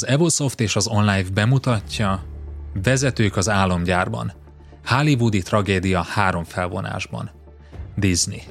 Az 0.00 0.06
Evosoft 0.06 0.60
és 0.60 0.76
az 0.76 0.86
OnLive 0.86 1.30
bemutatja 1.34 2.24
Vezetők 2.82 3.36
az 3.36 3.48
álomgyárban. 3.48 4.32
Hollywoodi 4.84 5.42
tragédia 5.42 6.02
három 6.02 6.44
felvonásban. 6.44 7.30
Disney. 7.96 8.42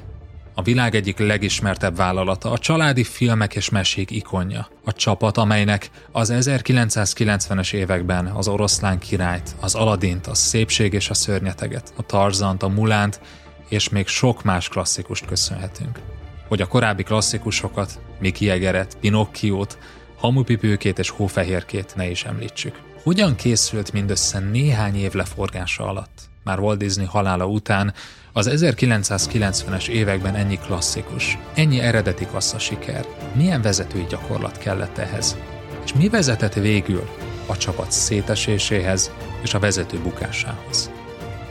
A 0.55 0.61
világ 0.61 0.95
egyik 0.95 1.17
legismertebb 1.17 1.95
vállalata, 1.95 2.51
a 2.51 2.57
családi 2.57 3.03
filmek 3.03 3.55
és 3.55 3.69
mesék 3.69 4.11
ikonja. 4.11 4.67
A 4.85 4.93
csapat, 4.93 5.37
amelynek 5.37 5.89
az 6.11 6.33
1990-es 6.35 7.73
években 7.73 8.25
az 8.25 8.47
oroszlán 8.47 8.99
királyt, 8.99 9.55
az 9.59 9.75
Aladint, 9.75 10.27
a 10.27 10.33
szépség 10.33 10.93
és 10.93 11.09
a 11.09 11.13
szörnyeteget, 11.13 11.93
a 11.95 12.05
Tarzant, 12.05 12.63
a 12.63 12.67
Mulánt 12.67 13.21
és 13.69 13.89
még 13.89 14.07
sok 14.07 14.43
más 14.43 14.67
klasszikust 14.67 15.25
köszönhetünk. 15.25 15.99
Hogy 16.47 16.61
a 16.61 16.67
korábbi 16.67 17.03
klasszikusokat, 17.03 17.99
Mickey 18.19 18.49
Egeret, 18.49 18.97
Pinocchiót, 18.99 19.77
Hamupipőkét 20.19 20.99
és 20.99 21.09
Hófehérkét 21.09 21.93
ne 21.95 22.09
is 22.09 22.23
említsük. 22.23 22.79
Hogyan 23.03 23.35
készült 23.35 23.93
mindössze 23.93 24.39
néhány 24.39 24.95
év 24.95 25.13
leforgása 25.13 25.87
alatt? 25.87 26.19
Már 26.43 26.59
Walt 26.59 26.77
Disney 26.77 27.05
halála 27.05 27.45
után 27.45 27.93
az 28.33 28.49
1990-es 28.51 29.87
években 29.87 30.35
ennyi 30.35 30.57
klasszikus, 30.57 31.37
ennyi 31.53 31.79
eredeti 31.79 32.25
kassza 32.25 32.59
siker. 32.59 33.05
Milyen 33.33 33.61
vezetői 33.61 34.05
gyakorlat 34.09 34.57
kellett 34.57 34.97
ehhez? 34.97 35.37
És 35.85 35.93
mi 35.93 36.09
vezetett 36.09 36.53
végül 36.53 37.09
a 37.45 37.57
csapat 37.57 37.91
széteséséhez 37.91 39.11
és 39.41 39.53
a 39.53 39.59
vezető 39.59 39.97
bukásához? 39.97 40.91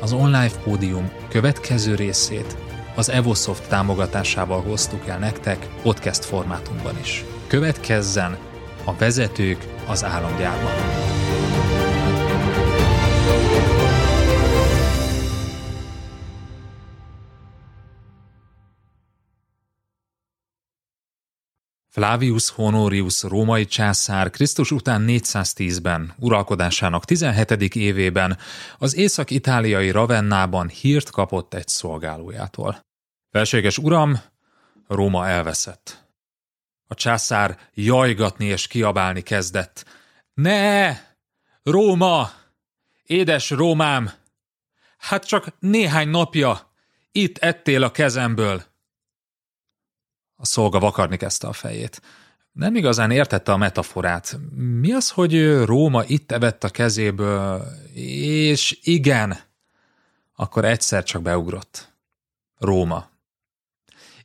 Az 0.00 0.12
online 0.12 0.50
pódium 0.62 1.10
következő 1.28 1.94
részét 1.94 2.56
az 2.94 3.08
Evosoft 3.10 3.68
támogatásával 3.68 4.62
hoztuk 4.62 5.06
el 5.06 5.18
nektek 5.18 5.66
podcast 5.82 6.24
formátumban 6.24 6.98
is. 7.00 7.24
Következzen 7.46 8.36
a 8.88 8.96
vezetők 8.98 9.66
az 9.86 10.04
államgyárban. 10.04 10.72
Flavius 21.88 22.50
Honorius 22.50 23.22
római 23.22 23.66
császár 23.66 24.30
Krisztus 24.30 24.70
után 24.70 25.04
410-ben, 25.08 26.12
uralkodásának 26.18 27.04
17. 27.04 27.74
évében 27.74 28.38
az 28.78 28.96
észak-itáliai 28.96 29.90
Ravennában 29.90 30.68
hírt 30.68 31.10
kapott 31.10 31.54
egy 31.54 31.68
szolgálójától. 31.68 32.86
Felséges 33.30 33.78
uram, 33.78 34.20
Róma 34.86 35.28
elveszett. 35.28 36.07
A 36.88 36.94
császár 36.94 37.58
jajgatni 37.74 38.44
és 38.44 38.66
kiabálni 38.66 39.20
kezdett. 39.20 39.84
Ne! 40.34 40.96
Róma! 41.62 42.30
Édes 43.02 43.50
Rómám! 43.50 44.10
Hát 44.98 45.26
csak 45.26 45.46
néhány 45.58 46.08
napja 46.08 46.72
itt 47.12 47.38
ettél 47.38 47.82
a 47.82 47.90
kezemből. 47.90 48.62
A 50.36 50.46
szolga 50.46 50.78
vakarni 50.78 51.16
kezdte 51.16 51.46
a 51.46 51.52
fejét. 51.52 52.02
Nem 52.52 52.76
igazán 52.76 53.10
értette 53.10 53.52
a 53.52 53.56
metaforát. 53.56 54.38
Mi 54.54 54.92
az, 54.92 55.10
hogy 55.10 55.62
Róma 55.64 56.04
itt 56.04 56.32
evett 56.32 56.64
a 56.64 56.68
kezéből, 56.68 57.66
és 57.94 58.78
igen, 58.82 59.38
akkor 60.34 60.64
egyszer 60.64 61.02
csak 61.02 61.22
beugrott. 61.22 61.92
Róma. 62.58 63.10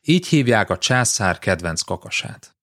Így 0.06 0.28
hívják 0.28 0.70
a 0.70 0.78
császár 0.78 1.40
kedvenc 1.40 1.82
kakasát. 1.82 2.56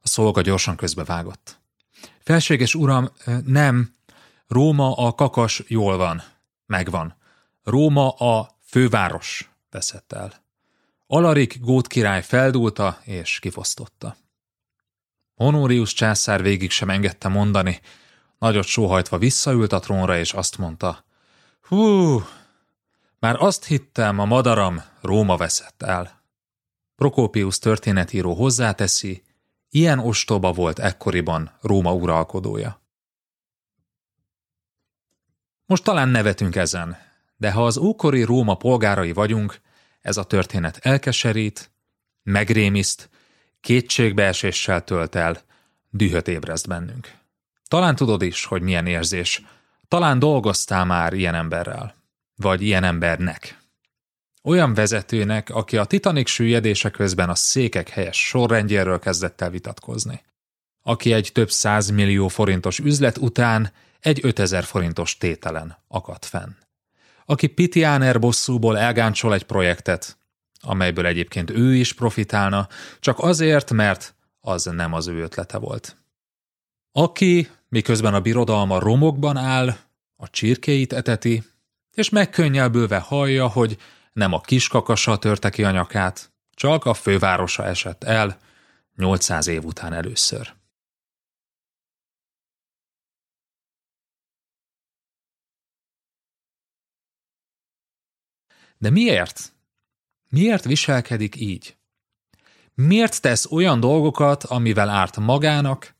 A 0.00 0.08
szolga 0.08 0.40
gyorsan 0.40 0.76
közbevágott. 0.76 1.58
Felséges 2.22 2.74
uram, 2.74 3.10
nem, 3.44 3.94
Róma 4.46 4.92
a 4.96 5.14
kakas 5.14 5.62
jól 5.66 5.96
van, 5.96 6.22
megvan. 6.66 7.16
Róma 7.62 8.10
a 8.10 8.56
főváros 8.66 9.50
veszett 9.70 10.12
el. 10.12 10.42
Alarik 11.06 11.60
gót 11.60 11.86
király 11.86 12.22
feldúlta 12.22 13.00
és 13.02 13.38
kifosztotta. 13.38 14.16
Honorius 15.34 15.92
császár 15.92 16.42
végig 16.42 16.70
sem 16.70 16.90
engedte 16.90 17.28
mondani, 17.28 17.80
nagyot 18.38 18.66
sóhajtva 18.66 19.18
visszaült 19.18 19.72
a 19.72 19.78
trónra 19.78 20.18
és 20.18 20.32
azt 20.32 20.58
mondta, 20.58 21.04
hú, 21.60 22.22
már 23.24 23.36
azt 23.38 23.64
hittem, 23.64 24.18
a 24.18 24.24
madaram 24.24 24.82
Róma 25.00 25.36
veszett 25.36 25.82
el. 25.82 26.22
Prokópius 26.96 27.58
történetíró 27.58 28.34
hozzáteszi, 28.34 29.22
ilyen 29.70 29.98
ostoba 29.98 30.52
volt 30.52 30.78
ekkoriban 30.78 31.58
Róma 31.60 31.92
uralkodója. 31.92 32.80
Most 35.66 35.84
talán 35.84 36.08
nevetünk 36.08 36.56
ezen, 36.56 36.96
de 37.36 37.52
ha 37.52 37.64
az 37.64 37.76
ókori 37.76 38.22
Róma 38.22 38.54
polgárai 38.54 39.12
vagyunk, 39.12 39.60
ez 40.00 40.16
a 40.16 40.24
történet 40.24 40.76
elkeserít, 40.76 41.70
megrémiszt, 42.22 43.08
kétségbeeséssel 43.60 44.84
tölt 44.84 45.14
el, 45.14 45.40
dühöt 45.90 46.28
ébreszt 46.28 46.68
bennünk. 46.68 47.12
Talán 47.68 47.94
tudod 47.94 48.22
is, 48.22 48.44
hogy 48.44 48.62
milyen 48.62 48.86
érzés. 48.86 49.42
Talán 49.88 50.18
dolgoztál 50.18 50.84
már 50.84 51.12
ilyen 51.12 51.34
emberrel. 51.34 52.03
Vagy 52.36 52.62
ilyen 52.62 52.84
embernek. 52.84 53.58
Olyan 54.42 54.74
vezetőnek, 54.74 55.50
aki 55.50 55.76
a 55.76 55.84
Titanic 55.84 56.28
süllyedése 56.28 56.90
közben 56.90 57.28
a 57.28 57.34
székek 57.34 57.88
helyes 57.88 58.26
sorrendjéről 58.26 58.98
kezdett 58.98 59.40
el 59.40 59.50
vitatkozni. 59.50 60.22
Aki 60.82 61.12
egy 61.12 61.30
több 61.32 61.50
millió 61.92 62.28
forintos 62.28 62.78
üzlet 62.78 63.18
után 63.18 63.72
egy 64.00 64.20
5000 64.22 64.64
forintos 64.64 65.16
tételen 65.16 65.78
akadt 65.88 66.24
fenn 66.24 66.62
aki 67.26 67.46
Pitiáner 67.46 68.20
bosszúból 68.20 68.78
elgáncsol 68.78 69.34
egy 69.34 69.44
projektet, 69.44 70.16
amelyből 70.60 71.06
egyébként 71.06 71.50
ő 71.50 71.74
is 71.74 71.92
profitálna, 71.92 72.68
csak 73.00 73.18
azért, 73.18 73.72
mert 73.72 74.14
az 74.40 74.64
nem 74.64 74.92
az 74.92 75.06
ő 75.06 75.22
ötlete 75.22 75.58
volt. 75.58 75.96
Aki, 76.92 77.48
miközben 77.68 78.14
a 78.14 78.20
birodalma 78.20 78.78
romokban 78.78 79.36
áll, 79.36 79.76
a 80.16 80.30
csirkéit 80.30 80.92
eteti, 80.92 81.42
és 81.94 82.08
megkönnyelbülve 82.08 82.98
hallja, 82.98 83.48
hogy 83.48 83.78
nem 84.12 84.32
a 84.32 84.40
kiskakasa 84.40 85.18
törte 85.18 85.50
ki 85.50 85.64
a 85.64 85.86
csak 86.50 86.84
a 86.84 86.94
fővárosa 86.94 87.64
esett 87.64 88.04
el 88.04 88.38
800 88.96 89.46
év 89.46 89.64
után 89.64 89.92
először. 89.92 90.54
De 98.78 98.90
miért? 98.90 99.52
Miért 100.28 100.64
viselkedik 100.64 101.36
így? 101.36 101.76
Miért 102.74 103.20
tesz 103.20 103.46
olyan 103.50 103.80
dolgokat, 103.80 104.44
amivel 104.44 104.88
árt 104.88 105.16
magának, 105.16 105.96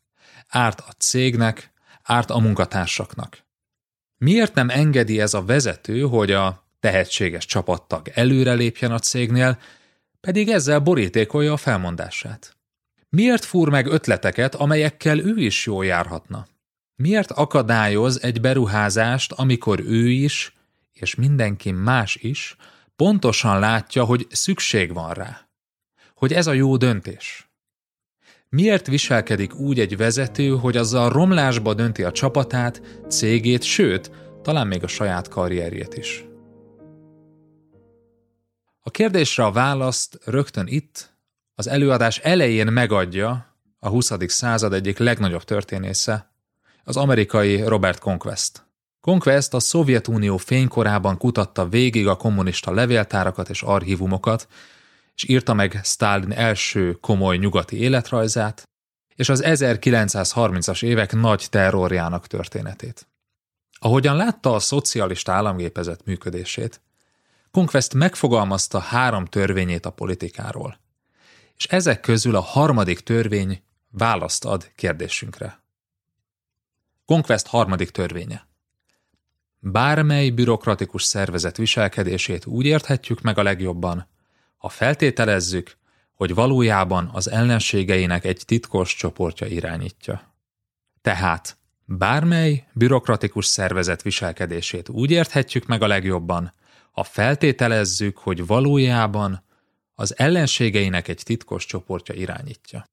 árt 0.49 0.81
a 0.81 0.93
cégnek, 0.93 1.73
árt 2.03 2.31
a 2.31 2.39
munkatársaknak? 2.39 3.44
Miért 4.25 4.55
nem 4.55 4.69
engedi 4.69 5.21
ez 5.21 5.35
a 5.35 5.45
vezető, 5.45 6.01
hogy 6.01 6.33
a 6.33 6.65
tehetséges 6.81 7.47
csapattag 7.47 8.09
előrelépjen 8.15 8.93
a 8.93 8.99
cégnél, 8.99 9.59
pedig 10.21 10.49
ezzel 10.49 10.79
borítékolja 10.79 11.53
a 11.53 11.57
felmondását? 11.57 12.57
Miért 13.09 13.45
fúr 13.45 13.69
meg 13.69 13.87
ötleteket, 13.87 14.55
amelyekkel 14.55 15.19
ő 15.19 15.37
is 15.37 15.67
jól 15.67 15.85
járhatna? 15.85 16.47
Miért 16.97 17.31
akadályoz 17.31 18.23
egy 18.23 18.41
beruházást, 18.41 19.33
amikor 19.33 19.81
ő 19.81 20.09
is, 20.11 20.57
és 20.93 21.15
mindenki 21.15 21.71
más 21.71 22.17
is 22.17 22.57
pontosan 22.97 23.59
látja, 23.59 24.05
hogy 24.05 24.27
szükség 24.31 24.93
van 24.93 25.13
rá, 25.13 25.49
hogy 26.15 26.33
ez 26.33 26.47
a 26.47 26.53
jó 26.53 26.77
döntés. 26.77 27.44
Miért 28.55 28.87
viselkedik 28.87 29.55
úgy 29.55 29.81
egy 29.81 29.97
vezető, 29.97 30.49
hogy 30.49 30.77
azzal 30.77 31.11
romlásba 31.11 31.75
dönti 31.75 32.03
a 32.03 32.13
csapatát, 32.13 32.83
cégét, 33.09 33.63
sőt, 33.63 34.11
talán 34.43 34.67
még 34.67 34.83
a 34.83 34.87
saját 34.87 35.29
karrierjét 35.29 35.97
is? 35.97 36.25
A 38.81 38.91
kérdésre 38.91 39.45
a 39.45 39.53
választ 39.53 40.19
rögtön 40.25 40.67
itt, 40.67 41.15
az 41.55 41.69
előadás 41.69 42.19
elején 42.19 42.67
megadja 42.67 43.57
a 43.79 43.89
20. 43.89 44.13
század 44.27 44.73
egyik 44.73 44.99
legnagyobb 44.99 45.45
történésze, 45.45 46.33
az 46.85 46.97
amerikai 46.97 47.63
Robert 47.63 47.99
Conquest. 47.99 48.67
Conquest 49.01 49.55
a 49.55 49.61
Szovjetunió 49.61 50.37
fénykorában 50.37 51.19
kutatta 51.19 51.69
végig 51.69 52.07
a 52.07 52.17
kommunista 52.17 52.73
levéltárakat 52.73 53.49
és 53.49 53.63
archívumokat, 53.63 54.49
és 55.15 55.29
írta 55.29 55.55
meg 55.55 55.81
Stalin 55.83 56.33
első 56.33 56.93
komoly 56.93 57.37
nyugati 57.37 57.77
életrajzát, 57.77 58.69
és 59.15 59.29
az 59.29 59.43
1930-as 59.45 60.83
évek 60.85 61.13
nagy 61.13 61.47
terrorjának 61.51 62.27
történetét. 62.27 63.07
Ahogyan 63.73 64.17
látta 64.17 64.55
a 64.55 64.59
szocialista 64.59 65.33
államgépezet 65.33 66.05
működését, 66.05 66.81
Conquest 67.51 67.95
megfogalmazta 67.95 68.79
három 68.79 69.25
törvényét 69.25 69.87
a 69.87 69.91
politikáról, 69.91 70.79
és 71.57 71.65
ezek 71.65 72.01
közül 72.01 72.37
a 72.37 72.41
harmadik 72.41 73.01
törvény 73.01 73.63
választ 73.91 74.45
ad 74.45 74.71
kérdésünkre. 74.75 75.63
Conquest 77.07 77.47
harmadik 77.47 77.91
törvénye. 77.91 78.47
Bármely 79.59 80.31
bürokratikus 80.31 81.03
szervezet 81.03 81.57
viselkedését 81.57 82.47
úgy 82.47 82.67
érthetjük 82.67 83.21
meg 83.21 83.39
a 83.39 83.43
legjobban, 83.43 84.09
ha 84.65 84.71
feltételezzük, 84.71 85.77
hogy 86.15 86.35
valójában 86.35 87.11
az 87.13 87.31
ellenségeinek 87.31 88.25
egy 88.25 88.43
titkos 88.47 88.95
csoportja 88.95 89.47
irányítja. 89.47 90.35
Tehát 91.01 91.57
bármely 91.85 92.67
bürokratikus 92.73 93.47
szervezet 93.47 94.03
viselkedését 94.03 94.89
úgy 94.89 95.11
érthetjük 95.11 95.67
meg 95.67 95.83
a 95.83 95.87
legjobban, 95.87 96.53
ha 96.91 97.03
feltételezzük, 97.03 98.19
hogy 98.19 98.47
valójában 98.47 99.45
az 99.95 100.19
ellenségeinek 100.19 101.09
egy 101.09 101.21
titkos 101.25 101.67
csoportja 101.67 102.15
irányítja. 102.15 102.85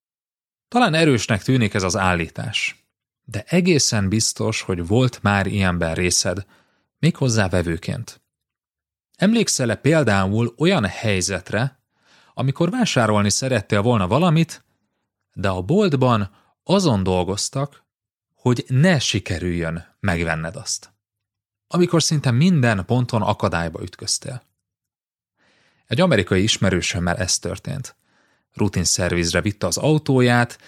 Talán 0.68 0.94
erősnek 0.94 1.44
tűnik 1.44 1.74
ez 1.74 1.84
az 1.84 1.98
állítás, 1.98 2.86
de 3.24 3.44
egészen 3.48 4.10
biztos, 4.10 4.62
hogy 4.62 4.88
volt 4.88 5.22
már 5.22 5.48
ilyenben 5.48 5.94
részed, 5.94 6.46
méghozzá 7.00 7.48
vevőként. 7.50 8.21
Emlékszel-e 9.22 9.76
például 9.76 10.54
olyan 10.58 10.86
helyzetre, 10.86 11.80
amikor 12.34 12.70
vásárolni 12.70 13.30
szerettél 13.30 13.82
volna 13.82 14.08
valamit, 14.08 14.64
de 15.34 15.50
a 15.50 15.62
boltban 15.62 16.32
azon 16.64 17.04
dolgoztak, 17.04 17.84
hogy 18.34 18.66
ne 18.68 19.00
sikerüljön 19.00 19.96
megvenned 20.00 20.56
azt. 20.56 20.94
Amikor 21.68 22.04
szinte 22.04 22.32
minden 22.32 22.86
ponton 22.86 23.22
akadályba 23.22 23.82
ütköztél. 23.82 24.44
Egy 25.88 26.02
amerikai 26.02 26.44
ismerősömmel 26.44 27.18
ez 27.18 27.40
történt. 27.40 27.96
Rutin 28.54 28.84
szervizre 28.84 29.42
vitte 29.42 29.68
az 29.68 29.78
autóját, 29.78 30.60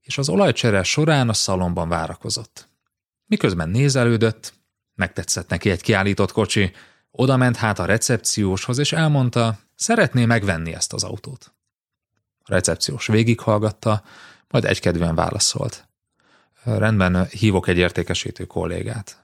és 0.00 0.18
az 0.18 0.28
olajcsere 0.28 0.82
során 0.82 1.28
a 1.28 1.32
szalomban 1.34 1.88
várakozott. 1.88 2.68
Miközben 3.26 3.68
nézelődött, 3.68 4.54
megtetszett 4.94 5.48
neki 5.48 5.70
egy 5.70 5.82
kiállított 5.82 6.32
kocsi, 6.32 6.72
oda 7.10 7.36
ment 7.36 7.56
hát 7.56 7.78
a 7.78 7.84
recepcióshoz, 7.84 8.78
és 8.78 8.92
elmondta, 8.92 9.58
szeretné 9.74 10.24
megvenni 10.24 10.74
ezt 10.74 10.92
az 10.92 11.04
autót. 11.04 11.52
A 12.38 12.52
recepciós 12.52 13.06
végighallgatta, 13.06 14.02
majd 14.48 14.64
egykedvűen 14.64 15.14
válaszolt. 15.14 15.88
Rendben, 16.62 17.26
hívok 17.26 17.68
egy 17.68 17.78
értékesítő 17.78 18.44
kollégát. 18.46 19.22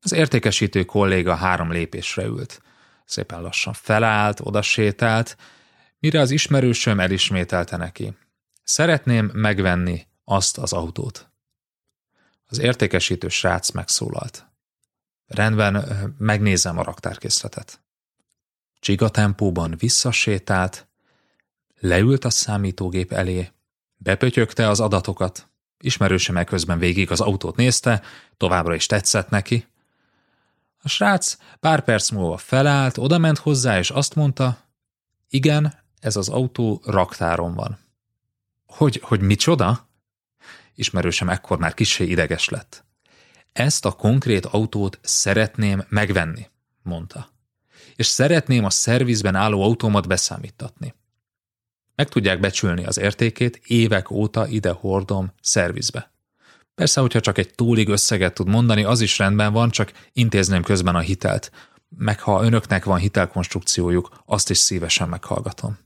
Az 0.00 0.12
értékesítő 0.12 0.84
kolléga 0.84 1.34
három 1.34 1.72
lépésre 1.72 2.24
ült. 2.24 2.62
Szépen 3.04 3.42
lassan 3.42 3.72
felállt, 3.72 4.40
odasétált, 4.40 5.36
mire 5.98 6.20
az 6.20 6.30
ismerősöm 6.30 7.00
elismételte 7.00 7.76
neki. 7.76 8.16
Szeretném 8.62 9.30
megvenni 9.34 10.06
azt 10.24 10.58
az 10.58 10.72
autót. 10.72 11.30
Az 12.46 12.58
értékesítő 12.58 13.28
srác 13.28 13.70
megszólalt. 13.70 14.51
Rendben, 15.34 16.14
megnézem 16.18 16.78
a 16.78 16.82
raktárkészletet. 16.82 17.80
Csiga 18.80 19.08
tempóban 19.08 19.74
visszasétált, 19.78 20.86
leült 21.80 22.24
a 22.24 22.30
számítógép 22.30 23.12
elé, 23.12 23.50
bepötyögte 23.96 24.68
az 24.68 24.80
adatokat, 24.80 25.48
ismerőse 25.78 26.44
közben 26.44 26.78
végig 26.78 27.10
az 27.10 27.20
autót 27.20 27.56
nézte, 27.56 28.02
továbbra 28.36 28.74
is 28.74 28.86
tetszett 28.86 29.28
neki. 29.28 29.66
A 30.82 30.88
srác 30.88 31.36
pár 31.60 31.84
perc 31.84 32.10
múlva 32.10 32.36
felállt, 32.36 32.98
odament 32.98 33.38
hozzá, 33.38 33.78
és 33.78 33.90
azt 33.90 34.14
mondta, 34.14 34.58
igen, 35.28 35.74
ez 36.00 36.16
az 36.16 36.28
autó 36.28 36.82
raktáron 36.84 37.54
van. 37.54 37.78
Hogy, 38.66 39.00
hogy 39.02 39.20
micsoda? 39.20 39.88
Ismerősem 40.74 41.28
ekkor 41.28 41.58
már 41.58 41.74
kissé 41.74 42.04
ideges 42.04 42.48
lett. 42.48 42.84
Ezt 43.52 43.84
a 43.84 43.92
konkrét 43.92 44.46
autót 44.46 44.98
szeretném 45.02 45.84
megvenni, 45.88 46.50
mondta. 46.82 47.30
És 47.96 48.06
szeretném 48.06 48.64
a 48.64 48.70
szervizben 48.70 49.34
álló 49.34 49.62
autómat 49.62 50.08
beszámítatni. 50.08 50.94
Meg 51.94 52.08
tudják 52.08 52.40
becsülni 52.40 52.84
az 52.84 52.98
értékét, 52.98 53.60
évek 53.66 54.10
óta 54.10 54.46
ide 54.46 54.70
hordom 54.70 55.32
szervizbe. 55.40 56.12
Persze, 56.74 57.00
hogyha 57.00 57.20
csak 57.20 57.38
egy 57.38 57.54
túlig 57.54 57.88
összeget 57.88 58.34
tud 58.34 58.48
mondani, 58.48 58.84
az 58.84 59.00
is 59.00 59.18
rendben 59.18 59.52
van, 59.52 59.70
csak 59.70 59.92
intézném 60.12 60.62
közben 60.62 60.94
a 60.94 61.00
hitelt. 61.00 61.50
Meg 61.88 62.20
ha 62.20 62.44
önöknek 62.44 62.84
van 62.84 62.98
hitelkonstrukciójuk, 62.98 64.22
azt 64.26 64.50
is 64.50 64.58
szívesen 64.58 65.08
meghallgatom. 65.08 65.78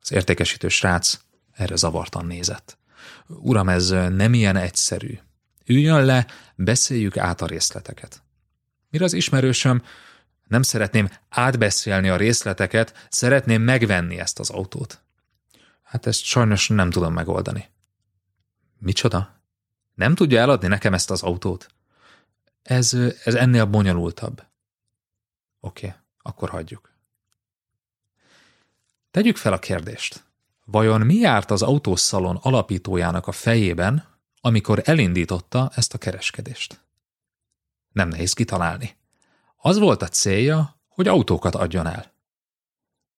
Az 0.00 0.12
értékesítő 0.12 0.68
srác 0.68 1.18
erre 1.52 1.76
zavartan 1.76 2.26
nézett. 2.26 2.78
Uram, 3.26 3.68
ez 3.68 3.88
nem 3.90 4.34
ilyen 4.34 4.56
egyszerű. 4.56 5.18
Üljön 5.66 6.04
le, 6.04 6.26
beszéljük 6.54 7.16
át 7.16 7.40
a 7.40 7.46
részleteket. 7.46 8.22
Mire 8.90 9.04
az 9.04 9.12
ismerősöm, 9.12 9.82
nem 10.48 10.62
szeretném 10.62 11.08
átbeszélni 11.28 12.08
a 12.08 12.16
részleteket, 12.16 13.06
szeretném 13.10 13.62
megvenni 13.62 14.18
ezt 14.18 14.38
az 14.38 14.50
autót. 14.50 15.02
Hát 15.82 16.06
ezt 16.06 16.22
sajnos 16.22 16.68
nem 16.68 16.90
tudom 16.90 17.12
megoldani. 17.12 17.68
Micsoda? 18.78 19.40
Nem 19.94 20.14
tudja 20.14 20.40
eladni 20.40 20.68
nekem 20.68 20.94
ezt 20.94 21.10
az 21.10 21.22
autót? 21.22 21.66
Ez, 22.62 22.94
ez 23.24 23.34
ennél 23.34 23.64
bonyolultabb. 23.64 24.42
Oké, 25.60 25.94
akkor 26.22 26.48
hagyjuk. 26.48 26.90
Tegyük 29.10 29.36
fel 29.36 29.52
a 29.52 29.58
kérdést. 29.58 30.24
Vajon 30.64 31.00
mi 31.00 31.14
járt 31.14 31.50
az 31.50 31.62
autószalon 31.62 32.38
alapítójának 32.42 33.26
a 33.26 33.32
fejében, 33.32 34.13
amikor 34.46 34.82
elindította 34.84 35.70
ezt 35.74 35.94
a 35.94 35.98
kereskedést? 35.98 36.80
Nem 37.92 38.08
nehéz 38.08 38.32
kitalálni. 38.32 38.96
Az 39.56 39.78
volt 39.78 40.02
a 40.02 40.08
célja, 40.08 40.80
hogy 40.88 41.08
autókat 41.08 41.54
adjon 41.54 41.86
el. 41.86 42.12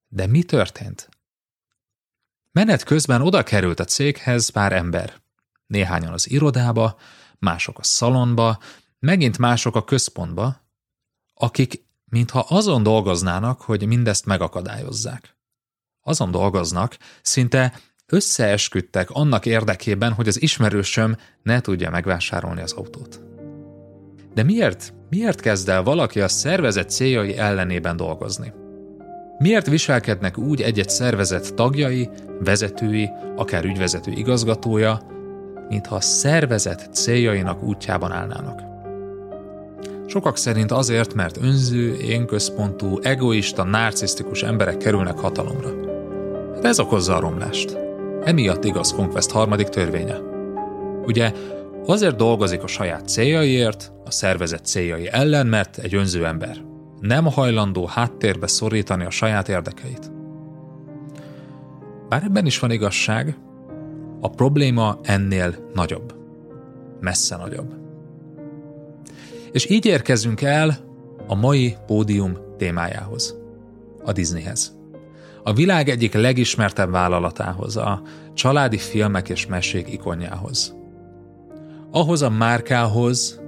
De 0.09 0.27
mi 0.27 0.43
történt? 0.43 1.09
Menet 2.53 2.83
közben 2.83 3.23
oda 3.23 3.43
került 3.43 3.81
a 3.81 3.85
céghez 3.85 4.49
pár 4.49 4.73
ember. 4.73 5.21
Néhányan 5.67 6.13
az 6.13 6.31
irodába, 6.31 6.99
mások 7.39 7.79
a 7.79 7.83
szalonba, 7.83 8.59
megint 8.99 9.39
mások 9.39 9.75
a 9.75 9.85
központba, 9.85 10.61
akik 11.35 11.85
mintha 12.05 12.41
azon 12.41 12.83
dolgoznának, 12.83 13.61
hogy 13.61 13.87
mindezt 13.87 14.25
megakadályozzák. 14.27 15.37
Azon 16.01 16.31
dolgoznak, 16.31 16.99
szinte 17.23 17.81
összeesküdtek 18.07 19.11
annak 19.11 19.47
érdekében, 19.47 20.13
hogy 20.13 20.29
az 20.29 20.43
ismerősöm 20.43 21.17
ne 21.43 21.61
tudja 21.61 21.91
megvásárolni 21.91 22.61
az 22.61 22.73
autót. 22.73 23.21
De 24.35 24.43
miért, 24.43 24.95
miért 25.11 25.41
kezd 25.41 25.69
el 25.69 25.83
valaki 25.83 26.21
a 26.21 26.29
szervezet 26.29 26.91
céljai 26.91 27.37
ellenében 27.37 27.97
dolgozni? 27.97 28.53
Miért 29.39 29.67
viselkednek 29.67 30.39
úgy 30.39 30.61
egy-egy 30.61 30.89
szervezet 30.89 31.55
tagjai, 31.55 32.09
vezetői, 32.41 33.11
akár 33.37 33.65
ügyvezető 33.65 34.11
igazgatója, 34.11 35.01
mintha 35.69 35.95
a 35.95 36.01
szervezet 36.01 36.89
céljainak 36.93 37.63
útjában 37.63 38.13
állnának? 38.13 38.61
Sokak 40.07 40.37
szerint 40.37 40.71
azért, 40.71 41.15
mert 41.15 41.37
önző, 41.43 41.97
énközpontú, 41.97 42.99
egoista, 43.03 43.65
narcisztikus 43.65 44.43
emberek 44.43 44.77
kerülnek 44.77 45.19
hatalomra. 45.19 45.71
Hát 46.55 46.65
ez 46.65 46.81
okozza 46.81 47.17
a 47.17 47.21
romlást. 47.21 47.86
Emiatt 48.27 48.65
igaz 48.65 48.93
Conquest 48.93 49.31
harmadik 49.31 49.69
törvénye. 49.69 50.19
Ugye 51.05 51.33
azért 51.85 52.17
dolgozik 52.17 52.63
a 52.63 52.67
saját 52.67 53.09
céljaiért, 53.09 53.93
a 54.05 54.11
szervezet 54.11 54.65
céljai 54.65 55.09
ellen, 55.09 55.47
mert 55.47 55.79
egy 55.79 55.95
önző 55.95 56.27
ember. 56.27 56.65
Nem 57.01 57.25
hajlandó 57.25 57.87
háttérbe 57.87 58.47
szorítani 58.47 59.05
a 59.05 59.11
saját 59.11 59.49
érdekeit. 59.49 60.11
Bár 62.09 62.23
ebben 62.23 62.47
is 62.47 62.59
van 62.59 62.71
igazság, 62.71 63.39
a 64.21 64.31
probléma 64.31 64.99
ennél 65.03 65.71
nagyobb. 65.75 66.15
Messze 67.01 67.37
nagyobb. 67.37 67.75
És 69.53 69.71
így 69.71 69.87
érkezünk 69.87 70.43
el 70.43 70.77
a 71.27 71.35
mai 71.35 71.77
pódium 71.87 72.37
témájához, 72.57 73.39
a 74.05 74.13
Disneyhez 74.13 74.76
a 75.47 75.53
világ 75.53 75.89
egyik 75.89 76.13
legismertebb 76.13 76.91
vállalatához, 76.91 77.77
a 77.77 78.03
családi 78.35 78.79
filmek 78.79 79.29
és 79.29 79.47
mesék 79.47 79.89
ikonjához. 79.89 80.75
Ahhoz 81.91 82.23
a 82.23 82.31
márkához, 82.31 83.41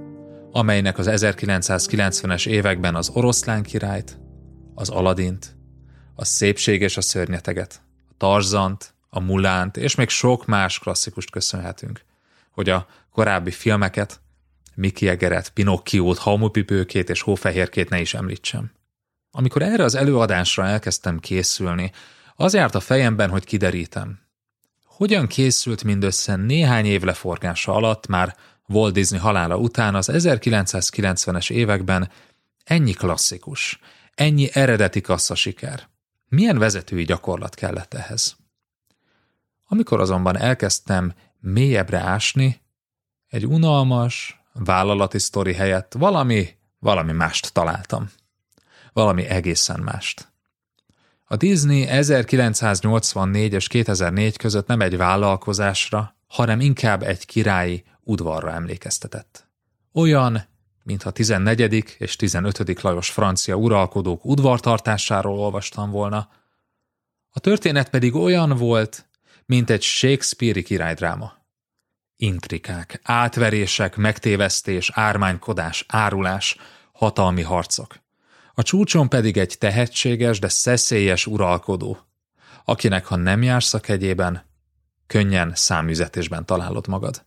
amelynek 0.51 0.97
az 0.97 1.07
1990-es 1.09 2.47
években 2.47 2.95
az 2.95 3.09
oroszlán 3.13 3.63
királyt, 3.63 4.19
az 4.75 4.89
Aladint, 4.89 5.55
a 6.15 6.25
szépség 6.25 6.81
és 6.81 6.97
a 6.97 7.01
szörnyeteget, 7.01 7.81
a 8.09 8.13
Tarzant, 8.17 8.93
a 9.09 9.19
Mulánt 9.19 9.77
és 9.77 9.95
még 9.95 10.09
sok 10.09 10.45
más 10.45 10.79
klasszikust 10.79 11.31
köszönhetünk, 11.31 12.01
hogy 12.51 12.69
a 12.69 12.87
korábbi 13.11 13.51
filmeket, 13.51 14.19
Mickey 14.75 15.09
Egeret, 15.09 15.49
Pinocchiót, 15.49 16.17
Haumupipőkét 16.17 17.09
és 17.09 17.21
Hófehérkét 17.21 17.89
ne 17.89 17.99
is 17.99 18.13
említsem. 18.13 18.71
Amikor 19.31 19.61
erre 19.61 19.83
az 19.83 19.95
előadásra 19.95 20.65
elkezdtem 20.65 21.19
készülni, 21.19 21.91
az 22.35 22.53
járt 22.53 22.75
a 22.75 22.79
fejemben, 22.79 23.29
hogy 23.29 23.45
kiderítem. 23.45 24.19
hogyan 24.85 25.27
készült 25.27 25.83
mindössze 25.83 26.35
néhány 26.35 26.85
év 26.85 27.01
leforgása 27.01 27.73
alatt 27.73 28.07
már 28.07 28.35
Walt 28.67 28.93
Disney 28.93 29.19
halála 29.19 29.57
után 29.57 29.95
az 29.95 30.09
1990-es 30.13 31.51
években 31.51 32.11
ennyi 32.63 32.93
klasszikus, 32.93 33.79
ennyi 34.13 34.49
eredeti 34.53 35.01
kassza 35.01 35.35
siker. 35.35 35.87
Milyen 36.27 36.57
vezetői 36.57 37.03
gyakorlat 37.03 37.55
kellett 37.55 37.93
ehhez? 37.93 38.35
Amikor 39.65 39.99
azonban 39.99 40.37
elkezdtem 40.37 41.13
mélyebbre 41.39 41.99
ásni, 41.99 42.61
egy 43.27 43.45
unalmas, 43.45 44.41
vállalati 44.53 45.19
sztori 45.19 45.53
helyett 45.53 45.93
valami, 45.97 46.49
valami 46.79 47.11
mást 47.11 47.53
találtam. 47.53 48.09
Valami 48.99 49.25
egészen 49.25 49.79
mást. 49.79 50.31
A 51.25 51.35
Disney 51.35 51.87
1984 51.87 53.53
és 53.53 53.67
2004 53.67 54.37
között 54.37 54.67
nem 54.67 54.81
egy 54.81 54.97
vállalkozásra, 54.97 56.15
hanem 56.27 56.59
inkább 56.59 57.03
egy 57.03 57.25
királyi 57.25 57.83
udvarra 58.03 58.51
emlékeztetett. 58.51 59.47
Olyan, 59.93 60.43
mintha 60.83 61.11
14. 61.11 61.95
és 61.97 62.15
15. 62.15 62.81
Lajos 62.81 63.09
francia 63.09 63.55
uralkodók 63.55 64.25
udvartartásáról 64.25 65.39
olvastam 65.39 65.91
volna. 65.91 66.29
A 67.29 67.39
történet 67.39 67.89
pedig 67.89 68.15
olyan 68.15 68.49
volt, 68.49 69.09
mint 69.45 69.69
egy 69.69 69.81
Shakespeare-i 69.81 70.63
királydráma. 70.63 71.33
Intrikák, 72.15 72.99
átverések, 73.03 73.95
megtévesztés, 73.95 74.91
ármánykodás, 74.93 75.85
árulás, 75.87 76.57
hatalmi 76.91 77.41
harcok. 77.41 78.07
A 78.59 78.63
csúcson 78.63 79.09
pedig 79.09 79.37
egy 79.37 79.55
tehetséges, 79.57 80.39
de 80.39 80.47
szeszélyes 80.47 81.25
uralkodó, 81.25 81.97
akinek 82.65 83.05
ha 83.05 83.15
nem 83.15 83.43
jársz 83.43 83.73
a 83.73 83.79
kegyében, 83.79 84.45
könnyen 85.07 85.51
számüzetésben 85.55 86.45
találod 86.45 86.87
magad. 86.87 87.25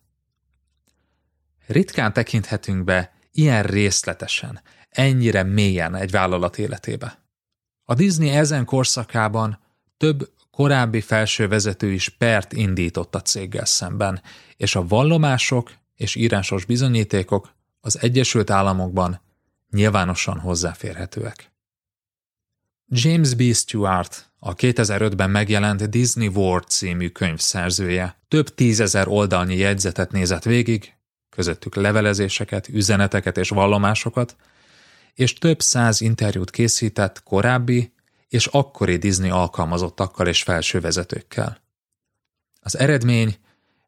Ritkán 1.66 2.12
tekinthetünk 2.12 2.84
be 2.84 3.12
ilyen 3.30 3.62
részletesen, 3.62 4.60
ennyire 4.88 5.42
mélyen 5.42 5.94
egy 5.94 6.10
vállalat 6.10 6.58
életébe. 6.58 7.18
A 7.84 7.94
Disney 7.94 8.28
ezen 8.28 8.64
korszakában 8.64 9.58
több 9.96 10.30
korábbi 10.50 11.00
felső 11.00 11.48
vezető 11.48 11.92
is 11.92 12.08
pert 12.08 12.52
indított 12.52 13.14
a 13.14 13.22
céggel 13.22 13.64
szemben, 13.64 14.22
és 14.56 14.74
a 14.74 14.86
vallomások 14.86 15.72
és 15.96 16.14
írásos 16.14 16.64
bizonyítékok 16.64 17.54
az 17.80 18.02
Egyesült 18.02 18.50
Államokban 18.50 19.20
nyilvánosan 19.72 20.38
hozzáférhetőek. 20.38 21.52
James 22.86 23.34
B. 23.34 23.42
Stewart, 23.54 24.30
a 24.38 24.54
2005-ben 24.54 25.30
megjelent 25.30 25.90
Disney 25.90 26.26
World 26.28 26.68
című 26.68 27.08
könyv 27.08 27.38
szerzője, 27.38 28.20
több 28.28 28.54
tízezer 28.54 29.08
oldalnyi 29.08 29.56
jegyzetet 29.56 30.12
nézett 30.12 30.42
végig, 30.42 30.94
közöttük 31.30 31.74
levelezéseket, 31.74 32.68
üzeneteket 32.68 33.36
és 33.36 33.48
vallomásokat, 33.48 34.36
és 35.14 35.32
több 35.32 35.60
száz 35.60 36.00
interjút 36.00 36.50
készített 36.50 37.22
korábbi 37.22 37.92
és 38.28 38.46
akkori 38.46 38.96
Disney 38.96 39.30
alkalmazottakkal 39.30 40.26
és 40.26 40.42
felsővezetőkkel. 40.42 41.62
Az 42.60 42.78
eredmény 42.78 43.36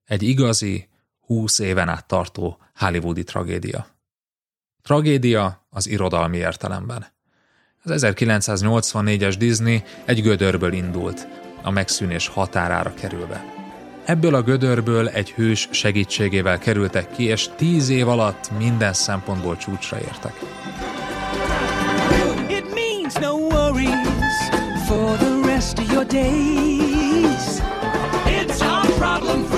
egy 0.04 0.22
igazi, 0.22 0.88
húsz 1.20 1.58
éven 1.58 1.88
át 1.88 2.06
tartó 2.06 2.58
hollywoodi 2.74 3.24
tragédia. 3.24 3.93
Tragédia 4.84 5.66
az 5.70 5.88
irodalmi 5.88 6.36
értelemben. 6.36 7.06
Az 7.84 8.04
1984-es 8.06 9.34
Disney 9.38 9.82
egy 10.04 10.22
gödörből 10.22 10.72
indult, 10.72 11.26
a 11.62 11.70
megszűnés 11.70 12.28
határára 12.28 12.94
kerülve. 12.94 13.44
Ebből 14.04 14.34
a 14.34 14.42
gödörből 14.42 15.08
egy 15.08 15.30
hős 15.30 15.68
segítségével 15.70 16.58
kerültek 16.58 17.10
ki, 17.10 17.24
és 17.24 17.48
tíz 17.56 17.88
év 17.88 18.08
alatt 18.08 18.50
minden 18.58 18.92
szempontból 18.92 19.56
csúcsra 19.56 19.98
értek. 20.00 20.34
It 22.48 22.74
means 22.74 23.14
no 23.14 23.32
worries 23.32 24.08
for 24.86 25.16
the 25.16 25.40
rest 25.44 25.78
of 25.78 25.92
your 25.92 26.06
days. 26.06 27.60
It's 28.26 28.60
our 28.60 28.94
problem 28.98 29.53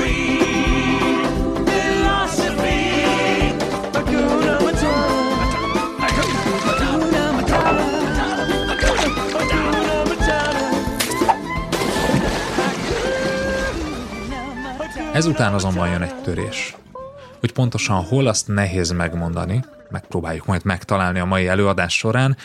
Ezután 15.17 15.55
azonban 15.55 15.89
jön 15.91 16.03
egy 16.03 16.23
törés. 16.23 16.77
Hogy 17.41 17.53
pontosan 17.53 18.05
hol 18.05 18.27
azt 18.27 18.49
nehéz 18.49 18.91
megmondani, 18.91 19.65
megpróbáljuk 19.91 20.47
majd 20.47 20.65
megtalálni 20.65 21.19
a 21.19 21.25
mai 21.25 21.47
előadás 21.47 21.97
során, 21.97 22.37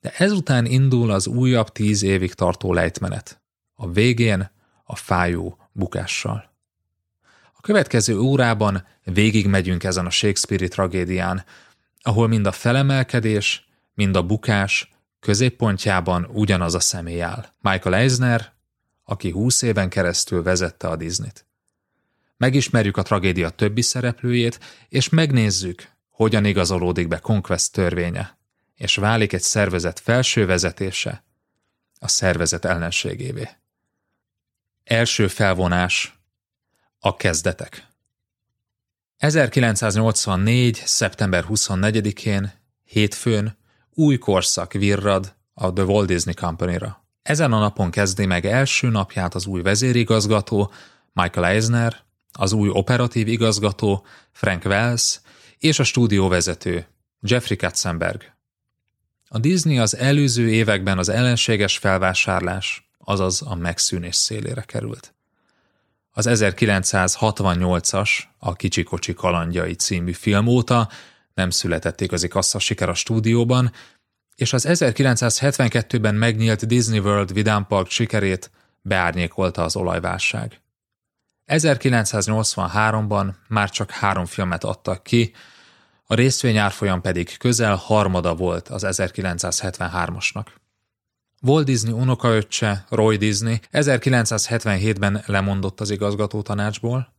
de 0.00 0.12
ezután 0.16 0.66
indul 0.66 1.10
az 1.10 1.26
újabb 1.26 1.68
tíz 1.68 2.02
évig 2.02 2.34
tartó 2.34 2.72
lejtmenet. 2.72 3.40
A 3.74 3.90
végén 3.90 4.50
a 4.84 4.96
fájó 4.96 5.58
bukással. 5.72 6.50
A 7.52 7.60
következő 7.60 8.18
órában 8.18 8.86
végig 9.04 9.46
megyünk 9.46 9.84
ezen 9.84 10.06
a 10.06 10.10
Shakespeare-i 10.10 10.68
tragédián, 10.68 11.44
ahol 12.00 12.28
mind 12.28 12.46
a 12.46 12.52
felemelkedés, 12.52 13.68
mind 13.94 14.16
a 14.16 14.22
bukás 14.22 14.92
középpontjában 15.20 16.28
ugyanaz 16.32 16.74
a 16.74 16.80
személy 16.80 17.22
áll. 17.22 17.46
Michael 17.60 17.94
Eisner, 17.94 18.52
aki 19.04 19.30
húsz 19.30 19.62
éven 19.62 19.88
keresztül 19.88 20.42
vezette 20.42 20.88
a 20.88 20.96
Disney-t. 20.96 21.45
Megismerjük 22.36 22.96
a 22.96 23.02
tragédia 23.02 23.50
többi 23.50 23.82
szereplőjét, 23.82 24.60
és 24.88 25.08
megnézzük, 25.08 25.88
hogyan 26.10 26.44
igazolódik 26.44 27.08
be 27.08 27.18
Conquest 27.18 27.72
törvénye, 27.72 28.38
és 28.74 28.96
válik 28.96 29.32
egy 29.32 29.42
szervezet 29.42 30.00
felső 30.00 30.46
vezetése 30.46 31.24
a 31.98 32.08
szervezet 32.08 32.64
ellenségévé. 32.64 33.48
Első 34.84 35.28
felvonás 35.28 36.18
a 36.98 37.16
kezdetek. 37.16 37.86
1984. 39.16 40.82
szeptember 40.84 41.44
24-én, 41.48 42.52
hétfőn 42.84 43.56
új 43.90 44.18
korszak 44.18 44.72
virrad 44.72 45.34
a 45.54 45.72
The 45.72 45.84
Walt 45.84 46.06
Disney 46.06 46.34
Company-ra. 46.34 47.04
Ezen 47.22 47.52
a 47.52 47.58
napon 47.58 47.90
kezdi 47.90 48.26
meg 48.26 48.46
első 48.46 48.88
napját 48.88 49.34
az 49.34 49.46
új 49.46 49.62
vezérigazgató, 49.62 50.72
Michael 51.12 51.46
Eisner, 51.46 52.04
az 52.36 52.52
új 52.52 52.68
operatív 52.72 53.28
igazgató 53.28 54.04
Frank 54.32 54.64
Wells 54.64 55.20
és 55.58 55.78
a 55.78 55.84
stúdióvezető 55.84 56.86
Jeffrey 57.20 57.56
Katzenberg. 57.56 58.34
A 59.28 59.38
Disney 59.38 59.78
az 59.78 59.96
előző 59.96 60.50
években 60.50 60.98
az 60.98 61.08
ellenséges 61.08 61.78
felvásárlás, 61.78 62.90
azaz 62.98 63.42
a 63.42 63.54
megszűnés 63.54 64.16
szélére 64.16 64.62
került. 64.62 65.14
Az 66.10 66.26
1968-as, 66.30 68.10
a 68.38 68.52
Kicsikocsi 68.52 69.14
kalandjai 69.14 69.74
című 69.74 70.12
film 70.12 70.46
óta 70.46 70.88
nem 71.34 71.50
született 71.50 72.00
igazi 72.00 72.28
kassza 72.28 72.58
siker 72.58 72.88
a 72.88 72.94
stúdióban, 72.94 73.72
és 74.34 74.52
az 74.52 74.66
1972-ben 74.68 76.14
megnyílt 76.14 76.66
Disney 76.66 76.98
World 76.98 77.32
Vidám 77.32 77.66
Park 77.66 77.90
sikerét 77.90 78.50
beárnyékolta 78.82 79.64
az 79.64 79.76
olajválság. 79.76 80.60
1983-ban 81.46 83.34
már 83.48 83.70
csak 83.70 83.90
három 83.90 84.24
filmet 84.24 84.64
adtak 84.64 85.02
ki, 85.02 85.32
a 86.06 86.14
részvény 86.14 86.56
árfolyam 86.56 87.00
pedig 87.00 87.36
közel 87.38 87.74
harmada 87.74 88.34
volt 88.34 88.68
az 88.68 88.84
1973-asnak. 88.86 90.46
Walt 91.42 91.64
Disney 91.64 91.92
unokaöccse, 91.92 92.84
Roy 92.88 93.16
Disney 93.16 93.60
1977-ben 93.72 95.22
lemondott 95.26 95.80
az 95.80 95.90
igazgató 95.90 96.42
tanácsból, 96.42 97.14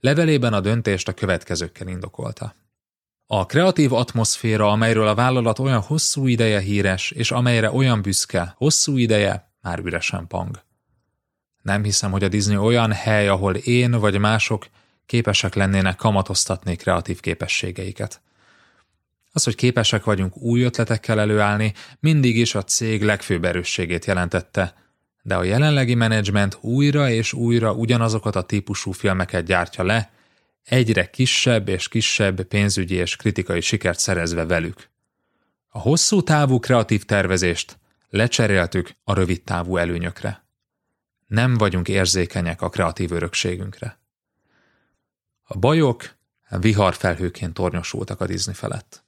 levelében 0.00 0.52
a 0.52 0.60
döntést 0.60 1.08
a 1.08 1.12
következőkkel 1.12 1.88
indokolta. 1.88 2.54
A 3.26 3.46
kreatív 3.46 3.92
atmoszféra, 3.92 4.70
amelyről 4.70 5.08
a 5.08 5.14
vállalat 5.14 5.58
olyan 5.58 5.80
hosszú 5.80 6.26
ideje 6.26 6.60
híres, 6.60 7.10
és 7.10 7.30
amelyre 7.30 7.70
olyan 7.70 8.02
büszke, 8.02 8.54
hosszú 8.56 8.96
ideje 8.96 9.52
már 9.60 9.78
üresen 9.78 10.26
pang. 10.26 10.65
Nem 11.66 11.84
hiszem, 11.84 12.10
hogy 12.10 12.24
a 12.24 12.28
Disney 12.28 12.56
olyan 12.56 12.92
hely, 12.92 13.28
ahol 13.28 13.54
én 13.54 13.90
vagy 13.90 14.18
mások 14.18 14.66
képesek 15.06 15.54
lennének 15.54 15.96
kamatoztatni 15.96 16.76
kreatív 16.76 17.20
képességeiket. 17.20 18.20
Az, 19.32 19.44
hogy 19.44 19.54
képesek 19.54 20.04
vagyunk 20.04 20.36
új 20.36 20.62
ötletekkel 20.62 21.20
előállni, 21.20 21.72
mindig 22.00 22.36
is 22.36 22.54
a 22.54 22.62
cég 22.62 23.02
legfőbb 23.02 23.44
erősségét 23.44 24.04
jelentette, 24.04 24.74
de 25.22 25.34
a 25.34 25.42
jelenlegi 25.42 25.94
menedzsment 25.94 26.58
újra 26.60 27.10
és 27.10 27.32
újra 27.32 27.72
ugyanazokat 27.72 28.36
a 28.36 28.42
típusú 28.42 28.92
filmeket 28.92 29.44
gyártja 29.44 29.84
le, 29.84 30.10
egyre 30.64 31.10
kisebb 31.10 31.68
és 31.68 31.88
kisebb 31.88 32.42
pénzügyi 32.42 32.94
és 32.94 33.16
kritikai 33.16 33.60
sikert 33.60 33.98
szerezve 33.98 34.44
velük. 34.44 34.90
A 35.68 35.78
hosszú 35.78 36.22
távú 36.22 36.58
kreatív 36.58 37.04
tervezést 37.04 37.78
lecseréltük 38.08 38.90
a 39.04 39.14
rövid 39.14 39.42
távú 39.42 39.76
előnyökre. 39.76 40.45
Nem 41.26 41.54
vagyunk 41.54 41.88
érzékenyek 41.88 42.62
a 42.62 42.68
kreatív 42.68 43.12
örökségünkre. 43.12 43.98
A 45.42 45.58
bajok 45.58 46.14
viharfelhőként 46.48 47.54
tornyosultak 47.54 48.20
a 48.20 48.26
Disney 48.26 48.54
felett. 48.54 49.04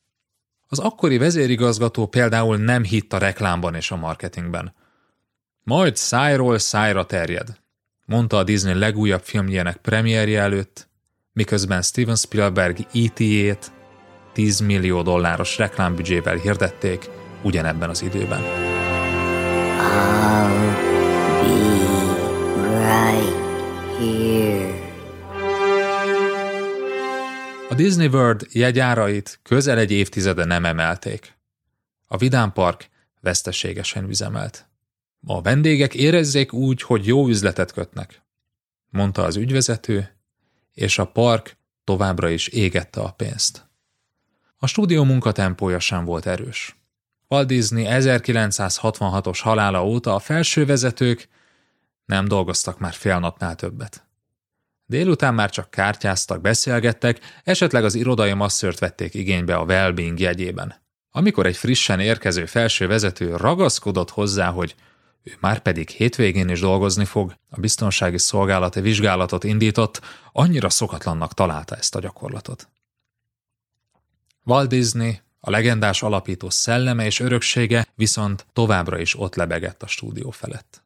Az 0.68 0.78
akkori 0.78 1.18
vezérigazgató 1.18 2.06
például 2.06 2.56
nem 2.56 2.84
hitt 2.84 3.12
a 3.12 3.18
reklámban 3.18 3.74
és 3.74 3.90
a 3.90 3.96
marketingben. 3.96 4.74
Majd 5.62 5.96
szájról 5.96 6.58
szájra 6.58 7.06
terjed, 7.06 7.60
mondta 8.04 8.36
a 8.36 8.44
Disney 8.44 8.78
legújabb 8.78 9.22
filmjének 9.22 9.76
premierje 9.76 10.40
előtt, 10.40 10.88
miközben 11.32 11.82
Steven 11.82 12.16
Spielberg 12.16 12.78
E.T.-ét 12.78 13.72
10 14.32 14.60
millió 14.60 15.02
dolláros 15.02 15.58
reklámbüdzsével 15.58 16.36
hirdették 16.36 17.10
ugyanebben 17.42 17.88
az 17.88 18.02
időben. 18.02 18.42
Be 19.72 20.97
right 22.88 23.36
here. 23.98 24.86
A 27.68 27.74
Disney 27.74 28.06
World 28.06 28.46
jegyárait 28.52 29.40
közel 29.42 29.78
egy 29.78 29.90
évtizede 29.90 30.44
nem 30.44 30.64
emelték. 30.64 31.36
A 32.06 32.16
Vidám 32.16 32.52
Park 32.52 32.88
veszteségesen 33.20 34.08
üzemelt. 34.08 34.66
A 35.26 35.42
vendégek 35.42 35.94
érezzék 35.94 36.52
úgy, 36.52 36.82
hogy 36.82 37.06
jó 37.06 37.28
üzletet 37.28 37.72
kötnek, 37.72 38.22
mondta 38.90 39.22
az 39.22 39.36
ügyvezető, 39.36 40.16
és 40.72 40.98
a 40.98 41.04
park 41.04 41.56
továbbra 41.84 42.28
is 42.28 42.48
égette 42.48 43.00
a 43.00 43.10
pénzt. 43.10 43.66
A 44.58 44.66
stúdió 44.66 45.04
munkatempója 45.04 45.78
sem 45.78 46.04
volt 46.04 46.26
erős. 46.26 46.76
Walt 47.28 47.46
Disney 47.46 47.86
1966-os 47.88 49.38
halála 49.42 49.84
óta 49.86 50.14
a 50.14 50.18
felső 50.18 50.66
vezetők 50.66 51.28
nem 52.08 52.24
dolgoztak 52.24 52.78
már 52.78 52.92
fél 52.92 53.18
napnál 53.18 53.54
többet. 53.54 54.06
Délután 54.86 55.34
már 55.34 55.50
csak 55.50 55.70
kártyáztak, 55.70 56.40
beszélgettek, 56.40 57.20
esetleg 57.44 57.84
az 57.84 57.94
irodai 57.94 58.32
masszört 58.32 58.78
vették 58.78 59.14
igénybe 59.14 59.56
a 59.56 59.64
well-being 59.64 60.18
jegyében. 60.18 60.74
Amikor 61.10 61.46
egy 61.46 61.56
frissen 61.56 62.00
érkező 62.00 62.46
felső 62.46 62.86
vezető 62.86 63.36
ragaszkodott 63.36 64.10
hozzá, 64.10 64.50
hogy 64.50 64.74
ő 65.22 65.36
már 65.40 65.58
pedig 65.58 65.88
hétvégén 65.88 66.48
is 66.48 66.60
dolgozni 66.60 67.04
fog, 67.04 67.34
a 67.50 67.60
biztonsági 67.60 68.18
szolgálati 68.18 68.80
vizsgálatot 68.80 69.44
indított, 69.44 70.00
annyira 70.32 70.70
szokatlannak 70.70 71.34
találta 71.34 71.76
ezt 71.76 71.94
a 71.94 72.00
gyakorlatot. 72.00 72.68
Walt 74.44 74.68
Disney, 74.68 75.20
a 75.40 75.50
legendás 75.50 76.02
alapító 76.02 76.50
szelleme 76.50 77.04
és 77.04 77.20
öröksége 77.20 77.86
viszont 77.94 78.46
továbbra 78.52 78.98
is 78.98 79.18
ott 79.18 79.34
lebegett 79.34 79.82
a 79.82 79.86
stúdió 79.86 80.30
felett. 80.30 80.82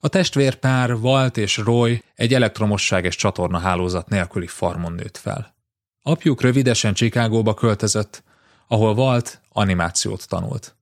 A 0.00 0.08
testvérpár 0.08 0.92
Walt 0.92 1.36
és 1.36 1.56
Roy 1.56 2.02
egy 2.14 2.34
elektromosság 2.34 3.04
és 3.04 3.16
csatorna 3.16 3.58
hálózat 3.58 4.08
nélküli 4.08 4.46
farmon 4.46 4.92
nőtt 4.92 5.16
fel. 5.16 5.54
Apjuk 6.02 6.40
rövidesen 6.40 6.94
Chicagóba 6.94 7.54
költözött, 7.54 8.22
ahol 8.68 8.94
Walt 8.94 9.40
animációt 9.48 10.28
tanult. 10.28 10.76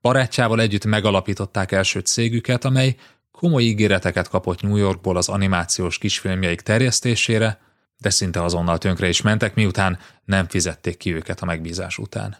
Barátjával 0.00 0.60
együtt 0.60 0.84
megalapították 0.84 1.72
első 1.72 2.00
cégüket, 2.00 2.64
amely 2.64 2.96
komoly 3.30 3.62
ígéreteket 3.62 4.28
kapott 4.28 4.62
New 4.62 4.76
Yorkból 4.76 5.16
az 5.16 5.28
animációs 5.28 5.98
kisfilmjeik 5.98 6.60
terjesztésére, 6.60 7.60
de 7.98 8.10
szinte 8.10 8.42
azonnal 8.42 8.78
tönkre 8.78 9.08
is 9.08 9.22
mentek, 9.22 9.54
miután 9.54 9.98
nem 10.24 10.48
fizették 10.48 10.96
ki 10.96 11.14
őket 11.14 11.40
a 11.40 11.44
megbízás 11.44 11.98
után. 11.98 12.36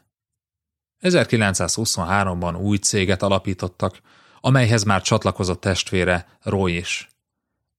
1923-ban 1.00 2.61
új 2.61 2.76
céget 2.76 3.23
alapítottak, 3.23 4.00
amelyhez 4.40 4.83
már 4.83 5.02
csatlakozott 5.02 5.61
testvére 5.61 6.26
Roy 6.42 6.76
is. 6.76 7.09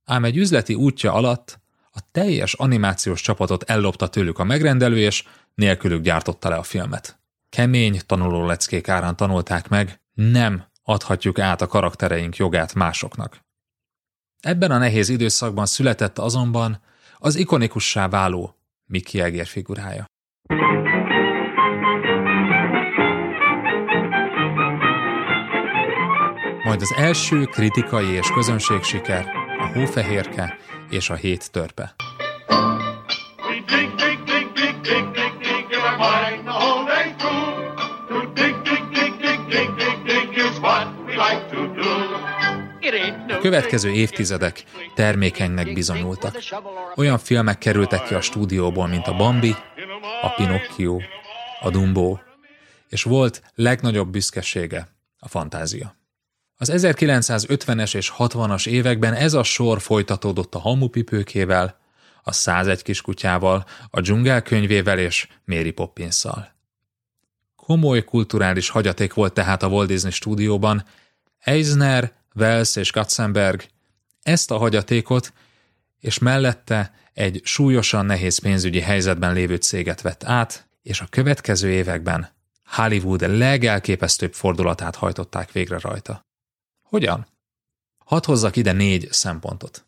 Ám 0.06 0.26
egy 0.26 0.38
üzleti 0.38 0.74
útja 0.74 1.14
alatt 1.14 1.60
a 1.92 2.00
teljes 2.12 2.54
animációs 2.54 3.22
csapatot 3.22 3.64
ellopta 3.64 4.08
tőlük 4.08 4.40
a 4.40 4.44
megrendelő, 4.44 4.98
és 4.98 5.24
nélkülük 5.56 6.02
gyártotta 6.02 6.50
le 6.50 6.56
a 6.56 6.64
filmet. 6.64 7.20
Kemény 7.50 8.02
tanuló 8.06 8.46
leckék 8.46 8.88
árán 8.88 9.16
tanulták 9.16 9.68
meg, 9.68 10.02
nem 10.14 10.64
adhatjuk 10.84 11.40
át 11.40 11.62
a 11.62 11.68
karaktereink 11.68 12.36
jogát 12.36 12.74
másoknak. 12.74 13.40
Ebben 14.40 14.72
a 14.72 14.78
nehéz 14.78 15.10
időszakban 15.10 15.66
született 15.66 16.18
azonban 16.18 16.82
az 17.18 17.36
ikonikussá 17.36 18.08
váló 18.08 18.56
Mickey 18.86 19.22
Egér 19.22 19.48
figurája. 19.48 20.06
Majd 26.70 26.82
az 26.82 26.94
első 26.98 27.44
kritikai 27.44 28.08
és 28.08 28.28
közönségsiker, 28.34 29.26
a 29.60 29.68
Hófehérke 29.74 30.58
és 30.90 31.10
a 31.10 31.16
Hét 31.16 31.52
törpe. 31.52 31.96
Következő 43.42 43.92
évtizedek 43.92 44.64
termékenynek 44.96 45.74
bizonyultak. 45.74 46.38
Olyan 46.96 47.18
filmek 47.18 47.58
kerültek 47.58 48.04
ki 48.04 48.14
a 48.14 48.22
stúdióból, 48.22 48.88
mint 48.88 49.08
a 49.08 49.16
Bambi, 49.16 49.56
a 50.22 50.30
Pinocchio, 50.30 51.00
a 51.62 51.70
Dumbo, 51.70 52.18
és 52.90 53.04
volt 53.04 53.42
legnagyobb 53.56 54.10
büszkesége 54.10 54.88
a 55.20 55.28
fantázia. 55.28 55.98
Az 56.62 56.72
1950-es 56.74 57.96
és 57.96 58.14
60-as 58.18 58.68
években 58.68 59.14
ez 59.14 59.34
a 59.34 59.44
sor 59.44 59.82
folytatódott 59.82 60.56
a 60.56 60.60
Hamupipőkével, 60.60 61.80
a 62.24 62.32
101 62.32 62.82
kiskutyával, 62.82 63.66
a 63.90 64.02
dzsungel 64.02 64.42
könyvével 64.42 65.00
és 65.00 65.28
Mary 65.46 65.72
Poppinszal. 65.72 66.54
Komoly 67.56 68.04
kulturális 68.04 68.70
hagyaték 68.70 69.14
volt 69.14 69.34
tehát 69.34 69.64
a 69.64 69.68
Walt 69.68 69.88
Disney 69.88 70.12
stúdióban, 70.12 70.86
Eisner, 71.40 72.14
Wells 72.36 72.76
és 72.76 72.92
Katzenberg 72.92 73.64
ezt 74.22 74.52
a 74.52 74.58
hagyatékot, 74.58 75.34
és 76.00 76.18
mellette 76.18 76.94
egy 77.14 77.42
súlyosan 77.44 78.06
nehéz 78.06 78.38
pénzügyi 78.38 78.80
helyzetben 78.80 79.34
lévő 79.34 79.56
céget 79.56 80.02
vett 80.02 80.24
át, 80.24 80.68
és 80.82 81.02
a 81.02 81.08
következő 81.10 81.70
években 81.70 82.30
Hollywood 82.66 83.38
legelképesztőbb 83.38 84.34
fordulatát 84.34 84.96
hajtották 84.96 85.52
végre 85.52 85.78
rajta. 85.80 86.28
Hogyan? 86.90 87.28
Hadd 88.06 88.26
hozzak 88.26 88.56
ide 88.56 88.72
négy 88.72 89.08
szempontot. 89.12 89.86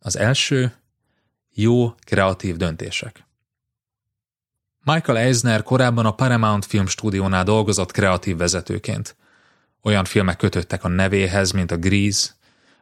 Az 0.00 0.16
első, 0.16 0.74
jó 1.50 1.94
kreatív 1.94 2.56
döntések. 2.56 3.24
Michael 4.84 5.18
Eisner 5.18 5.62
korábban 5.62 6.06
a 6.06 6.14
Paramount 6.14 6.64
Film 6.64 6.86
stúdiónál 6.86 7.44
dolgozott 7.44 7.90
kreatív 7.90 8.36
vezetőként. 8.36 9.16
Olyan 9.82 10.04
filmek 10.04 10.36
kötöttek 10.36 10.84
a 10.84 10.88
nevéhez, 10.88 11.50
mint 11.50 11.70
a 11.70 11.76
Grease, 11.76 12.30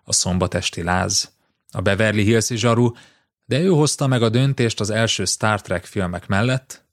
a 0.04 0.12
Szombatesti 0.12 0.82
Láz, 0.82 1.32
a 1.70 1.80
Beverly 1.80 2.22
Hills 2.22 2.46
zsaru, 2.46 2.92
de 3.44 3.60
ő 3.60 3.68
hozta 3.68 4.06
meg 4.06 4.22
a 4.22 4.28
döntést 4.28 4.80
az 4.80 4.90
első 4.90 5.24
Star 5.24 5.60
Trek 5.60 5.84
filmek 5.84 6.26
mellett, 6.26 6.84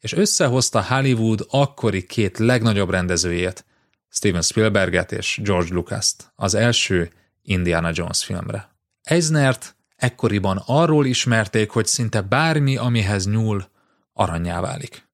és 0.00 0.12
összehozta 0.12 0.84
Hollywood 0.84 1.46
akkori 1.48 2.06
két 2.06 2.38
legnagyobb 2.38 2.90
rendezőjét, 2.90 3.64
Steven 4.12 4.42
Spielberget 4.42 5.12
és 5.12 5.40
George 5.42 5.74
Lucas-t 5.74 6.32
az 6.34 6.54
első 6.54 7.12
Indiana 7.42 7.90
Jones 7.94 8.24
filmre. 8.24 8.76
Eisnert 9.02 9.76
ekkoriban 9.96 10.62
arról 10.66 11.06
ismerték, 11.06 11.70
hogy 11.70 11.86
szinte 11.86 12.20
bármi, 12.20 12.76
amihez 12.76 13.26
nyúl, 13.26 13.70
aranyá 14.12 14.60
válik. 14.60 15.08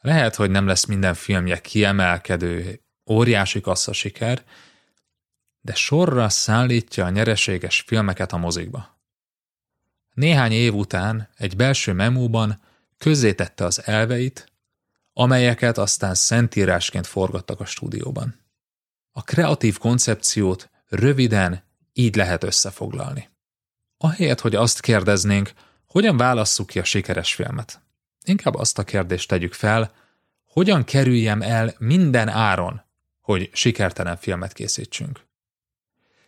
Lehet, 0.00 0.34
hogy 0.34 0.50
nem 0.50 0.66
lesz 0.66 0.84
minden 0.84 1.14
filmje 1.14 1.60
kiemelkedő, 1.60 2.80
óriási 3.10 3.60
kassza 3.60 3.92
siker, 3.92 4.44
de 5.60 5.74
sorra 5.74 6.28
szállítja 6.28 7.04
a 7.04 7.10
nyereséges 7.10 7.84
filmeket 7.86 8.32
a 8.32 8.36
mozikba. 8.36 9.00
Néhány 10.14 10.52
év 10.52 10.74
után 10.74 11.28
egy 11.36 11.56
belső 11.56 11.92
memóban 11.92 12.60
közzétette 12.98 13.64
az 13.64 13.86
elveit, 13.86 14.52
amelyeket 15.18 15.78
aztán 15.78 16.14
szentírásként 16.14 17.06
forgattak 17.06 17.60
a 17.60 17.64
stúdióban. 17.64 18.40
A 19.12 19.22
kreatív 19.22 19.78
koncepciót 19.78 20.70
röviden 20.88 21.62
így 21.92 22.16
lehet 22.16 22.44
összefoglalni. 22.44 23.28
Ahelyett, 23.98 24.40
hogy 24.40 24.54
azt 24.54 24.80
kérdeznénk, 24.80 25.52
hogyan 25.86 26.16
válasszuk 26.16 26.66
ki 26.66 26.78
a 26.78 26.84
sikeres 26.84 27.34
filmet. 27.34 27.80
Inkább 28.24 28.54
azt 28.54 28.78
a 28.78 28.84
kérdést 28.84 29.28
tegyük 29.28 29.52
fel, 29.52 29.92
hogyan 30.44 30.84
kerüljem 30.84 31.42
el 31.42 31.74
minden 31.78 32.28
áron, 32.28 32.82
hogy 33.20 33.50
sikertelen 33.52 34.16
filmet 34.16 34.52
készítsünk. 34.52 35.26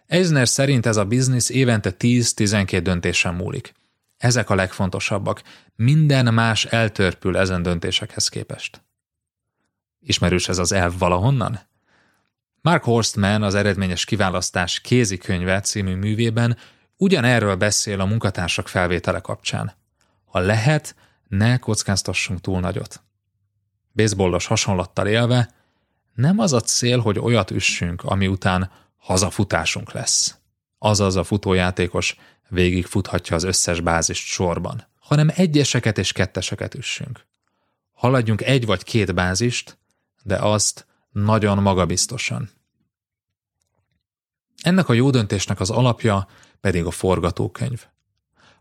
Eisner 0.07 0.49
szerint 0.49 0.87
ez 0.87 0.97
a 0.97 1.05
biznisz 1.05 1.49
évente 1.49 1.95
10-12 1.99 2.81
döntésen 2.83 3.35
múlik. 3.35 3.73
Ezek 4.19 4.51
a 4.51 4.55
legfontosabbak. 4.55 5.43
Minden 5.77 6.35
más 6.35 6.65
eltörpül 6.65 7.37
ezen 7.37 7.63
döntésekhez 7.63 8.29
képest. 8.29 8.83
Ismerős 10.01 10.49
ez 10.49 10.59
az 10.59 10.73
elv 10.73 10.99
valahonnan? 10.99 11.61
Mark 12.61 12.85
Horstman 12.85 13.43
az 13.43 13.55
eredményes 13.55 14.05
kiválasztás 14.05 14.81
kézikönyve 14.81 15.61
című 15.61 15.95
művében 15.95 16.57
ugyanerről 16.97 17.57
beszél 17.57 18.01
a 18.01 18.05
munkatársak 18.07 18.69
felvétele 18.69 19.21
kapcsán. 19.21 19.73
Ha 20.25 20.39
lehet, 20.39 20.95
ne 21.29 21.59
kockáztassunk 21.59 22.41
túl 22.41 22.61
nagyot. 22.61 23.03
Baseballos 23.93 24.47
hasonlattal 24.47 25.07
élve, 25.07 25.51
nem 26.15 26.39
az 26.39 26.53
a 26.53 26.61
cél, 26.61 26.99
hogy 26.99 27.19
olyat 27.19 27.51
üssünk, 27.51 28.03
ami 28.05 28.27
után 28.27 28.71
hazafutásunk 28.97 29.93
lesz. 29.93 30.39
Azaz 30.79 31.17
a 31.17 31.25
futójátékos 31.25 32.17
végigfuthatja 32.49 33.37
az 33.37 33.43
összes 33.43 33.81
bázist 33.81 34.27
sorban, 34.27 34.87
hanem 35.01 35.31
egyeseket 35.35 35.99
és 35.99 36.13
ketteseket 36.13 36.75
üssünk. 36.75 37.27
Haladjunk 37.93 38.43
egy 38.43 38.67
vagy 38.67 38.83
két 38.83 39.15
bázist, 39.15 39.79
de 40.23 40.37
azt 40.37 40.87
nagyon 41.11 41.63
magabiztosan. 41.63 42.51
Ennek 44.63 44.89
a 44.89 44.93
jó 44.93 45.11
döntésnek 45.11 45.61
az 45.61 45.71
alapja 45.71 46.29
pedig 46.61 46.85
a 46.85 46.91
forgatókönyv. 46.91 47.87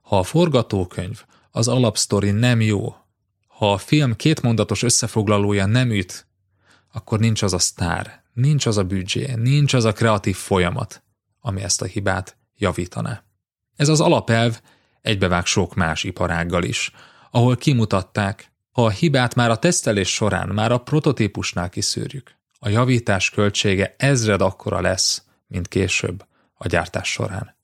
Ha 0.01 0.19
a 0.19 0.23
forgatókönyv, 0.23 1.23
az 1.51 1.67
alapsztori 1.67 2.31
nem 2.31 2.61
jó, 2.61 2.95
ha 3.47 3.71
a 3.71 3.77
film 3.77 4.15
kétmondatos 4.15 4.83
összefoglalója 4.83 5.65
nem 5.65 5.91
üt, 5.91 6.27
akkor 6.93 7.19
nincs 7.19 7.41
az 7.41 7.53
a 7.53 7.59
sztár, 7.59 8.23
nincs 8.33 8.65
az 8.65 8.77
a 8.77 8.83
büdzsé, 8.83 9.33
nincs 9.35 9.73
az 9.73 9.85
a 9.85 9.93
kreatív 9.93 10.35
folyamat, 10.35 11.03
ami 11.39 11.61
ezt 11.61 11.81
a 11.81 11.85
hibát 11.85 12.37
javítaná. 12.55 13.26
Ez 13.77 13.89
az 13.89 14.01
alapelv 14.01 14.61
egybevág 15.01 15.45
sok 15.45 15.75
más 15.75 16.03
iparággal 16.03 16.63
is, 16.63 16.91
ahol 17.31 17.57
kimutatták, 17.57 18.51
ha 18.71 18.85
a 18.85 18.89
hibát 18.89 19.35
már 19.35 19.49
a 19.49 19.57
tesztelés 19.57 20.13
során, 20.13 20.49
már 20.49 20.71
a 20.71 20.77
prototípusnál 20.77 21.69
kiszűrjük, 21.69 22.35
a 22.59 22.69
javítás 22.69 23.29
költsége 23.29 23.95
ezred 23.97 24.41
akkora 24.41 24.81
lesz, 24.81 25.23
mint 25.47 25.67
később 25.67 26.25
a 26.53 26.67
gyártás 26.67 27.11
során. 27.11 27.55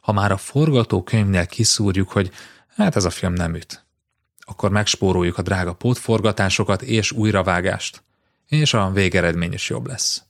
Ha 0.00 0.12
már 0.12 0.32
a 0.32 0.36
forgatókönyvnél 0.36 1.46
kiszúrjuk, 1.46 2.10
hogy 2.10 2.30
hát 2.76 2.96
ez 2.96 3.04
a 3.04 3.10
film 3.10 3.32
nem 3.32 3.54
üt, 3.54 3.86
akkor 4.40 4.70
megspóroljuk 4.70 5.38
a 5.38 5.42
drága 5.42 5.72
pótforgatásokat 5.72 6.82
és 6.82 7.12
újravágást, 7.12 8.02
és 8.46 8.74
a 8.74 8.90
végeredmény 8.90 9.52
is 9.52 9.68
jobb 9.68 9.86
lesz. 9.86 10.22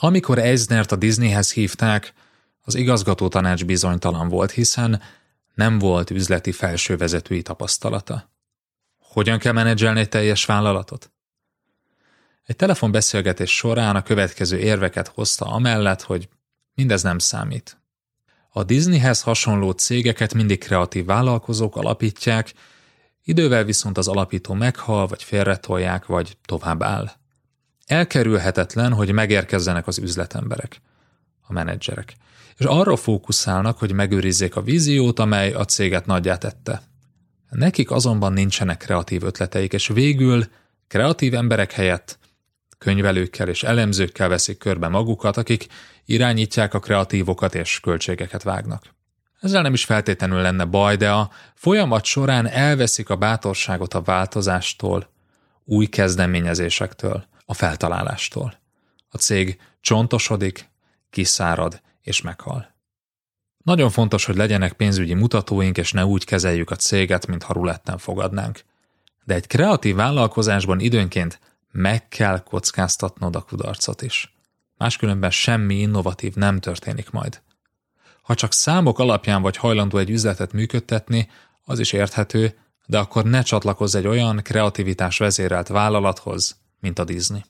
Amikor 0.00 0.38
Eisnert 0.38 0.92
a 0.92 0.96
Disneyhez 0.96 1.52
hívták, 1.52 2.12
az 2.62 2.74
igazgató 2.74 3.28
tanács 3.28 3.64
bizonytalan 3.64 4.28
volt, 4.28 4.50
hiszen 4.50 5.02
nem 5.54 5.78
volt 5.78 6.10
üzleti 6.10 6.52
felsővezetői 6.52 7.42
tapasztalata. 7.42 8.30
Hogyan 8.98 9.38
kell 9.38 9.52
menedzselni 9.52 10.00
egy 10.00 10.08
teljes 10.08 10.44
vállalatot? 10.44 11.12
Egy 12.42 12.56
telefonbeszélgetés 12.56 13.54
során 13.54 13.96
a 13.96 14.02
következő 14.02 14.58
érveket 14.58 15.08
hozta 15.08 15.44
amellett, 15.44 16.02
hogy 16.02 16.28
mindez 16.74 17.02
nem 17.02 17.18
számít. 17.18 17.76
A 18.48 18.64
Disneyhez 18.64 19.22
hasonló 19.22 19.70
cégeket 19.70 20.34
mindig 20.34 20.58
kreatív 20.58 21.04
vállalkozók 21.04 21.76
alapítják, 21.76 22.52
idővel 23.24 23.64
viszont 23.64 23.98
az 23.98 24.08
alapító 24.08 24.54
meghal, 24.54 25.06
vagy 25.06 25.22
félretolják, 25.22 26.06
vagy 26.06 26.36
tovább 26.44 26.82
áll. 26.82 27.12
Elkerülhetetlen, 27.86 28.92
hogy 28.92 29.12
megérkezzenek 29.12 29.86
az 29.86 29.98
üzletemberek, 29.98 30.80
a 31.40 31.52
menedzserek, 31.52 32.14
és 32.56 32.64
arra 32.64 32.96
fókuszálnak, 32.96 33.78
hogy 33.78 33.92
megőrizzék 33.92 34.56
a 34.56 34.62
víziót, 34.62 35.18
amely 35.18 35.52
a 35.52 35.64
céget 35.64 36.06
nagyjá 36.06 36.36
tette. 36.36 36.82
Nekik 37.50 37.90
azonban 37.90 38.32
nincsenek 38.32 38.76
kreatív 38.76 39.22
ötleteik, 39.22 39.72
és 39.72 39.86
végül 39.86 40.44
kreatív 40.88 41.34
emberek 41.34 41.72
helyett 41.72 42.18
könyvelőkkel 42.78 43.48
és 43.48 43.62
elemzőkkel 43.62 44.28
veszik 44.28 44.58
körbe 44.58 44.88
magukat, 44.88 45.36
akik 45.36 45.66
irányítják 46.04 46.74
a 46.74 46.78
kreatívokat 46.78 47.54
és 47.54 47.80
költségeket 47.80 48.42
vágnak. 48.42 48.94
Ezzel 49.40 49.62
nem 49.62 49.72
is 49.72 49.84
feltétlenül 49.84 50.40
lenne 50.40 50.64
baj, 50.64 50.96
de 50.96 51.10
a 51.10 51.30
folyamat 51.54 52.04
során 52.04 52.46
elveszik 52.46 53.10
a 53.10 53.16
bátorságot 53.16 53.94
a 53.94 54.02
változástól, 54.02 55.10
új 55.64 55.86
kezdeményezésektől, 55.86 57.24
a 57.44 57.54
feltalálástól. 57.54 58.60
A 59.08 59.16
cég 59.16 59.60
csontosodik, 59.80 60.70
kiszárad 61.10 61.80
és 62.02 62.20
meghal. 62.20 62.74
Nagyon 63.64 63.90
fontos, 63.90 64.24
hogy 64.24 64.36
legyenek 64.36 64.72
pénzügyi 64.72 65.14
mutatóink, 65.14 65.78
és 65.78 65.92
ne 65.92 66.04
úgy 66.04 66.24
kezeljük 66.24 66.70
a 66.70 66.76
céget, 66.76 67.26
mintha 67.26 67.52
ruletten 67.52 67.98
fogadnánk. 67.98 68.64
De 69.24 69.34
egy 69.34 69.46
kreatív 69.46 69.94
vállalkozásban 69.94 70.80
időnként 70.80 71.40
meg 71.70 72.08
kell 72.08 72.42
kockáztatnod 72.42 73.36
a 73.36 73.40
kudarcot 73.40 74.02
is. 74.02 74.34
Máskülönben 74.76 75.30
semmi 75.30 75.74
innovatív 75.74 76.34
nem 76.34 76.58
történik 76.58 77.10
majd. 77.10 77.42
Ha 78.22 78.34
csak 78.34 78.52
számok 78.52 78.98
alapján 78.98 79.42
vagy 79.42 79.56
hajlandó 79.56 79.98
egy 79.98 80.10
üzletet 80.10 80.52
működtetni, 80.52 81.30
az 81.64 81.78
is 81.78 81.92
érthető, 81.92 82.58
de 82.86 82.98
akkor 82.98 83.24
ne 83.24 83.42
csatlakozz 83.42 83.94
egy 83.94 84.06
olyan 84.06 84.40
kreativitás 84.42 85.18
vezérelt 85.18 85.68
vállalathoz, 85.68 86.56
mint 86.80 86.98
a 86.98 87.04
Disney. 87.04 87.44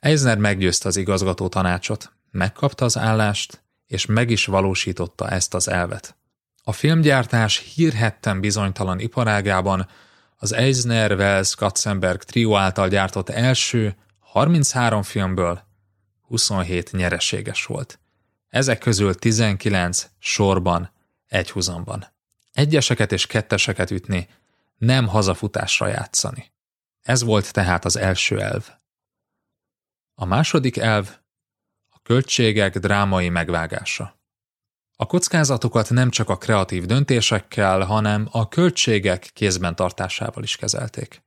Eisner 0.00 0.38
meggyőzte 0.38 0.88
az 0.88 0.96
igazgató 0.96 1.48
tanácsot, 1.48 2.12
megkapta 2.34 2.84
az 2.84 2.98
állást, 2.98 3.64
és 3.86 4.06
meg 4.06 4.30
is 4.30 4.46
valósította 4.46 5.28
ezt 5.28 5.54
az 5.54 5.68
elvet. 5.68 6.16
A 6.62 6.72
filmgyártás 6.72 7.58
hírhetten 7.74 8.40
bizonytalan 8.40 8.98
iparágában 9.00 9.88
az 10.36 10.52
Eisner 10.52 11.12
Wells 11.12 11.54
Katzenberg 11.54 12.22
trió 12.22 12.56
által 12.56 12.88
gyártott 12.88 13.28
első 13.28 13.96
33 14.18 15.02
filmből 15.02 15.62
27 16.20 16.92
nyereséges 16.92 17.64
volt. 17.64 17.98
Ezek 18.48 18.78
közül 18.78 19.14
19 19.14 20.08
sorban, 20.18 20.90
egyhuzamban. 21.26 22.12
Egyeseket 22.52 23.12
és 23.12 23.26
ketteseket 23.26 23.90
ütni, 23.90 24.28
nem 24.76 25.06
hazafutásra 25.06 25.86
játszani. 25.86 26.52
Ez 27.02 27.22
volt 27.22 27.52
tehát 27.52 27.84
az 27.84 27.96
első 27.96 28.40
elv. 28.40 28.68
A 30.14 30.24
második 30.24 30.76
elv 30.76 31.16
költségek 32.04 32.78
drámai 32.78 33.28
megvágása. 33.28 34.18
A 34.96 35.06
kockázatokat 35.06 35.90
nem 35.90 36.10
csak 36.10 36.28
a 36.28 36.36
kreatív 36.36 36.84
döntésekkel, 36.84 37.80
hanem 37.80 38.28
a 38.30 38.48
költségek 38.48 39.30
kézben 39.32 39.74
tartásával 39.74 40.42
is 40.42 40.56
kezelték. 40.56 41.22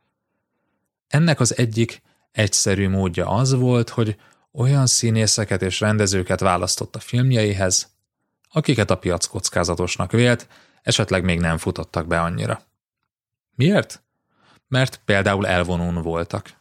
Ennek 1.08 1.40
az 1.40 1.58
egyik 1.58 2.02
egyszerű 2.32 2.90
módja 2.90 3.28
az 3.28 3.54
volt, 3.54 3.90
hogy 3.90 4.16
olyan 4.52 4.86
színészeket 4.86 5.62
és 5.62 5.80
rendezőket 5.80 6.40
választott 6.40 6.96
a 6.96 7.00
filmjeihez, 7.00 7.96
akiket 8.50 8.90
a 8.90 8.98
piac 8.98 9.26
kockázatosnak 9.26 10.12
vélt, 10.12 10.48
esetleg 10.82 11.24
még 11.24 11.40
nem 11.40 11.58
futottak 11.58 12.08
be 12.08 12.22
annyira. 12.22 12.62
Miért? 13.56 14.04
Mert 14.68 15.02
például 15.06 15.48
elvonón 15.48 16.02
voltak. 16.02 16.54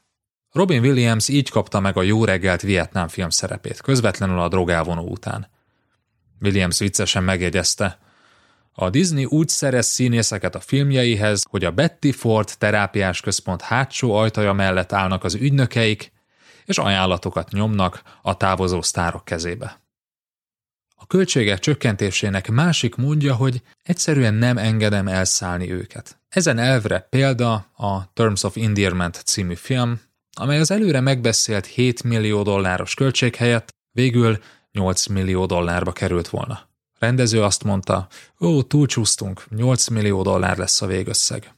Robin 0.57 0.81
Williams 0.81 1.29
így 1.29 1.51
kapta 1.51 1.81
meg 1.81 1.97
a 1.97 2.03
Jó 2.03 2.25
reggelt 2.25 2.63
Vietnám 2.63 3.09
film 3.09 3.31
szerepét, 3.31 3.81
közvetlenül 3.81 4.39
a 4.39 4.49
drogálvonó 4.49 5.03
után. 5.03 5.49
Williams 6.41 6.79
viccesen 6.79 7.25
megjegyezte, 7.25 7.99
a 8.73 8.91
Disney 8.91 9.25
úgy 9.25 9.49
szerez 9.49 9.87
színészeket 9.87 10.55
a 10.55 10.61
filmjeihez, 10.61 11.45
hogy 11.51 11.65
a 11.65 11.71
Betty 11.71 12.11
Ford 12.13 12.49
terápiás 12.59 13.21
központ 13.21 13.63
hátsó 13.63 14.15
ajtaja 14.15 14.53
mellett 14.53 14.93
állnak 14.93 15.25
az 15.25 15.35
ügynökeik, 15.35 16.13
és 16.65 16.79
ajánlatokat 16.79 17.51
nyomnak 17.51 18.03
a 18.23 18.37
távozó 18.37 18.83
sztárok 18.83 19.25
kezébe. 19.25 19.81
A 20.95 21.07
költségek 21.07 21.59
csökkentésének 21.59 22.51
másik 22.51 22.95
módja, 22.95 23.35
hogy 23.35 23.63
egyszerűen 23.83 24.35
nem 24.35 24.59
engedem 24.59 25.09
elszállni 25.09 25.73
őket. 25.73 26.21
Ezen 26.29 26.59
elvre 26.59 26.99
példa 26.99 27.55
a 27.77 28.13
Terms 28.13 28.43
of 28.43 28.57
Endearment 28.57 29.23
című 29.25 29.55
film, 29.55 30.01
amely 30.41 30.59
az 30.59 30.71
előre 30.71 31.01
megbeszélt 31.01 31.67
7 31.67 32.03
millió 32.03 32.43
dolláros 32.43 32.95
költség 32.95 33.35
helyett 33.35 33.69
végül 33.93 34.39
8 34.73 35.07
millió 35.07 35.47
dollárba 35.47 35.93
került 35.93 36.29
volna. 36.29 36.69
Rendező 36.99 37.43
azt 37.43 37.65
mondta, 37.65 38.09
ó, 38.41 38.63
túlcsúsztunk, 38.63 39.45
8 39.51 39.89
millió 39.89 40.23
dollár 40.23 40.57
lesz 40.57 40.83
a 40.83 40.87
végösszeg. 40.87 41.55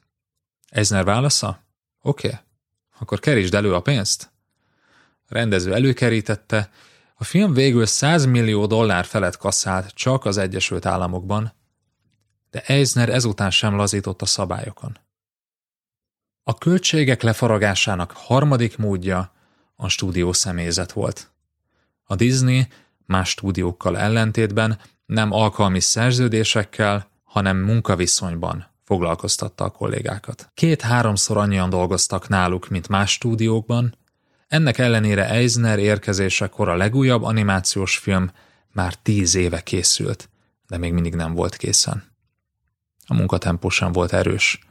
Eisner 0.69 1.05
válasza? 1.05 1.65
Oké, 2.03 2.27
okay. 2.27 2.41
akkor 2.99 3.19
kerítsd 3.19 3.55
elő 3.55 3.75
a 3.75 3.81
pénzt. 3.81 4.31
Rendező 5.27 5.75
előkerítette, 5.75 6.71
a 7.15 7.25
film 7.25 7.53
végül 7.53 7.87
100 7.87 8.27
millió 8.27 8.67
dollár 8.67 9.05
felett 9.05 9.37
kasszált 9.37 9.95
csak 9.95 10.25
az 10.25 10.37
Egyesült 10.37 10.87
Államokban, 10.87 11.53
de 12.51 12.63
Eisner 12.67 13.09
ezután 13.09 13.51
sem 13.51 13.75
lazított 13.75 14.23
a 14.23 14.27
szabályokon. 14.27 14.99
A 16.49 16.55
költségek 16.55 17.23
lefaragásának 17.23 18.13
harmadik 18.15 18.77
módja 18.77 19.33
a 19.77 19.89
stúdió 19.89 20.33
személyzet 20.33 20.93
volt. 20.93 21.31
A 22.05 22.15
Disney 22.15 22.67
más 23.07 23.29
stúdiókkal 23.29 23.99
ellentétben 23.99 24.79
nem 25.07 25.33
alkalmi 25.33 25.81
szerződésekkel, 25.81 27.11
hanem 27.25 27.57
munkaviszonyban 27.57 28.67
foglalkoztatta 28.85 29.65
a 29.65 29.71
kollégákat. 29.71 30.51
Két-háromszor 30.55 31.37
annyian 31.37 31.71
dolgoztak 31.71 32.29
náluk, 32.29 32.69
mint 32.69 32.89
más 32.89 33.13
stúdiókban, 33.13 33.95
Ennek 34.47 34.79
ellenére 34.79 35.29
Eisner 35.29 35.79
érkezésekor 35.79 36.69
a 36.69 36.77
legújabb 36.77 37.23
animációs 37.23 37.97
film 37.97 38.31
már 38.73 38.95
tíz 38.95 39.35
éve 39.35 39.61
készült, 39.61 40.29
de 40.69 40.77
még 40.77 40.93
mindig 40.93 41.15
nem 41.15 41.35
volt 41.35 41.57
készen. 41.57 42.05
A 43.07 43.15
munkatempó 43.15 43.69
sem 43.69 43.93
volt 43.93 44.13
erős. 44.13 44.68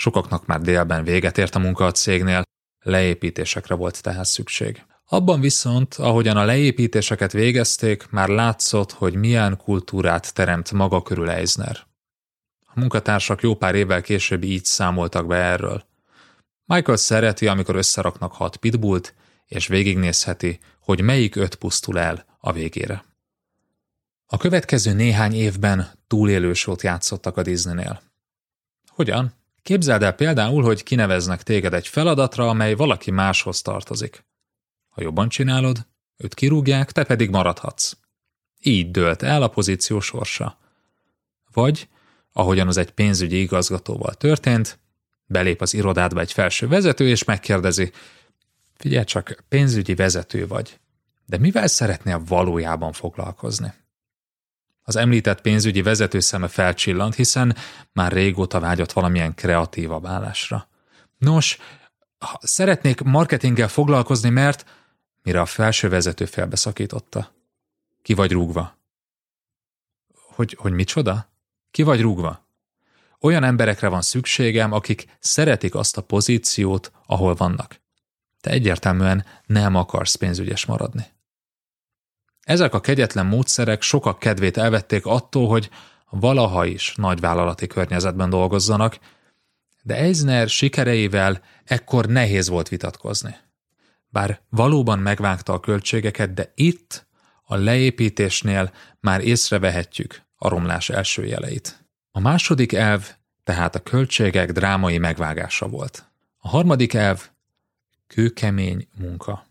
Sokaknak 0.00 0.46
már 0.46 0.60
délben 0.60 1.04
véget 1.04 1.38
ért 1.38 1.54
a 1.54 1.58
munka 1.58 1.84
a 1.84 1.92
cégnél, 1.92 2.42
leépítésekre 2.82 3.74
volt 3.74 4.02
tehát 4.02 4.24
szükség. 4.24 4.84
Abban 5.04 5.40
viszont, 5.40 5.94
ahogyan 5.94 6.36
a 6.36 6.44
leépítéseket 6.44 7.32
végezték, 7.32 8.10
már 8.10 8.28
látszott, 8.28 8.92
hogy 8.92 9.14
milyen 9.14 9.56
kultúrát 9.56 10.34
teremt 10.34 10.72
maga 10.72 11.02
körül 11.02 11.30
Eisner. 11.30 11.78
A 12.66 12.72
munkatársak 12.74 13.42
jó 13.42 13.54
pár 13.54 13.74
évvel 13.74 14.00
később 14.02 14.42
így 14.42 14.64
számoltak 14.64 15.26
be 15.26 15.36
erről. 15.36 15.84
Michael 16.64 16.96
szereti, 16.96 17.46
amikor 17.46 17.74
összeraknak 17.74 18.32
hat 18.32 18.56
pitbullt, 18.56 19.14
és 19.46 19.66
végignézheti, 19.66 20.58
hogy 20.80 21.00
melyik 21.00 21.36
öt 21.36 21.54
pusztul 21.54 21.98
el 21.98 22.24
a 22.38 22.52
végére. 22.52 23.04
A 24.26 24.36
következő 24.36 24.92
néhány 24.92 25.34
évben 25.34 25.90
túlélősót 26.06 26.82
játszottak 26.82 27.36
a 27.36 27.42
Disneynél. 27.42 28.02
Hogyan? 28.86 29.38
Képzeld 29.62 30.02
el 30.02 30.12
például, 30.12 30.62
hogy 30.62 30.82
kineveznek 30.82 31.42
téged 31.42 31.74
egy 31.74 31.86
feladatra, 31.86 32.48
amely 32.48 32.74
valaki 32.74 33.10
máshoz 33.10 33.62
tartozik. 33.62 34.24
Ha 34.88 35.02
jobban 35.02 35.28
csinálod, 35.28 35.86
őt 36.16 36.34
kirúgják, 36.34 36.92
te 36.92 37.04
pedig 37.04 37.30
maradhatsz. 37.30 37.96
Így 38.60 38.90
dőlt 38.90 39.22
el 39.22 39.42
a 39.42 39.48
pozíció 39.48 40.00
sorsa. 40.00 40.58
Vagy, 41.52 41.88
ahogyan 42.32 42.66
az 42.66 42.76
egy 42.76 42.90
pénzügyi 42.90 43.40
igazgatóval 43.40 44.14
történt, 44.14 44.78
belép 45.26 45.60
az 45.60 45.74
irodádba 45.74 46.20
egy 46.20 46.32
felső 46.32 46.68
vezető, 46.68 47.08
és 47.08 47.24
megkérdezi, 47.24 47.92
figyelj 48.76 49.04
csak, 49.04 49.44
pénzügyi 49.48 49.94
vezető 49.94 50.46
vagy, 50.46 50.78
de 51.26 51.38
mivel 51.38 51.66
szeretnél 51.66 52.22
valójában 52.26 52.92
foglalkozni? 52.92 53.72
Az 54.90 54.96
említett 54.96 55.40
pénzügyi 55.40 55.82
vezető 55.82 56.20
szeme 56.20 56.48
felcsillant, 56.48 57.14
hiszen 57.14 57.56
már 57.92 58.12
régóta 58.12 58.60
vágyott 58.60 58.92
valamilyen 58.92 59.34
kreatívabb 59.34 60.06
állásra. 60.06 60.68
Nos, 61.18 61.58
szeretnék 62.40 63.00
marketinggel 63.00 63.68
foglalkozni, 63.68 64.28
mert 64.28 64.64
mire 65.22 65.40
a 65.40 65.46
felső 65.46 65.88
vezető 65.88 66.24
felbeszakította. 66.24 67.34
Ki 68.02 68.14
vagy 68.14 68.32
rúgva? 68.32 68.78
Hogy, 70.14 70.56
hogy 70.58 70.72
micsoda? 70.72 71.30
Ki 71.70 71.82
vagy 71.82 72.00
rúgva? 72.00 72.46
Olyan 73.20 73.44
emberekre 73.44 73.88
van 73.88 74.02
szükségem, 74.02 74.72
akik 74.72 75.16
szeretik 75.18 75.74
azt 75.74 75.96
a 75.96 76.02
pozíciót, 76.02 76.92
ahol 77.06 77.34
vannak. 77.34 77.80
Te 78.40 78.50
egyértelműen 78.50 79.24
nem 79.46 79.74
akarsz 79.74 80.14
pénzügyes 80.14 80.66
maradni. 80.66 81.06
Ezek 82.42 82.74
a 82.74 82.80
kegyetlen 82.80 83.26
módszerek 83.26 83.82
sokak 83.82 84.18
kedvét 84.18 84.56
elvették 84.56 85.06
attól, 85.06 85.48
hogy 85.48 85.70
valaha 86.10 86.64
is 86.64 86.94
nagyvállalati 86.96 87.66
környezetben 87.66 88.30
dolgozzanak, 88.30 88.98
de 89.82 89.96
Eisner 89.96 90.48
sikereivel 90.48 91.42
ekkor 91.64 92.06
nehéz 92.06 92.48
volt 92.48 92.68
vitatkozni. 92.68 93.36
Bár 94.08 94.40
valóban 94.48 94.98
megvágta 94.98 95.52
a 95.52 95.60
költségeket, 95.60 96.34
de 96.34 96.52
itt, 96.54 97.08
a 97.42 97.56
leépítésnél 97.56 98.72
már 99.00 99.20
észrevehetjük 99.20 100.22
a 100.36 100.48
romlás 100.48 100.88
első 100.88 101.24
jeleit. 101.24 101.84
A 102.10 102.20
második 102.20 102.72
elv 102.72 103.10
tehát 103.44 103.74
a 103.74 103.80
költségek 103.80 104.52
drámai 104.52 104.98
megvágása 104.98 105.68
volt. 105.68 106.04
A 106.38 106.48
harmadik 106.48 106.94
elv 106.94 107.28
kőkemény 108.06 108.88
munka. 108.98 109.46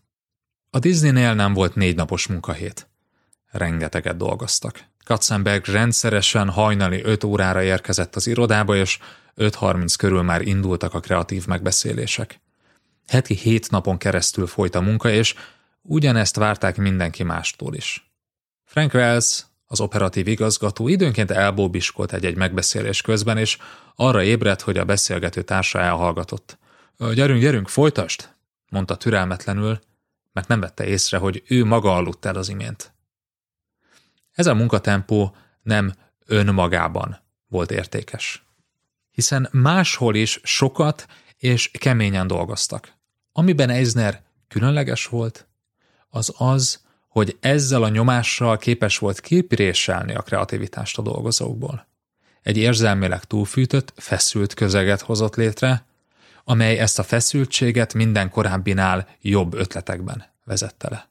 A 0.72 0.78
Disneynél 0.78 1.34
nem 1.34 1.52
volt 1.52 1.74
négy 1.74 1.96
napos 1.96 2.26
munkahét. 2.26 2.88
Rengeteget 3.50 4.16
dolgoztak. 4.16 4.84
Katzenberg 5.04 5.66
rendszeresen 5.66 6.48
hajnali 6.48 7.02
5 7.02 7.24
órára 7.24 7.62
érkezett 7.62 8.16
az 8.16 8.26
irodába, 8.26 8.76
és 8.76 8.98
5.30 9.36 9.94
körül 9.98 10.22
már 10.22 10.40
indultak 10.42 10.94
a 10.94 11.00
kreatív 11.00 11.46
megbeszélések. 11.46 12.40
Heti 13.06 13.34
hét 13.34 13.70
napon 13.70 13.98
keresztül 13.98 14.46
folyt 14.46 14.74
a 14.74 14.80
munka, 14.80 15.10
és 15.10 15.34
ugyanezt 15.82 16.36
várták 16.36 16.76
mindenki 16.76 17.22
mástól 17.22 17.74
is. 17.74 18.10
Frank 18.64 18.94
Wells, 18.94 19.44
az 19.66 19.80
operatív 19.80 20.28
igazgató 20.28 20.88
időnként 20.88 21.30
elbóbiskolt 21.30 22.12
egy-egy 22.12 22.36
megbeszélés 22.36 23.02
közben, 23.02 23.38
és 23.38 23.58
arra 23.94 24.22
ébredt, 24.22 24.60
hogy 24.60 24.78
a 24.78 24.84
beszélgető 24.84 25.42
társa 25.42 25.80
elhallgatott. 25.80 26.58
Gyerünk, 27.14 27.40
gyerünk, 27.40 27.68
folytast! 27.68 28.36
mondta 28.68 28.96
türelmetlenül, 28.96 29.80
mert 30.32 30.48
nem 30.48 30.60
vette 30.60 30.86
észre, 30.86 31.18
hogy 31.18 31.42
ő 31.46 31.64
maga 31.64 31.94
aludt 31.94 32.24
el 32.24 32.36
az 32.36 32.48
imént. 32.48 32.92
Ez 34.30 34.46
a 34.46 34.54
munkatempó 34.54 35.36
nem 35.62 35.92
önmagában 36.26 37.18
volt 37.46 37.70
értékes. 37.70 38.44
Hiszen 39.10 39.48
máshol 39.52 40.14
is 40.14 40.40
sokat 40.42 41.06
és 41.36 41.70
keményen 41.70 42.26
dolgoztak. 42.26 42.92
Amiben 43.32 43.70
Eisner 43.70 44.22
különleges 44.48 45.06
volt, 45.06 45.48
az 46.08 46.34
az, 46.36 46.80
hogy 47.08 47.36
ezzel 47.40 47.82
a 47.82 47.88
nyomással 47.88 48.56
képes 48.56 48.98
volt 48.98 49.20
kipiréselni 49.20 50.14
a 50.14 50.22
kreativitást 50.22 50.98
a 50.98 51.02
dolgozókból. 51.02 51.88
Egy 52.42 52.56
érzelmileg 52.56 53.24
túlfűtött, 53.24 53.92
feszült 53.96 54.54
közeget 54.54 55.00
hozott 55.00 55.36
létre, 55.36 55.84
amely 56.50 56.78
ezt 56.78 56.98
a 56.98 57.02
feszültséget 57.02 57.94
minden 57.94 58.30
korábbinál 58.30 59.08
jobb 59.20 59.54
ötletekben 59.54 60.24
vezette 60.44 60.88
le. 60.90 61.08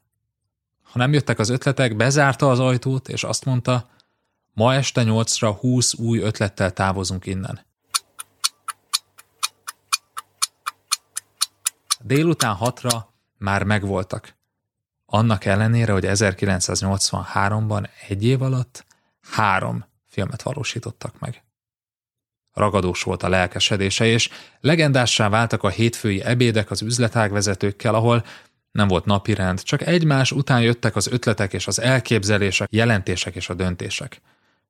Ha 0.82 0.98
nem 0.98 1.12
jöttek 1.12 1.38
az 1.38 1.48
ötletek, 1.48 1.96
bezárta 1.96 2.50
az 2.50 2.60
ajtót, 2.60 3.08
és 3.08 3.24
azt 3.24 3.44
mondta, 3.44 3.90
ma 4.52 4.74
este 4.74 5.02
nyolcra 5.02 5.50
húsz 5.52 5.94
új 5.94 6.18
ötlettel 6.18 6.72
távozunk 6.72 7.26
innen. 7.26 7.60
Délután 12.00 12.54
hatra 12.54 13.12
már 13.38 13.62
megvoltak. 13.62 14.34
Annak 15.06 15.44
ellenére, 15.44 15.92
hogy 15.92 16.04
1983-ban 16.06 17.88
egy 18.08 18.24
év 18.24 18.42
alatt 18.42 18.86
három 19.30 19.84
filmet 20.08 20.42
valósítottak 20.42 21.18
meg. 21.18 21.42
Ragadós 22.52 23.02
volt 23.02 23.22
a 23.22 23.28
lelkesedése, 23.28 24.04
és 24.04 24.28
legendássá 24.60 25.28
váltak 25.28 25.62
a 25.62 25.68
hétfői 25.68 26.22
ebédek 26.22 26.70
az 26.70 26.82
üzletágvezetőkkel, 26.82 27.94
ahol 27.94 28.24
nem 28.72 28.88
volt 28.88 29.04
napirend, 29.04 29.62
csak 29.62 29.86
egymás 29.86 30.32
után 30.32 30.62
jöttek 30.62 30.96
az 30.96 31.06
ötletek 31.06 31.52
és 31.52 31.66
az 31.66 31.80
elképzelések, 31.80 32.68
jelentések 32.72 33.34
és 33.34 33.48
a 33.48 33.54
döntések. 33.54 34.20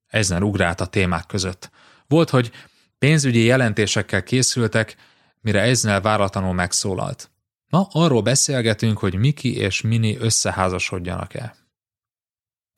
Ezen 0.06 0.42
ugrált 0.42 0.80
a 0.80 0.86
témák 0.86 1.26
között. 1.26 1.70
Volt, 2.06 2.30
hogy 2.30 2.50
pénzügyi 2.98 3.44
jelentésekkel 3.44 4.22
készültek, 4.22 4.96
mire 5.40 5.60
Eisner 5.60 6.02
váratlanul 6.02 6.52
megszólalt. 6.52 7.30
Ma 7.68 7.88
arról 7.92 8.22
beszélgetünk, 8.22 8.98
hogy 8.98 9.14
Miki 9.14 9.56
és 9.56 9.80
Mini 9.80 10.16
összeházasodjanak-e. 10.16 11.56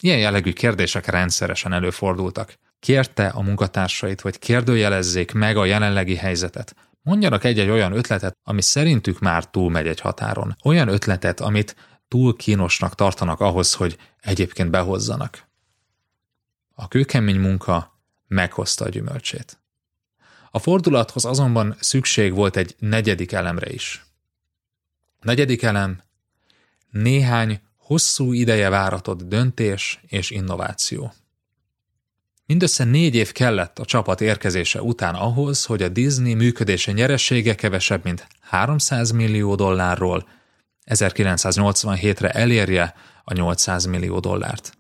Ilyen 0.03 0.19
jellegű 0.19 0.53
kérdések 0.53 1.07
rendszeresen 1.07 1.73
előfordultak. 1.73 2.59
Kérte 2.83 3.27
a 3.27 3.41
munkatársait, 3.41 4.21
hogy 4.21 4.39
kérdőjelezzék 4.39 5.33
meg 5.33 5.57
a 5.57 5.65
jelenlegi 5.65 6.17
helyzetet. 6.17 6.77
Mondjanak 7.03 7.45
egy-egy 7.45 7.69
olyan 7.69 7.93
ötletet, 7.93 8.37
ami 8.43 8.63
szerintük 8.63 9.19
már 9.19 9.51
túlmegy 9.51 9.87
egy 9.87 10.01
határon. 10.01 10.57
Olyan 10.65 10.89
ötletet, 10.89 11.41
amit 11.41 11.77
túl 12.09 12.37
kínosnak 12.37 12.95
tartanak 12.95 13.41
ahhoz, 13.41 13.75
hogy 13.75 13.99
egyébként 14.21 14.71
behozzanak. 14.71 15.49
A 16.75 16.89
kőkemény 16.89 17.41
munka 17.41 18.01
meghozta 18.29 18.85
a 18.85 18.89
gyümölcsét. 18.89 19.61
A 20.51 20.59
fordulathoz 20.59 21.25
azonban 21.25 21.77
szükség 21.81 22.35
volt 22.35 22.57
egy 22.57 22.75
negyedik 22.79 23.33
elemre 23.33 23.73
is. 23.73 24.05
Negyedik 25.21 25.63
elem 25.63 26.03
néhány 26.91 27.61
hosszú 27.77 28.33
ideje 28.33 28.69
váratott 28.69 29.23
döntés 29.23 30.01
és 30.07 30.31
innováció. 30.31 31.13
Mindössze 32.47 32.85
négy 32.85 33.15
év 33.15 33.33
kellett 33.33 33.79
a 33.79 33.85
csapat 33.85 34.21
érkezése 34.21 34.83
után 34.83 35.15
ahhoz, 35.15 35.65
hogy 35.65 35.83
a 35.83 35.89
Disney 35.89 36.35
működése 36.35 36.93
nyeressége 36.93 37.55
kevesebb, 37.55 38.05
mint 38.05 38.27
300 38.41 39.11
millió 39.11 39.55
dollárról 39.55 40.29
1987-re 40.87 42.31
elérje 42.31 42.95
a 43.25 43.33
800 43.33 43.85
millió 43.85 44.19
dollárt. 44.19 44.77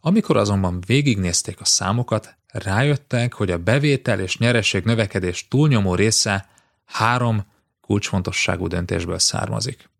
Amikor 0.00 0.36
azonban 0.36 0.80
végignézték 0.86 1.60
a 1.60 1.64
számokat, 1.64 2.36
rájöttek, 2.46 3.32
hogy 3.32 3.50
a 3.50 3.58
bevétel 3.58 4.20
és 4.20 4.38
nyereség 4.38 4.84
növekedés 4.84 5.48
túlnyomó 5.48 5.94
része 5.94 6.48
három 6.84 7.46
kulcsfontosságú 7.80 8.66
döntésből 8.66 9.18
származik. 9.18 9.90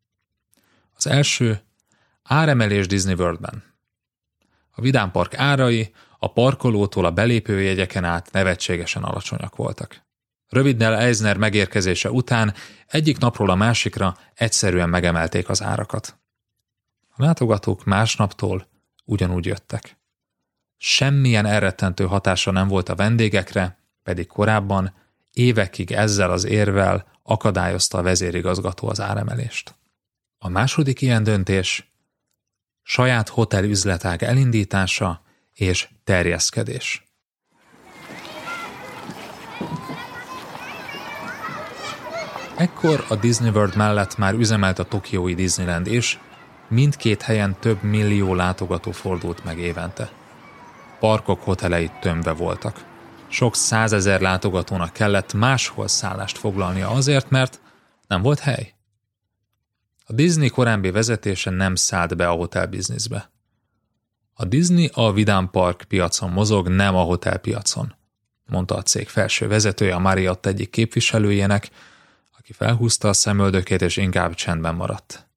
Az 0.96 1.06
első 1.06 1.62
áremelés 2.22 2.87
Disney 2.87 3.14
Worldben. 3.14 3.62
A 4.70 4.80
vidámpark 4.80 5.38
árai 5.38 5.92
a 6.22 6.32
parkolótól 6.32 7.04
a 7.04 7.11
belépőjegyeken 7.11 8.04
át 8.04 8.32
nevetségesen 8.32 9.02
alacsonyak 9.02 9.56
voltak. 9.56 10.02
Röviddel 10.48 10.96
Eisner 10.96 11.37
megérkezése 11.37 12.11
után 12.11 12.54
egyik 12.87 13.18
napról 13.18 13.50
a 13.50 13.54
másikra 13.54 14.16
egyszerűen 14.35 14.88
megemelték 14.88 15.48
az 15.48 15.62
árakat. 15.62 16.18
A 17.08 17.22
látogatók 17.22 17.85
másnaptól 17.85 18.66
ugyanúgy 19.04 19.46
jöttek. 19.46 19.96
Semmilyen 20.76 21.46
elrettentő 21.46 22.04
hatása 22.04 22.50
nem 22.50 22.68
volt 22.68 22.88
a 22.88 22.94
vendégekre, 22.94 23.78
pedig 24.02 24.26
korábban 24.26 24.94
évekig 25.32 25.92
ezzel 25.92 26.30
az 26.30 26.44
érvel 26.44 27.06
akadályozta 27.22 27.98
a 27.98 28.02
vezérigazgató 28.02 28.88
az 28.88 29.00
áremelést. 29.00 29.74
A 30.38 30.48
második 30.48 31.00
ilyen 31.00 31.22
döntés 31.22 31.92
saját 32.82 33.28
hotel 33.28 33.64
üzletág 33.64 34.22
elindítása 34.22 35.22
és 35.54 35.88
terjeszkedés. 36.04 37.04
Ekkor 42.56 43.04
a 43.08 43.16
Disney 43.16 43.50
World 43.50 43.76
mellett 43.76 44.16
már 44.16 44.34
üzemelt 44.34 44.78
a 44.78 44.84
Tokiói 44.84 45.34
Disneyland 45.34 45.86
is, 45.86 46.18
mindkét 46.68 47.22
helyen 47.22 47.56
több 47.60 47.82
millió 47.82 48.34
látogató 48.34 48.90
fordult 48.90 49.44
meg 49.44 49.58
évente. 49.58 50.10
Parkok 51.00 51.42
hotelei 51.42 51.90
tömve 52.00 52.32
voltak. 52.32 52.84
Sok 53.28 53.56
százezer 53.56 54.20
látogatónak 54.20 54.92
kellett 54.92 55.32
máshol 55.32 55.88
szállást 55.88 56.38
foglalnia 56.38 56.90
azért, 56.90 57.30
mert 57.30 57.60
nem 58.06 58.22
volt 58.22 58.38
hely. 58.38 58.74
A 60.06 60.12
Disney 60.12 60.48
korábbi 60.48 60.90
vezetése 60.90 61.50
nem 61.50 61.74
szállt 61.74 62.16
be 62.16 62.28
a 62.28 62.32
hotelbizniszbe. 62.34 63.31
A 64.42 64.44
Disney 64.44 64.90
a 64.92 65.12
Vidám 65.12 65.50
Park 65.50 65.85
piacon 65.88 66.31
mozog, 66.31 66.68
nem 66.68 66.94
a 66.94 67.02
hotelpiacon, 67.02 67.94
mondta 68.46 68.74
a 68.74 68.83
cég 68.83 69.09
felső 69.09 69.48
vezetője 69.48 69.94
a 69.94 69.98
Marriott 69.98 70.46
egyik 70.46 70.70
képviselőjének, 70.70 71.70
aki 72.38 72.52
felhúzta 72.52 73.09
a 73.09 73.12
szemöldökét 73.12 73.83
és 73.83 73.96
inkább 73.96 74.35
csendben 74.35 74.74
maradt. 74.74 75.28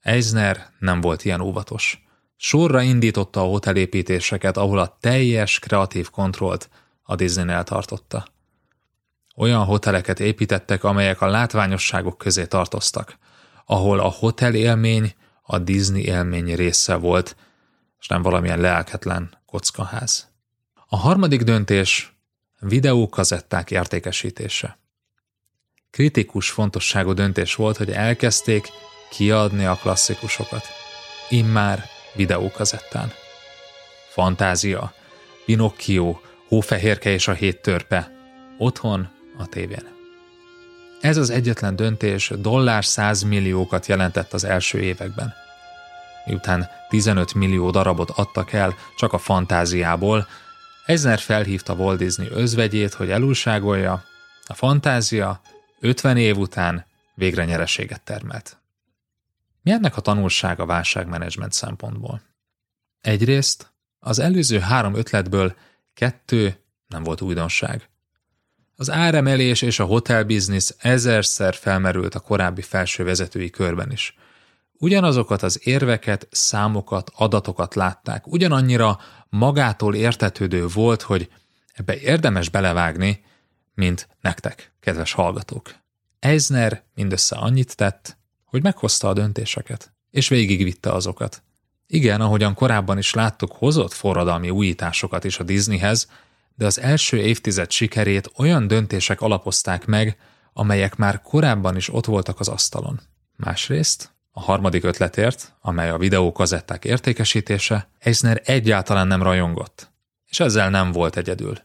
Eisner 0.00 0.70
nem 0.78 1.00
volt 1.00 1.24
ilyen 1.24 1.40
óvatos. 1.40 2.04
Sorra 2.36 2.82
indította 2.82 3.40
a 3.40 3.48
hotelépítéseket, 3.48 4.56
ahol 4.56 4.78
a 4.78 4.96
teljes 5.00 5.58
kreatív 5.58 6.10
kontrollt 6.10 6.68
a 7.02 7.14
Disney 7.14 7.62
tartotta. 7.64 8.26
Olyan 9.36 9.64
hoteleket 9.64 10.20
építettek, 10.20 10.84
amelyek 10.84 11.20
a 11.20 11.26
látványosságok 11.26 12.18
közé 12.18 12.46
tartoztak, 12.46 13.18
ahol 13.64 14.00
a 14.00 14.08
hotel 14.08 14.54
élmény 14.54 15.14
a 15.42 15.58
Disney 15.58 16.04
élmény 16.04 16.54
része 16.54 16.94
volt, 16.94 17.36
és 18.00 18.06
nem 18.06 18.22
valamilyen 18.22 18.60
lelketlen 18.60 19.38
kockaház. 19.46 20.28
A 20.86 20.96
harmadik 20.96 21.42
döntés 21.42 22.16
videókazetták 22.60 23.70
értékesítése. 23.70 24.78
Kritikus 25.90 26.50
fontosságú 26.50 27.12
döntés 27.12 27.54
volt, 27.54 27.76
hogy 27.76 27.90
elkezdték 27.90 28.68
kiadni 29.10 29.64
a 29.64 29.74
klasszikusokat. 29.74 30.64
Immár 31.28 31.84
videókazettán. 32.14 33.12
Fantázia, 34.08 34.94
Pinocchio, 35.44 36.20
Hófehérke 36.48 37.10
és 37.10 37.28
a 37.28 37.32
hét 37.32 37.62
törpe. 37.62 38.10
Otthon 38.58 39.08
a 39.38 39.46
tévén. 39.46 39.94
Ez 41.00 41.16
az 41.16 41.30
egyetlen 41.30 41.76
döntés 41.76 42.32
dollár 42.38 42.84
százmilliókat 42.84 43.86
jelentett 43.86 44.32
az 44.32 44.44
első 44.44 44.80
években. 44.80 45.34
Miután 46.26 46.68
15 46.88 47.34
millió 47.34 47.70
darabot 47.70 48.10
adtak 48.10 48.52
el 48.52 48.74
csak 48.96 49.12
a 49.12 49.18
fantáziából, 49.18 50.26
Eisner 50.86 51.18
felhívta 51.18 51.74
Walt 51.74 51.98
Disney 51.98 52.28
özvegyét, 52.30 52.94
hogy 52.94 53.10
elúságolja, 53.10 54.04
a 54.46 54.54
fantázia 54.54 55.40
50 55.80 56.16
év 56.16 56.36
után 56.36 56.86
végre 57.14 57.44
nyereséget 57.44 58.02
termelt. 58.02 58.58
Mi 59.62 59.70
ennek 59.70 59.96
a 59.96 60.00
tanulság 60.00 60.60
a 60.60 60.66
válságmenedzsment 60.66 61.52
szempontból? 61.52 62.22
Egyrészt 63.00 63.72
az 63.98 64.18
előző 64.18 64.58
három 64.58 64.94
ötletből 64.94 65.56
kettő 65.94 66.56
nem 66.86 67.02
volt 67.02 67.20
újdonság. 67.20 67.88
Az 68.76 68.90
áremelés 68.90 69.62
és 69.62 69.78
a 69.78 69.84
hotelbiznisz 69.84 70.76
ezerszer 70.78 71.54
felmerült 71.54 72.14
a 72.14 72.20
korábbi 72.20 72.62
felső 72.62 73.04
vezetői 73.04 73.50
körben 73.50 73.92
is. 73.92 74.16
Ugyanazokat 74.78 75.42
az 75.42 75.60
érveket, 75.62 76.28
számokat, 76.30 77.10
adatokat 77.14 77.74
látták. 77.74 78.26
Ugyanannyira 78.26 78.98
magától 79.28 79.94
értetődő 79.94 80.66
volt, 80.66 81.02
hogy 81.02 81.30
ebbe 81.72 81.98
érdemes 81.98 82.48
belevágni, 82.48 83.24
mint 83.74 84.08
nektek, 84.20 84.72
kedves 84.80 85.12
hallgatók. 85.12 85.74
Eisner 86.18 86.82
mindössze 86.94 87.36
annyit 87.36 87.76
tett, 87.76 88.16
hogy 88.44 88.62
meghozta 88.62 89.08
a 89.08 89.12
döntéseket, 89.12 89.92
és 90.10 90.28
végigvitte 90.28 90.92
azokat. 90.92 91.42
Igen, 91.86 92.20
ahogyan 92.20 92.54
korábban 92.54 92.98
is 92.98 93.14
láttuk, 93.14 93.52
hozott 93.52 93.92
forradalmi 93.92 94.50
újításokat 94.50 95.24
is 95.24 95.38
a 95.38 95.42
Disneyhez, 95.42 96.08
de 96.54 96.66
az 96.66 96.80
első 96.80 97.16
évtized 97.16 97.70
sikerét 97.70 98.30
olyan 98.36 98.66
döntések 98.66 99.20
alapozták 99.20 99.86
meg, 99.86 100.18
amelyek 100.52 100.96
már 100.96 101.22
korábban 101.22 101.76
is 101.76 101.92
ott 101.92 102.04
voltak 102.04 102.40
az 102.40 102.48
asztalon. 102.48 103.00
Másrészt, 103.36 104.14
a 104.38 104.40
harmadik 104.40 104.84
ötletért, 104.84 105.54
amely 105.60 105.90
a 105.90 105.98
videókazetták 105.98 106.84
értékesítése, 106.84 107.88
Eisner 107.98 108.42
egyáltalán 108.44 109.06
nem 109.06 109.22
rajongott, 109.22 109.92
és 110.26 110.40
ezzel 110.40 110.70
nem 110.70 110.92
volt 110.92 111.16
egyedül. 111.16 111.58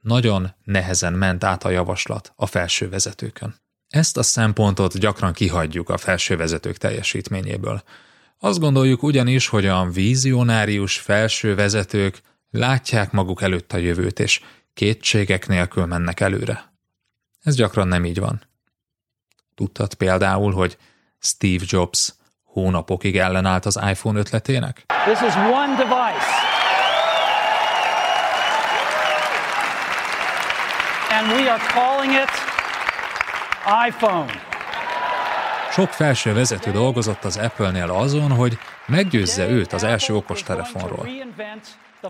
Nagyon 0.00 0.54
nehezen 0.64 1.12
ment 1.12 1.44
át 1.44 1.64
a 1.64 1.70
javaslat 1.70 2.32
a 2.36 2.46
felső 2.46 2.88
vezetőkön. 2.88 3.54
Ezt 3.88 4.16
a 4.16 4.22
szempontot 4.22 4.98
gyakran 4.98 5.32
kihagyjuk 5.32 5.88
a 5.88 5.96
felső 5.96 6.36
vezetők 6.36 6.76
teljesítményéből. 6.76 7.82
Azt 8.38 8.58
gondoljuk 8.58 9.02
ugyanis, 9.02 9.46
hogy 9.46 9.66
a 9.66 9.90
vízionárius 9.90 10.98
felső 10.98 11.54
vezetők 11.54 12.22
látják 12.50 13.12
maguk 13.12 13.42
előtt 13.42 13.72
a 13.72 13.76
jövőt, 13.76 14.18
és 14.18 14.40
kétségek 14.74 15.48
nélkül 15.48 15.86
mennek 15.86 16.20
előre. 16.20 16.72
Ez 17.40 17.54
gyakran 17.54 17.88
nem 17.88 18.04
így 18.04 18.18
van. 18.18 18.42
Tudtad 19.54 19.94
például, 19.94 20.52
hogy 20.52 20.78
Steve 21.20 21.64
Jobs 21.68 22.14
hónapokig 22.44 23.16
ellenállt 23.18 23.66
az 23.66 23.80
iPhone 23.90 24.18
ötletének? 24.18 24.84
This 25.04 25.20
is 25.20 25.34
one 25.34 25.76
device. 25.76 26.48
And 31.10 31.32
we 31.32 31.52
are 31.52 31.62
calling 31.72 32.12
it 32.12 32.30
iPhone. 33.88 34.32
Sok 35.70 35.88
felső 35.88 36.32
vezető 36.32 36.70
dolgozott 36.70 37.24
az 37.24 37.36
Apple-nél 37.36 37.90
azon, 37.90 38.30
hogy 38.30 38.58
meggyőzze 38.86 39.48
őt 39.48 39.72
az 39.72 39.82
első 39.82 40.14
okostelefonról. 40.14 41.08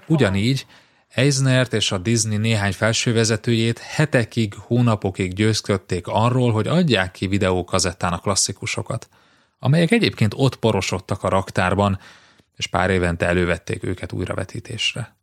Ugyanígy 0.07 0.67
Eisnert 1.15 1.73
és 1.73 1.93
a 1.93 1.99
Disney 1.99 2.37
néhány 2.37 2.73
felsővezetőjét 2.73 3.79
hetekig, 3.79 4.55
hónapokig 4.55 5.33
győzködték 5.33 6.07
arról, 6.07 6.53
hogy 6.53 6.67
adják 6.67 7.11
ki 7.11 7.27
videókazettán 7.27 8.13
a 8.13 8.19
klasszikusokat, 8.19 9.09
amelyek 9.59 9.91
egyébként 9.91 10.33
ott 10.37 10.57
porosodtak 10.57 11.23
a 11.23 11.29
raktárban, 11.29 11.99
és 12.57 12.67
pár 12.67 12.91
évente 12.91 13.27
elővették 13.27 13.85
őket 13.85 14.13
újravetítésre. 14.13 15.17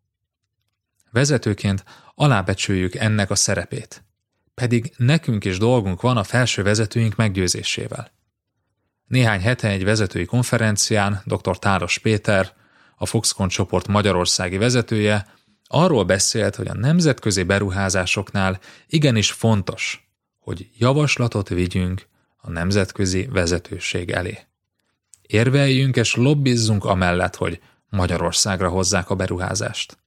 Vezetőként 1.11 1.83
alábecsüljük 2.15 2.95
ennek 2.95 3.29
a 3.29 3.35
szerepét, 3.35 4.03
pedig 4.53 4.93
nekünk 4.97 5.45
is 5.45 5.57
dolgunk 5.57 6.01
van 6.01 6.17
a 6.17 6.23
felső 6.23 6.63
vezetőink 6.63 7.15
meggyőzésével. 7.15 8.11
Néhány 9.05 9.41
hete 9.41 9.67
egy 9.67 9.83
vezetői 9.83 10.25
konferencián 10.25 11.21
dr. 11.25 11.59
Táros 11.59 11.97
Péter, 11.97 12.53
a 12.95 13.05
Foxconn 13.05 13.47
csoport 13.47 13.87
magyarországi 13.87 14.57
vezetője, 14.57 15.35
arról 15.67 16.03
beszélt, 16.03 16.55
hogy 16.55 16.67
a 16.67 16.73
nemzetközi 16.73 17.43
beruházásoknál 17.43 18.59
igenis 18.87 19.31
fontos, 19.31 20.09
hogy 20.39 20.69
javaslatot 20.77 21.49
vigyünk 21.49 22.07
a 22.37 22.49
nemzetközi 22.49 23.25
vezetőség 23.25 24.11
elé. 24.11 24.39
Érveljünk 25.21 25.95
és 25.95 26.15
lobbizzunk 26.15 26.85
amellett, 26.85 27.35
hogy 27.35 27.61
Magyarországra 27.89 28.69
hozzák 28.69 29.09
a 29.09 29.15
beruházást. 29.15 29.97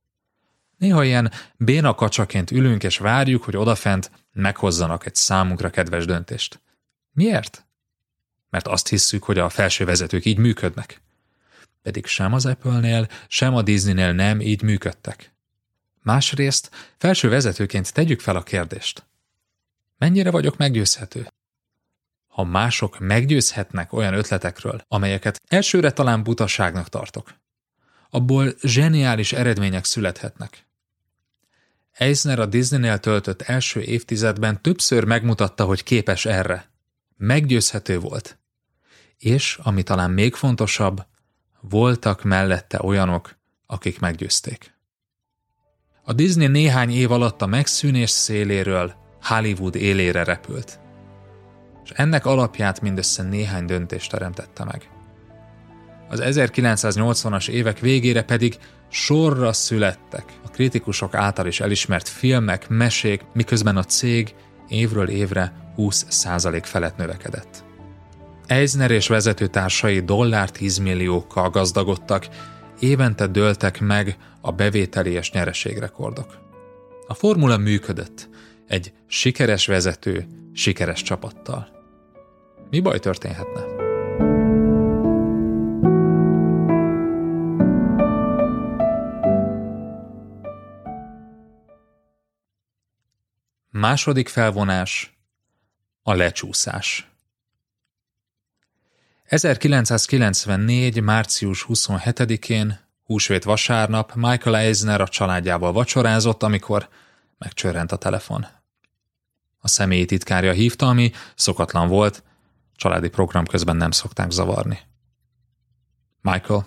Néha 0.76 1.04
ilyen 1.04 1.32
béna 1.56 1.94
kacsaként 1.94 2.50
ülünk 2.50 2.82
és 2.82 2.98
várjuk, 2.98 3.42
hogy 3.42 3.56
odafent 3.56 4.10
meghozzanak 4.32 5.06
egy 5.06 5.14
számunkra 5.14 5.70
kedves 5.70 6.04
döntést. 6.04 6.60
Miért? 7.12 7.66
Mert 8.50 8.68
azt 8.68 8.88
hisszük, 8.88 9.22
hogy 9.22 9.38
a 9.38 9.48
felső 9.48 9.84
vezetők 9.84 10.24
így 10.24 10.38
működnek 10.38 11.00
pedig 11.82 12.06
sem 12.06 12.32
az 12.32 12.46
Apple-nél, 12.46 13.08
sem 13.28 13.54
a 13.54 13.62
Disney-nél 13.62 14.12
nem 14.12 14.40
így 14.40 14.62
működtek. 14.62 15.32
Másrészt 16.02 16.70
felső 16.98 17.28
vezetőként 17.28 17.92
tegyük 17.92 18.20
fel 18.20 18.36
a 18.36 18.42
kérdést. 18.42 19.06
Mennyire 19.98 20.30
vagyok 20.30 20.56
meggyőzhető? 20.56 21.28
Ha 22.26 22.44
mások 22.44 22.98
meggyőzhetnek 22.98 23.92
olyan 23.92 24.14
ötletekről, 24.14 24.80
amelyeket 24.88 25.40
elsőre 25.46 25.90
talán 25.90 26.22
butaságnak 26.22 26.88
tartok, 26.88 27.34
abból 28.10 28.54
zseniális 28.62 29.32
eredmények 29.32 29.84
születhetnek. 29.84 30.66
Eisner 31.92 32.38
a 32.38 32.46
Disneynél 32.46 32.98
töltött 32.98 33.42
első 33.42 33.80
évtizedben 33.80 34.62
többször 34.62 35.04
megmutatta, 35.04 35.64
hogy 35.64 35.82
képes 35.82 36.26
erre. 36.26 36.70
Meggyőzhető 37.16 37.98
volt. 37.98 38.38
És, 39.16 39.58
ami 39.62 39.82
talán 39.82 40.10
még 40.10 40.34
fontosabb, 40.34 41.06
voltak 41.60 42.22
mellette 42.22 42.82
olyanok, 42.82 43.36
akik 43.66 43.98
meggyőzték. 43.98 44.74
A 46.10 46.12
Disney 46.12 46.46
néhány 46.46 46.90
év 46.90 47.10
alatt 47.10 47.42
a 47.42 47.46
megszűnés 47.46 48.10
széléről 48.10 48.92
Hollywood 49.22 49.74
élére 49.74 50.24
repült. 50.24 50.78
És 51.84 51.90
ennek 51.94 52.26
alapját 52.26 52.80
mindössze 52.80 53.22
néhány 53.22 53.64
döntést 53.64 54.10
teremtette 54.10 54.64
meg. 54.64 54.90
Az 56.08 56.20
1980-as 56.24 57.48
évek 57.48 57.78
végére 57.78 58.22
pedig 58.22 58.58
sorra 58.88 59.52
születtek 59.52 60.24
a 60.44 60.48
kritikusok 60.48 61.14
által 61.14 61.46
is 61.46 61.60
elismert 61.60 62.08
filmek, 62.08 62.68
mesék, 62.68 63.24
miközben 63.32 63.76
a 63.76 63.84
cég 63.84 64.34
évről 64.68 65.08
évre 65.08 65.72
20% 65.76 66.62
felett 66.64 66.96
növekedett. 66.96 67.64
Eisner 68.46 68.90
és 68.90 69.08
vezetőtársai 69.08 70.00
dollár 70.00 70.50
10 70.50 70.78
milliókkal 70.78 71.50
gazdagodtak, 71.50 72.28
évente 72.80 73.26
dőltek 73.26 73.80
meg 73.80 74.16
a 74.40 74.52
bevételi 74.52 75.10
és 75.10 75.30
nyereségrekordok. 75.30 76.38
A 77.06 77.14
formula 77.14 77.56
működött, 77.56 78.28
egy 78.66 78.92
sikeres 79.06 79.66
vezető, 79.66 80.26
sikeres 80.52 81.02
csapattal. 81.02 81.68
Mi 82.70 82.80
baj 82.80 82.98
történhetne? 82.98 83.88
Második 93.70 94.28
felvonás 94.28 95.18
a 96.02 96.14
lecsúszás. 96.14 97.10
1994. 99.24 101.02
március 101.02 101.66
27-én, 101.68 102.89
húsvét 103.10 103.44
vasárnap 103.44 104.14
Michael 104.14 104.56
Eisner 104.56 105.00
a 105.00 105.08
családjával 105.08 105.72
vacsorázott, 105.72 106.42
amikor 106.42 106.88
megcsörrent 107.38 107.92
a 107.92 107.96
telefon. 107.96 108.46
A 109.58 109.68
személyi 109.68 110.04
titkárja 110.04 110.52
hívta, 110.52 110.88
ami 110.88 111.12
szokatlan 111.34 111.88
volt, 111.88 112.22
családi 112.76 113.08
program 113.08 113.46
közben 113.46 113.76
nem 113.76 113.90
szokták 113.90 114.30
zavarni. 114.30 114.78
Michael 116.20 116.66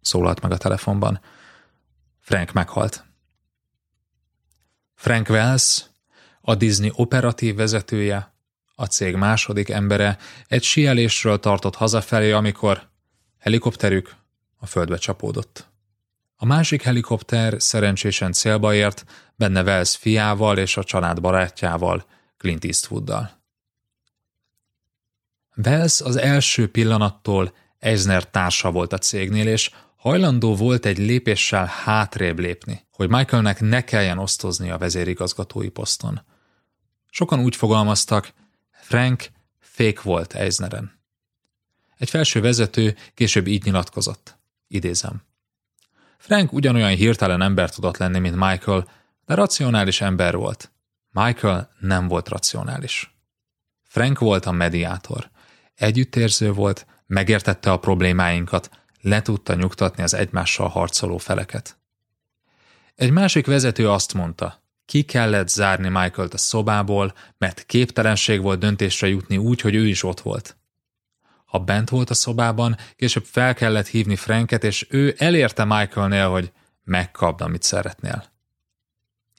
szólalt 0.00 0.40
meg 0.40 0.52
a 0.52 0.56
telefonban. 0.56 1.20
Frank 2.20 2.52
meghalt. 2.52 3.04
Frank 4.94 5.28
Wells, 5.28 5.84
a 6.40 6.54
Disney 6.54 6.90
operatív 6.94 7.54
vezetője, 7.54 8.34
a 8.74 8.84
cég 8.84 9.16
második 9.16 9.68
embere 9.68 10.18
egy 10.46 10.62
sielésről 10.62 11.40
tartott 11.40 11.74
hazafelé, 11.74 12.32
amikor 12.32 12.88
helikopterük 13.38 14.14
a 14.56 14.66
földbe 14.66 14.96
csapódott. 14.96 15.72
A 16.36 16.44
másik 16.44 16.82
helikopter 16.82 17.62
szerencsésen 17.62 18.32
célba 18.32 18.74
ért, 18.74 19.04
benne 19.36 19.62
Wells 19.62 19.96
fiával 19.96 20.58
és 20.58 20.76
a 20.76 20.84
család 20.84 21.20
barátjával, 21.20 22.04
Clint 22.36 22.64
Eastwooddal. 22.64 23.42
Wells 25.56 26.00
az 26.00 26.16
első 26.16 26.70
pillanattól 26.70 27.54
Eisner 27.78 28.30
társa 28.30 28.70
volt 28.70 28.92
a 28.92 28.98
cégnél, 28.98 29.48
és 29.48 29.70
hajlandó 29.96 30.54
volt 30.54 30.86
egy 30.86 30.98
lépéssel 30.98 31.66
hátrébb 31.66 32.38
lépni, 32.38 32.86
hogy 32.92 33.08
Michaelnek 33.08 33.60
ne 33.60 33.84
kelljen 33.84 34.18
osztozni 34.18 34.70
a 34.70 34.78
vezérigazgatói 34.78 35.68
poszton. 35.68 36.22
Sokan 37.10 37.40
úgy 37.40 37.56
fogalmaztak, 37.56 38.32
Frank 38.70 39.30
fék 39.60 40.02
volt 40.02 40.34
Eisneren. 40.34 41.02
Egy 41.96 42.10
felső 42.10 42.40
vezető 42.40 42.96
később 43.14 43.46
így 43.46 43.64
nyilatkozott. 43.64 44.38
Idézem. 44.68 45.22
Frank 46.24 46.52
ugyanolyan 46.52 46.94
hirtelen 46.94 47.42
ember 47.42 47.70
tudott 47.70 47.96
lenni, 47.96 48.18
mint 48.18 48.34
Michael, 48.34 48.88
de 49.26 49.34
racionális 49.34 50.00
ember 50.00 50.36
volt. 50.36 50.72
Michael 51.10 51.70
nem 51.80 52.08
volt 52.08 52.28
racionális. 52.28 53.14
Frank 53.88 54.18
volt 54.18 54.46
a 54.46 54.50
mediátor. 54.50 55.30
Együttérző 55.74 56.52
volt, 56.52 56.86
megértette 57.06 57.72
a 57.72 57.78
problémáinkat, 57.78 58.70
le 59.00 59.22
tudta 59.22 59.54
nyugtatni 59.54 60.02
az 60.02 60.14
egymással 60.14 60.68
harcoló 60.68 61.16
feleket. 61.18 61.78
Egy 62.94 63.10
másik 63.10 63.46
vezető 63.46 63.90
azt 63.90 64.14
mondta, 64.14 64.62
ki 64.84 65.02
kellett 65.02 65.48
zárni 65.48 65.88
Michael-t 65.88 66.34
a 66.34 66.38
szobából, 66.38 67.14
mert 67.38 67.66
képtelenség 67.66 68.40
volt 68.40 68.58
döntésre 68.58 69.08
jutni 69.08 69.36
úgy, 69.36 69.60
hogy 69.60 69.74
ő 69.74 69.86
is 69.86 70.02
ott 70.02 70.20
volt. 70.20 70.56
Ha 71.54 71.60
bent 71.60 71.90
volt 71.90 72.10
a 72.10 72.14
szobában, 72.14 72.76
később 72.96 73.24
fel 73.24 73.54
kellett 73.54 73.86
hívni 73.86 74.16
Franket, 74.16 74.64
és 74.64 74.86
ő 74.90 75.14
elérte 75.18 75.64
Michaelnél, 75.64 76.28
hogy 76.28 76.52
megkapd, 76.84 77.40
amit 77.40 77.62
szeretnél. 77.62 78.24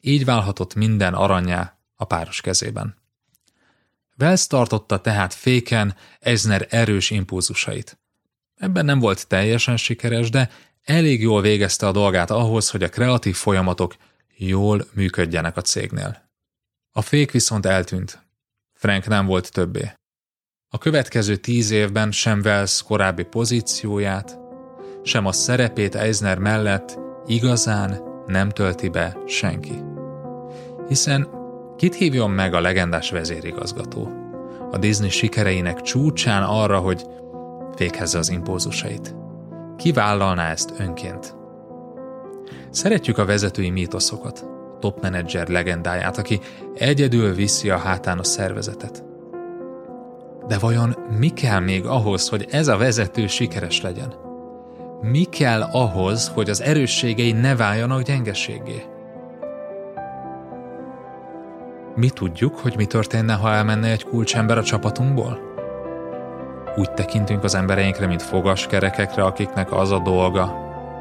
Így 0.02 0.26
válhatott 0.26 0.76
minden 0.76 1.14
aranyá 1.14 1.78
a 1.96 2.06
páros 2.06 2.42
kezében. 2.42 2.96
Wells 4.18 4.48
tartotta 4.48 5.02
tehát 5.02 5.34
féken 5.34 5.96
Eisner 6.20 6.68
erős 6.70 7.10
impulzusait. 7.10 8.00
Ebben 8.56 8.86
nem 8.86 9.00
volt 9.00 9.28
teljesen 9.28 9.78
sikeres, 9.78 10.30
de 10.30 10.50
elég 10.84 11.22
jól 11.22 11.42
végezte 11.42 11.88
a 11.88 11.92
dolgát 11.92 12.32
ahhoz, 12.32 12.70
hogy 12.70 12.84
a 12.84 12.90
kreatív 12.90 13.36
folyamatok 13.36 13.96
jól 14.38 14.86
működjenek 14.94 15.58
a 15.58 15.62
cégnél. 15.62 16.30
A 16.92 17.02
fék 17.02 17.32
viszont 17.32 17.66
eltűnt. 17.66 18.26
Frank 18.74 19.08
nem 19.08 19.26
volt 19.26 19.52
többé. 19.52 19.92
A 20.76 20.78
következő 20.78 21.36
tíz 21.36 21.72
évben 21.72 22.12
sem 22.12 22.42
Wells 22.44 22.84
korábbi 22.84 23.24
pozícióját, 23.24 24.40
sem 25.04 25.26
a 25.26 25.32
szerepét 25.32 25.96
Eisner 25.96 26.38
mellett 26.38 27.00
igazán 27.26 28.02
nem 28.26 28.50
tölti 28.50 28.90
be 28.90 29.18
senki. 29.26 29.82
Hiszen 30.88 31.28
kit 31.78 31.96
hívjon 31.96 32.32
meg 32.32 32.54
a 32.54 32.62
legendás 32.62 33.12
vezérigazgató? 33.12 34.12
A 34.72 34.78
Disney 34.78 35.10
sikereinek 35.10 35.82
csúcsán 35.82 36.44
arra, 36.44 36.80
hogy 36.80 37.06
fékezze 37.76 38.18
az 38.18 38.30
impulzusait. 38.30 39.16
Ki 39.78 39.92
vállalná 39.92 40.52
ezt 40.52 40.74
önként? 40.78 41.36
Szeretjük 42.70 43.18
a 43.18 43.26
vezetői 43.26 43.70
mítoszokat, 43.70 44.46
top 44.80 45.02
menedzser 45.02 45.48
legendáját, 45.48 46.18
aki 46.18 46.40
egyedül 46.74 47.34
viszi 47.34 47.70
a 47.70 47.78
hátán 47.78 48.20
a 48.20 48.24
szervezetet. 48.24 49.15
De 50.48 50.58
vajon 50.58 50.96
mi 51.20 51.30
kell 51.30 51.60
még 51.60 51.86
ahhoz, 51.86 52.30
hogy 52.30 52.48
ez 52.52 52.68
a 52.68 52.78
vezető 52.78 53.28
sikeres 53.28 53.82
legyen? 53.82 54.14
Mi 55.02 55.24
kell 55.24 55.62
ahhoz, 55.62 56.28
hogy 56.28 56.50
az 56.50 56.62
erősségei 56.62 57.32
ne 57.32 57.56
váljanak 57.56 58.02
gyengeségé? 58.02 58.84
Mi 61.96 62.10
tudjuk, 62.10 62.58
hogy 62.58 62.74
mi 62.78 62.86
történne, 62.86 63.34
ha 63.34 63.52
elmenne 63.52 63.92
egy 63.92 64.04
kulcsember 64.04 64.58
a 64.58 64.64
csapatunkból? 64.64 65.40
Úgy 66.76 66.92
tekintünk 66.92 67.44
az 67.44 67.56
embereinkre, 67.56 68.08
mint 68.08 68.22
fogaskerekekre, 68.22 69.24
akiknek 69.24 69.72
az 69.72 69.92
a 69.92 70.00
dolga, 70.00 70.44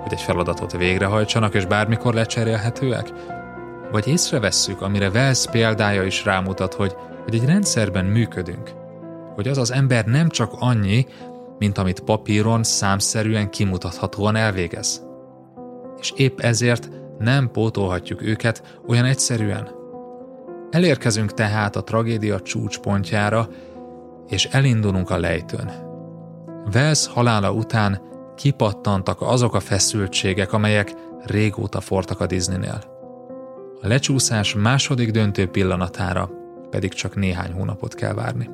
hogy 0.02 0.12
egy 0.12 0.20
feladatot 0.20 0.76
végrehajtsanak, 0.76 1.54
és 1.54 1.66
bármikor 1.66 2.14
lecserélhetőek? 2.14 3.12
Vagy 3.90 4.08
észrevesszük, 4.08 4.82
amire 4.82 5.08
Wells 5.08 5.46
példája 5.50 6.02
is 6.02 6.24
rámutat, 6.24 6.74
hogy, 6.74 6.96
hogy 7.24 7.34
egy 7.34 7.44
rendszerben 7.44 8.04
működünk. 8.04 8.70
Hogy 9.34 9.48
az 9.48 9.58
az 9.58 9.72
ember 9.72 10.04
nem 10.04 10.28
csak 10.28 10.52
annyi, 10.58 11.06
mint 11.58 11.78
amit 11.78 12.00
papíron 12.00 12.62
számszerűen 12.62 13.50
kimutathatóan 13.50 14.36
elvégez. 14.36 15.02
És 16.00 16.12
épp 16.16 16.40
ezért 16.40 16.90
nem 17.18 17.50
pótolhatjuk 17.50 18.22
őket 18.22 18.78
olyan 18.86 19.04
egyszerűen. 19.04 19.68
Elérkezünk 20.70 21.34
tehát 21.34 21.76
a 21.76 21.84
tragédia 21.84 22.40
csúcspontjára, 22.40 23.48
és 24.28 24.44
elindulunk 24.44 25.10
a 25.10 25.18
lejtőn. 25.18 25.70
Wells 26.74 27.06
halála 27.06 27.52
után 27.52 28.00
kipattantak 28.36 29.20
azok 29.20 29.54
a 29.54 29.60
feszültségek, 29.60 30.52
amelyek 30.52 30.94
régóta 31.24 31.80
fortak 31.80 32.20
a 32.20 32.26
Disneynél. 32.26 32.82
A 33.80 33.86
lecsúszás 33.86 34.54
második 34.54 35.10
döntő 35.10 35.46
pillanatára 35.46 36.30
pedig 36.70 36.92
csak 36.92 37.16
néhány 37.16 37.52
hónapot 37.52 37.94
kell 37.94 38.14
várni. 38.14 38.50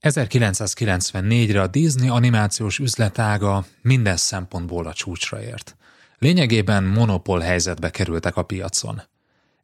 ...1994-re 0.00 1.60
a 1.60 1.66
Disney 1.66 2.08
animációs 2.08 2.78
üzletága 2.78 3.64
minden 3.82 4.16
szempontból 4.16 4.86
a 4.86 4.92
csúcsra 4.92 5.42
ért– 5.42 5.76
Lényegében 6.18 6.84
monopól 6.84 7.40
helyzetbe 7.40 7.90
kerültek 7.90 8.36
a 8.36 8.42
piacon. 8.42 9.02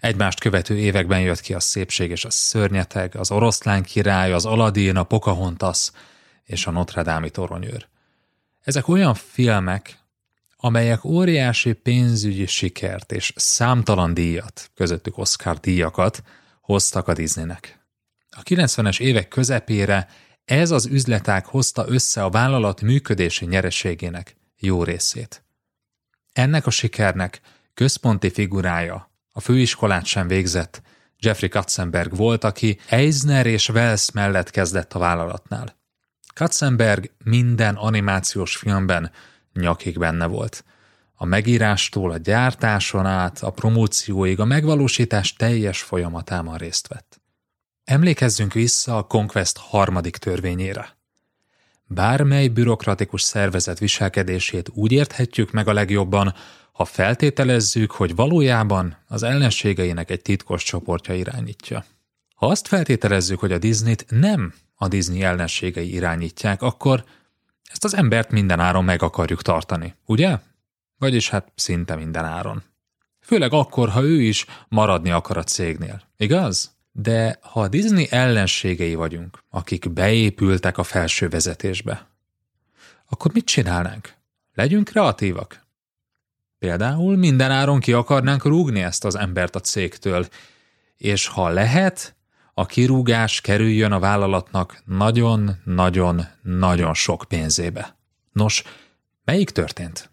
Egymást 0.01 0.41
követő 0.41 0.79
években 0.79 1.21
jött 1.21 1.41
ki 1.41 1.55
a 1.55 1.61
Szépség 1.61 2.11
és 2.11 2.25
a 2.25 2.31
Szörnyeteg, 2.31 3.17
az 3.17 3.31
Oroszlán 3.31 3.83
király, 3.83 4.33
az 4.33 4.45
Aladin, 4.45 4.97
a 4.97 5.03
Pocahontas 5.03 5.91
és 6.45 6.67
a 6.67 6.71
Notre 6.71 7.03
Dame 7.03 7.29
toronyőr. 7.29 7.89
Ezek 8.61 8.89
olyan 8.89 9.15
filmek, 9.15 9.99
amelyek 10.65 11.05
óriási 11.05 11.73
pénzügyi 11.73 12.47
sikert 12.47 13.12
és 13.12 13.33
számtalan 13.37 14.15
díjat, 14.15 14.71
közöttük 14.75 15.19
Oscar 15.19 15.59
díjakat 15.59 16.23
hoztak 16.61 17.09
a 17.09 17.12
Disneynek. 17.12 17.87
A 18.31 18.43
90-es 18.43 19.01
évek 19.01 19.29
közepére 19.29 20.09
ez 20.45 20.71
az 20.71 20.87
üzletág 20.87 21.47
hozta 21.47 21.85
össze 21.89 22.25
a 22.25 22.31
vállalat 22.31 22.81
működési 22.81 23.45
nyereségének 23.45 24.37
jó 24.59 24.85
részét. 24.85 25.45
Ennek 26.33 26.67
a 26.67 26.71
sikernek 26.71 27.41
központi 27.75 28.31
figurája, 28.31 29.11
a 29.33 29.41
főiskolát 29.41 30.05
sem 30.05 30.27
végzett, 30.27 30.83
Jeffrey 31.19 31.49
Katzenberg 31.49 32.17
volt, 32.17 32.45
aki 32.45 32.79
Eisner 32.89 33.47
és 33.47 33.69
Wells 33.69 34.11
mellett 34.11 34.51
kezdett 34.51 34.93
a 34.93 34.99
vállalatnál. 34.99 35.77
Katzenberg 36.35 37.11
minden 37.25 37.75
animációs 37.75 38.57
filmben 38.57 39.11
nyakig 39.55 39.99
benne 39.99 40.27
volt. 40.27 40.65
A 41.15 41.25
megírástól 41.25 42.11
a 42.11 42.17
gyártáson 42.17 43.07
át, 43.07 43.43
a 43.43 43.51
promócióig, 43.51 44.41
a 44.41 44.45
megvalósítás 44.45 45.33
teljes 45.33 45.83
folyamatában 45.83 46.57
részt 46.57 46.89
vett. 46.89 47.21
Emlékezzünk 47.85 48.53
vissza 48.53 48.97
a 48.97 49.03
Conquest 49.03 49.57
harmadik 49.59 50.17
törvényére. 50.17 50.97
Bármely 51.87 52.49
bürokratikus 52.49 53.23
szervezet 53.23 53.79
viselkedését 53.79 54.71
úgy 54.73 54.93
érthetjük 54.93 55.51
meg 55.51 55.69
a 55.69 55.73
legjobban, 55.73 56.35
ha 56.73 56.85
feltételezzük, 56.85 57.91
hogy 57.91 58.15
valójában 58.15 58.97
az 59.07 59.23
ellenségeinek 59.23 60.11
egy 60.11 60.23
titkos 60.23 60.63
csoportja 60.63 61.15
irányítja. 61.15 61.85
Ha 62.35 62.47
azt 62.47 62.69
feltételezzük, 62.69 63.39
hogy 63.39 63.53
a 63.53 63.59
Disney-t 63.59 64.07
nem 64.09 64.55
a 64.75 64.89
Disney 64.89 65.23
ellenségei 65.23 65.93
irányítják, 65.93 66.63
akkor 66.63 67.05
ezt 67.71 67.85
az 67.85 67.95
embert 67.95 68.31
minden 68.31 68.61
áron 68.61 68.85
meg 68.85 69.03
akarjuk 69.03 69.43
tartani, 69.43 69.95
ugye? 70.07 70.39
Vagyis 70.99 71.29
hát 71.29 71.53
szinte 71.55 71.97
minden 71.97 72.25
áron. 72.25 72.62
Főleg 73.21 73.53
akkor, 73.53 73.89
ha 73.89 74.03
ő 74.03 74.23
is 74.23 74.47
maradni 74.69 75.11
akar 75.11 75.37
a 75.37 75.45
cégnél, 75.45 76.03
igaz? 76.17 76.77
De 76.93 77.39
ha 77.41 77.61
a 77.61 77.69
Disney 77.69 78.07
ellenségei 78.11 78.95
vagyunk, 78.95 79.39
akik 79.51 79.93
beépültek 79.93 80.79
a 80.79 80.83
felső 80.83 81.29
vezetésbe, 81.29 82.07
akkor 83.09 83.33
mit 83.33 83.45
csinálnánk? 83.45 84.15
Legyünk 84.53 84.85
kreatívak. 84.85 85.67
Például 86.59 87.17
minden 87.17 87.51
áron 87.51 87.81
ki 87.81 87.93
akarnánk 87.93 88.45
rúgni 88.45 88.83
ezt 88.83 89.05
az 89.05 89.15
embert 89.15 89.57
a 89.57 89.61
cégtől, 89.61 90.27
és 90.97 91.27
ha 91.27 91.49
lehet, 91.49 92.17
a 92.55 92.67
kirúgás 92.67 93.41
kerüljön 93.41 93.93
a 93.93 93.99
vállalatnak 93.99 94.83
nagyon-nagyon-nagyon 94.85 96.95
sok 96.95 97.25
pénzébe. 97.29 97.97
Nos, 98.33 98.63
melyik 99.25 99.51
történt? 99.51 100.11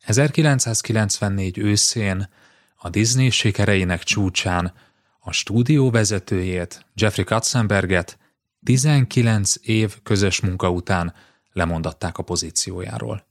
1994 0.00 1.58
őszén 1.58 2.28
a 2.76 2.88
Disney 2.88 3.30
sikereinek 3.30 4.02
csúcsán 4.02 4.72
a 5.18 5.32
stúdió 5.32 5.90
vezetőjét, 5.90 6.86
Jeffrey 6.94 7.24
Katzenberget 7.24 8.18
19 8.64 9.54
év 9.62 10.02
közös 10.02 10.40
munka 10.40 10.70
után 10.70 11.14
lemondatták 11.52 12.18
a 12.18 12.22
pozíciójáról. 12.22 13.26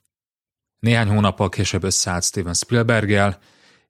Néhány 0.80 1.08
hónappal 1.08 1.50
később 1.50 1.84
összeállt 1.84 2.24
Steven 2.24 2.54
Spielberggel, 2.54 3.40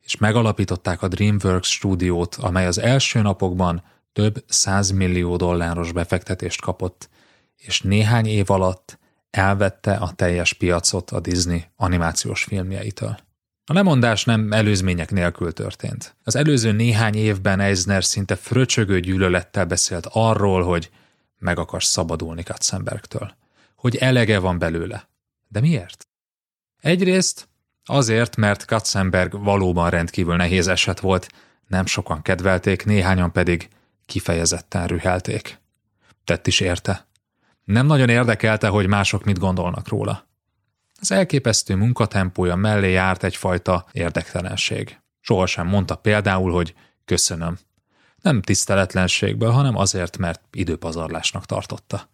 és 0.05 0.17
megalapították 0.17 1.01
a 1.01 1.07
DreamWorks 1.07 1.71
stúdiót, 1.71 2.35
amely 2.35 2.65
az 2.65 2.77
első 2.77 3.21
napokban 3.21 3.83
több 4.13 4.43
százmillió 4.47 5.35
dolláros 5.35 5.91
befektetést 5.91 6.61
kapott, 6.61 7.09
és 7.55 7.81
néhány 7.81 8.25
év 8.25 8.49
alatt 8.49 8.99
elvette 9.29 9.93
a 9.95 10.11
teljes 10.11 10.53
piacot 10.53 11.11
a 11.11 11.19
Disney 11.19 11.63
animációs 11.75 12.43
filmjeitől. 12.43 13.17
A 13.65 13.73
lemondás 13.73 14.23
nem 14.23 14.51
előzmények 14.51 15.11
nélkül 15.11 15.53
történt. 15.53 16.15
Az 16.23 16.35
előző 16.35 16.71
néhány 16.71 17.15
évben 17.15 17.59
Eisner 17.59 18.03
szinte 18.03 18.35
fröcsögő 18.35 18.99
gyűlölettel 18.99 19.65
beszélt 19.65 20.07
arról, 20.11 20.63
hogy 20.63 20.91
meg 21.37 21.59
akar 21.59 21.83
szabadulni 21.83 22.43
Katzenbergtől. 22.43 23.35
Hogy 23.75 23.95
elege 23.95 24.39
van 24.39 24.59
belőle. 24.59 25.09
De 25.47 25.59
miért? 25.59 26.07
Egyrészt 26.81 27.47
azért, 27.85 28.35
mert 28.35 28.65
Katzenberg 28.65 29.43
valóban 29.43 29.89
rendkívül 29.89 30.35
nehéz 30.35 30.67
eset 30.67 30.99
volt, 30.99 31.27
nem 31.67 31.85
sokan 31.85 32.21
kedvelték, 32.21 32.85
néhányan 32.85 33.31
pedig 33.31 33.69
kifejezetten 34.05 34.87
rühelték. 34.87 35.59
Tett 36.23 36.47
is 36.47 36.59
érte. 36.59 37.07
Nem 37.63 37.85
nagyon 37.85 38.09
érdekelte, 38.09 38.67
hogy 38.67 38.87
mások 38.87 39.23
mit 39.23 39.39
gondolnak 39.39 39.87
róla. 39.87 40.27
Az 40.99 41.11
elképesztő 41.11 41.75
munkatempója 41.75 42.55
mellé 42.55 42.91
járt 42.91 43.23
egyfajta 43.23 43.85
érdektelenség. 43.91 44.99
Sohasem 45.19 45.67
mondta 45.67 45.95
például, 45.95 46.51
hogy 46.51 46.75
köszönöm. 47.05 47.57
Nem 48.21 48.41
tiszteletlenségből, 48.41 49.51
hanem 49.51 49.75
azért, 49.75 50.17
mert 50.17 50.41
időpazarlásnak 50.51 51.45
tartotta. 51.45 52.09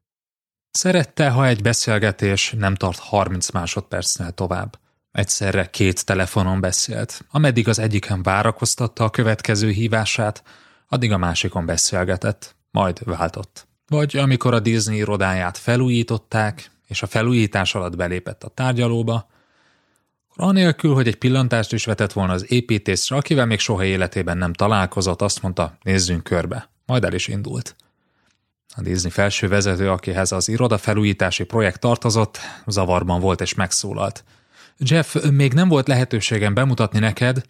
Szerette, 0.72 1.30
ha 1.30 1.46
egy 1.46 1.62
beszélgetés 1.62 2.54
nem 2.58 2.76
tart 2.76 3.00
30 3.00 3.50
másodpercnél 3.50 4.32
tovább. 4.32 4.80
Egyszerre 5.12 5.70
két 5.70 6.06
telefonon 6.06 6.60
beszélt, 6.60 7.26
ameddig 7.32 7.68
az 7.68 7.80
egyiken 7.80 8.24
várakoztatta 8.24 9.04
a 9.04 9.10
következő 9.10 9.70
hívását, 9.70 10.44
addig 10.88 11.12
a 11.12 11.18
másikon 11.18 11.66
beszélgetett, 11.66 12.56
majd 12.72 13.04
váltott. 13.06 13.68
Vagy 13.88 14.18
amikor 14.18 14.54
a 14.54 14.60
Disney 14.60 14.98
irodáját 14.98 15.58
felújították, 15.58 16.72
és 16.88 17.02
a 17.02 17.08
felújítás 17.08 17.76
alatt 17.76 17.96
belépett 17.96 18.44
a 18.44 18.48
tárgyalóba, 18.48 19.30
akkor 20.30 20.46
anélkül, 20.46 20.94
hogy 20.94 21.08
egy 21.08 21.16
pillantást 21.16 21.74
is 21.74 21.86
vetett 21.86 22.14
volna 22.14 22.34
az 22.34 22.52
építészre, 22.52 23.16
akivel 23.16 23.46
még 23.46 23.60
soha 23.60 23.84
életében 23.84 24.38
nem 24.38 24.54
találkozott, 24.54 25.22
azt 25.22 25.42
mondta, 25.42 25.78
nézzünk 25.82 26.24
körbe. 26.24 26.70
Majd 26.86 27.04
el 27.04 27.14
is 27.14 27.28
indult. 27.28 27.76
A 28.76 28.82
Disney 28.82 29.12
felső 29.12 29.48
vezető, 29.48 29.90
akihez 29.90 30.32
az 30.32 30.48
iroda 30.48 30.78
felújítási 30.78 31.44
projekt 31.44 31.80
tartozott, 31.80 32.40
zavarban 32.68 33.20
volt 33.20 33.42
és 33.42 33.54
megszólalt. 33.54 34.24
Jeff, 34.84 35.16
még 35.32 35.54
nem 35.54 35.68
volt 35.68 35.88
lehetőségem 35.88 36.54
bemutatni 36.54 37.00
neked, 37.00 37.42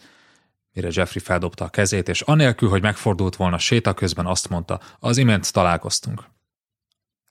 mire 0.73 0.87
Jeffrey 0.91 1.21
feldobta 1.23 1.65
a 1.65 1.69
kezét, 1.69 2.09
és 2.09 2.21
anélkül, 2.21 2.69
hogy 2.69 2.81
megfordult 2.81 3.35
volna 3.35 3.57
séta 3.57 3.93
közben 3.93 4.25
azt 4.25 4.49
mondta, 4.49 4.79
az 4.99 5.17
imént 5.17 5.51
találkoztunk. 5.53 6.23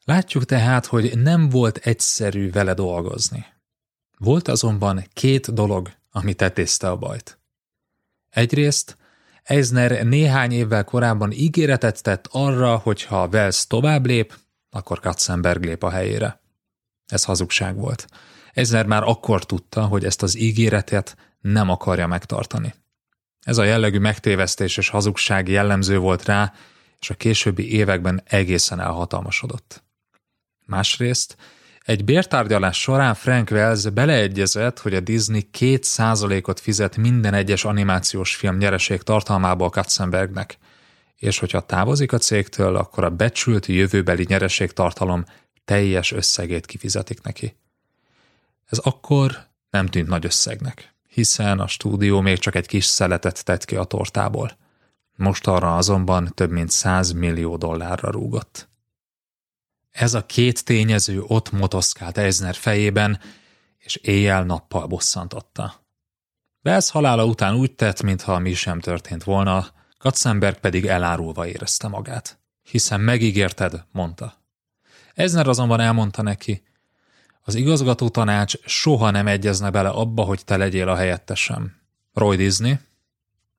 Látjuk 0.05 0.45
tehát, 0.45 0.87
hogy 0.87 1.19
nem 1.19 1.49
volt 1.49 1.77
egyszerű 1.77 2.51
vele 2.51 2.75
dolgozni. 2.75 3.47
Volt 4.19 4.49
azonban 4.49 5.05
két 5.13 5.55
dolog, 5.55 5.91
ami 6.11 6.35
tetézte 6.35 6.91
a 6.91 6.97
bajt. 6.97 7.39
Egyrészt 8.29 8.97
Eisner 9.43 10.05
néhány 10.05 10.53
évvel 10.53 10.85
korábban 10.85 11.33
ígéretet 11.33 12.03
tett 12.03 12.29
arra, 12.31 12.77
hogy 12.77 13.03
ha 13.05 13.29
Wells 13.33 13.67
tovább 13.67 14.07
lép, 14.07 14.39
akkor 14.71 15.01
Katzenberg 15.01 15.65
lép 15.65 15.83
a 15.83 15.91
helyére. 15.91 16.41
Ez 17.07 17.25
hazugság 17.25 17.77
volt. 17.77 18.07
Eisner 18.53 18.87
már 18.87 19.03
akkor 19.03 19.45
tudta, 19.45 19.85
hogy 19.85 20.05
ezt 20.05 20.23
az 20.23 20.39
ígéretet 20.39 21.17
nem 21.41 21.71
akarja 21.71 22.07
megtartani. 22.07 22.75
Ez 23.41 23.59
a 23.59 23.65
jellegű 23.65 23.99
megtévesztés 23.99 24.77
és 24.77 24.89
hazugság 24.89 25.49
jellemző 25.49 25.99
volt 25.99 26.25
rá, 26.25 26.53
és 27.01 27.11
a 27.11 27.15
későbbi 27.15 27.73
években 27.73 28.23
egészen 28.25 28.81
elhatalmasodott. 28.81 29.83
Másrészt 30.67 31.37
egy 31.85 32.05
bértárgyalás 32.05 32.81
során 32.81 33.15
Frank 33.15 33.51
Wells 33.51 33.89
beleegyezett, 33.89 34.79
hogy 34.79 34.95
a 34.95 35.01
Disney 35.01 35.49
2%-ot 35.59 36.61
fizet 36.61 36.97
minden 36.97 37.35
egyes 37.35 37.65
animációs 37.65 38.35
film 38.37 38.57
nyereség 38.57 39.03
tartalmából 39.03 39.71
Katzenbergnek, 39.71 40.59
és 41.17 41.39
hogyha 41.39 41.61
távozik 41.61 42.13
a 42.13 42.19
cégtől, 42.19 42.77
akkor 42.77 43.05
a 43.05 43.11
becsült 43.11 43.67
jövőbeli 43.67 44.25
nyereségtartalom 44.29 45.25
teljes 45.65 46.13
összegét 46.13 46.67
kifizetik 46.67 47.23
neki. 47.23 47.57
Ez 48.71 48.79
akkor 48.79 49.49
nem 49.71 49.87
tűnt 49.87 50.09
nagy 50.09 50.25
összegnek, 50.25 50.95
hiszen 51.09 51.61
a 51.61 51.67
stúdió 51.67 52.21
még 52.21 52.39
csak 52.39 52.55
egy 52.55 52.67
kis 52.67 52.85
szeletet 52.85 53.45
tett 53.45 53.65
ki 53.65 53.77
a 53.77 53.85
tortából. 53.85 54.57
Most 55.17 55.47
arra 55.47 55.77
azonban 55.77 56.33
több 56.35 56.51
mint 56.51 56.71
100 56.71 57.13
millió 57.13 57.57
dollárra 57.57 58.11
rúgott. 58.11 58.69
Ez 59.91 60.15
a 60.15 60.27
két 60.27 60.65
tényező 60.65 61.23
ott 61.27 61.51
motoszkált 61.51 62.19
Eisner 62.19 62.55
fejében, 62.55 63.21
és 63.79 63.97
éjjel-nappal 63.97 64.87
bosszantotta. 64.87 65.85
Wells 66.63 66.91
halála 66.91 67.25
után 67.25 67.55
úgy 67.55 67.75
tett, 67.75 68.03
mintha 68.03 68.39
mi 68.39 68.53
sem 68.53 68.81
történt 68.81 69.25
volna, 69.25 69.67
Katzenberg 69.99 70.59
pedig 70.59 70.87
elárulva 70.87 71.47
érezte 71.47 71.89
magát. 71.89 72.39
Hiszen 72.63 73.01
megígérted, 73.01 73.85
mondta. 73.93 74.35
Eisner 75.15 75.49
azonban 75.49 75.81
elmondta 75.81 76.23
neki, 76.23 76.63
az 77.43 77.55
igazgató 77.55 78.09
tanács 78.09 78.55
soha 78.65 79.11
nem 79.11 79.27
egyezne 79.27 79.71
bele 79.71 79.89
abba, 79.89 80.23
hogy 80.23 80.45
te 80.45 80.57
legyél 80.57 80.89
a 80.89 80.97
helyettesem. 80.97 81.73
Roy 82.13 82.37
Disney, 82.37 82.79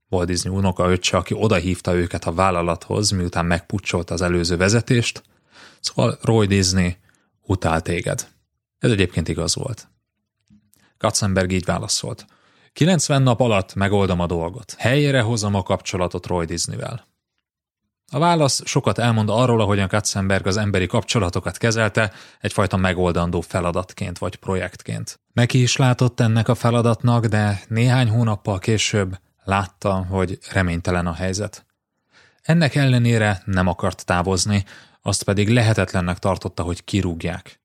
Walt 0.10 0.28
Disney 0.28 0.56
unoka 0.56 0.90
öccse, 0.90 1.18
aki 1.18 1.34
odahívta 1.34 1.94
őket 1.94 2.26
a 2.26 2.34
vállalathoz, 2.34 3.10
miután 3.10 3.46
megpucsolta 3.46 4.14
az 4.14 4.22
előző 4.22 4.58
vezetést. 4.58 5.24
Szóval 5.80 6.18
Roy 6.22 6.48
Disney 6.48 6.98
utál 7.42 7.82
téged. 7.82 8.28
Ez 8.80 8.92
egyébként 8.92 9.28
igaz 9.28 9.56
volt. 9.56 9.88
Katzenberg 10.98 11.52
így 11.52 11.66
válaszolt. 11.66 12.26
90 12.74 13.22
nap 13.22 13.40
alatt 13.40 13.74
megoldom 13.74 14.20
a 14.20 14.26
dolgot. 14.26 14.76
Helyére 14.78 15.22
hozom 15.22 15.56
a 15.56 15.64
kapcsolatot 15.64 16.26
Roy 16.26 16.46
Disneyvel. 16.46 17.08
A 18.14 18.20
válasz 18.20 18.62
sokat 18.66 18.98
elmond 18.98 19.30
arról, 19.30 19.62
ahogyan 19.62 19.88
Katzenberg 19.88 20.48
az 20.48 20.58
emberi 20.58 20.88
kapcsolatokat 20.88 21.58
kezelte, 21.58 22.12
egyfajta 22.40 22.78
megoldandó 22.78 23.42
feladatként 23.42 24.18
vagy 24.18 24.36
projektként. 24.36 25.20
Neki 25.34 25.62
is 25.62 25.76
látott 25.76 26.20
ennek 26.20 26.48
a 26.48 26.56
feladatnak, 26.56 27.26
de 27.26 27.62
néhány 27.68 28.10
hónappal 28.10 28.60
később 28.60 29.20
látta, 29.44 29.94
hogy 29.94 30.40
reménytelen 30.52 31.08
a 31.08 31.14
helyzet. 31.14 31.66
Ennek 32.42 32.76
ellenére 32.76 33.42
nem 33.46 33.68
akart 33.68 34.06
távozni, 34.06 34.66
azt 35.02 35.24
pedig 35.24 35.50
lehetetlennek 35.50 36.20
tartotta, 36.20 36.64
hogy 36.64 36.84
kirúgják. 36.84 37.62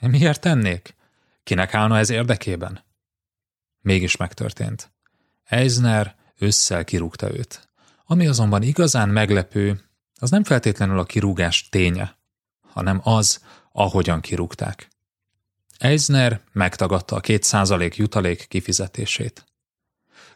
Miért 0.00 0.40
tennék? 0.40 0.94
Kinek 1.42 1.74
állna 1.74 1.98
ez 1.98 2.10
érdekében? 2.10 2.84
Mégis 3.80 4.16
megtörtént. 4.16 4.92
Eisner 5.44 6.14
ősszel 6.38 6.84
kirúgta 6.84 7.32
őt. 7.34 7.69
Ami 8.12 8.26
azonban 8.26 8.62
igazán 8.62 9.08
meglepő, 9.08 9.80
az 10.20 10.30
nem 10.30 10.44
feltétlenül 10.44 10.98
a 10.98 11.04
kirúgás 11.04 11.68
ténye, 11.68 12.16
hanem 12.72 13.00
az, 13.02 13.44
ahogyan 13.72 14.20
kirúgták. 14.20 14.88
Eisner 15.78 16.40
megtagadta 16.52 17.16
a 17.16 17.20
két 17.20 17.42
százalék 17.42 17.96
jutalék 17.96 18.46
kifizetését. 18.48 19.44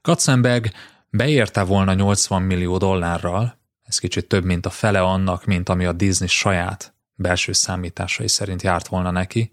Katzenberg 0.02 0.70
beérte 1.10 1.62
volna 1.62 1.94
80 1.94 2.42
millió 2.42 2.76
dollárral, 2.76 3.58
ez 3.82 3.98
kicsit 3.98 4.28
több, 4.28 4.44
mint 4.44 4.66
a 4.66 4.70
fele 4.70 5.00
annak, 5.02 5.44
mint 5.44 5.68
ami 5.68 5.84
a 5.84 5.92
Disney 5.92 6.28
saját 6.28 6.94
belső 7.14 7.52
számításai 7.52 8.28
szerint 8.28 8.62
járt 8.62 8.88
volna 8.88 9.10
neki, 9.10 9.52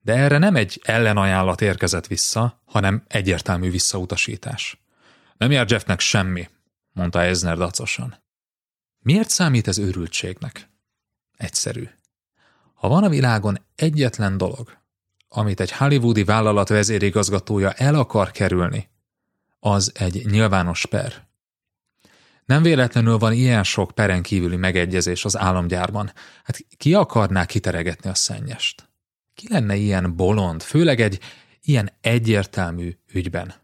de 0.00 0.14
erre 0.14 0.38
nem 0.38 0.56
egy 0.56 0.80
ellenajánlat 0.84 1.60
érkezett 1.60 2.06
vissza, 2.06 2.62
hanem 2.64 3.04
egyértelmű 3.08 3.70
visszautasítás. 3.70 4.82
Nem 5.36 5.50
jár 5.50 5.70
Jeffnek 5.70 6.00
semmi, 6.00 6.48
mondta 6.94 7.22
Eisner 7.22 7.56
dacosan. 7.56 8.22
Miért 8.98 9.28
számít 9.28 9.68
ez 9.68 9.78
őrültségnek? 9.78 10.68
Egyszerű. 11.36 11.88
Ha 12.74 12.88
van 12.88 13.04
a 13.04 13.08
világon 13.08 13.58
egyetlen 13.74 14.36
dolog, 14.36 14.78
amit 15.28 15.60
egy 15.60 15.72
hollywoodi 15.72 16.24
vállalat 16.24 16.68
vezérigazgatója 16.68 17.72
el 17.72 17.94
akar 17.94 18.30
kerülni, 18.30 18.88
az 19.60 19.92
egy 19.94 20.26
nyilvános 20.26 20.86
per. 20.86 21.26
Nem 22.44 22.62
véletlenül 22.62 23.18
van 23.18 23.32
ilyen 23.32 23.64
sok 23.64 23.90
peren 23.90 24.22
kívüli 24.22 24.56
megegyezés 24.56 25.24
az 25.24 25.36
államgyárban. 25.36 26.12
Hát 26.44 26.66
ki 26.76 26.94
akarná 26.94 27.44
kiteregetni 27.44 28.10
a 28.10 28.14
szennyest? 28.14 28.88
Ki 29.34 29.48
lenne 29.48 29.76
ilyen 29.76 30.16
bolond, 30.16 30.62
főleg 30.62 31.00
egy 31.00 31.20
ilyen 31.62 31.90
egyértelmű 32.00 32.96
ügyben? 33.12 33.63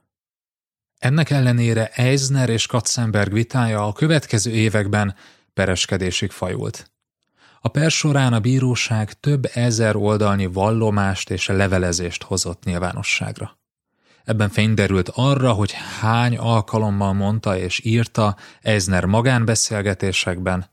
Ennek 1.00 1.30
ellenére 1.30 1.88
Eisner 1.88 2.48
és 2.48 2.66
Katzenberg 2.66 3.32
vitája 3.32 3.86
a 3.86 3.92
következő 3.92 4.50
években 4.50 5.14
pereskedésig 5.54 6.30
fajult. 6.30 6.90
A 7.60 7.68
per 7.68 7.90
során 7.90 8.32
a 8.32 8.40
bíróság 8.40 9.12
több 9.12 9.50
ezer 9.54 9.96
oldalnyi 9.96 10.46
vallomást 10.46 11.30
és 11.30 11.46
levelezést 11.46 12.22
hozott 12.22 12.64
nyilvánosságra. 12.64 13.58
Ebben 14.24 14.48
fény 14.48 14.74
derült 14.74 15.08
arra, 15.08 15.52
hogy 15.52 15.72
hány 16.00 16.36
alkalommal 16.36 17.12
mondta 17.12 17.56
és 17.58 17.84
írta 17.84 18.36
Eisner 18.60 19.04
magánbeszélgetésekben, 19.04 20.70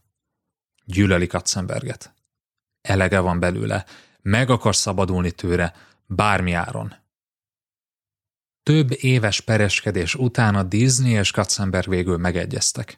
gyűlöli 0.86 1.28
Katzenberget. 1.28 2.13
Elege 2.82 3.19
van 3.19 3.39
belőle, 3.39 3.86
meg 4.21 4.49
akar 4.49 4.75
szabadulni 4.75 5.32
tőle, 5.32 5.73
bármi 6.05 6.53
áron. 6.53 6.95
Több 8.68 8.95
éves 8.95 9.41
pereskedés 9.41 10.15
után 10.15 10.55
a 10.55 10.63
Disney 10.63 11.11
és 11.11 11.32
Katzenberg 11.32 11.89
végül 11.89 12.18
megegyeztek. 12.18 12.97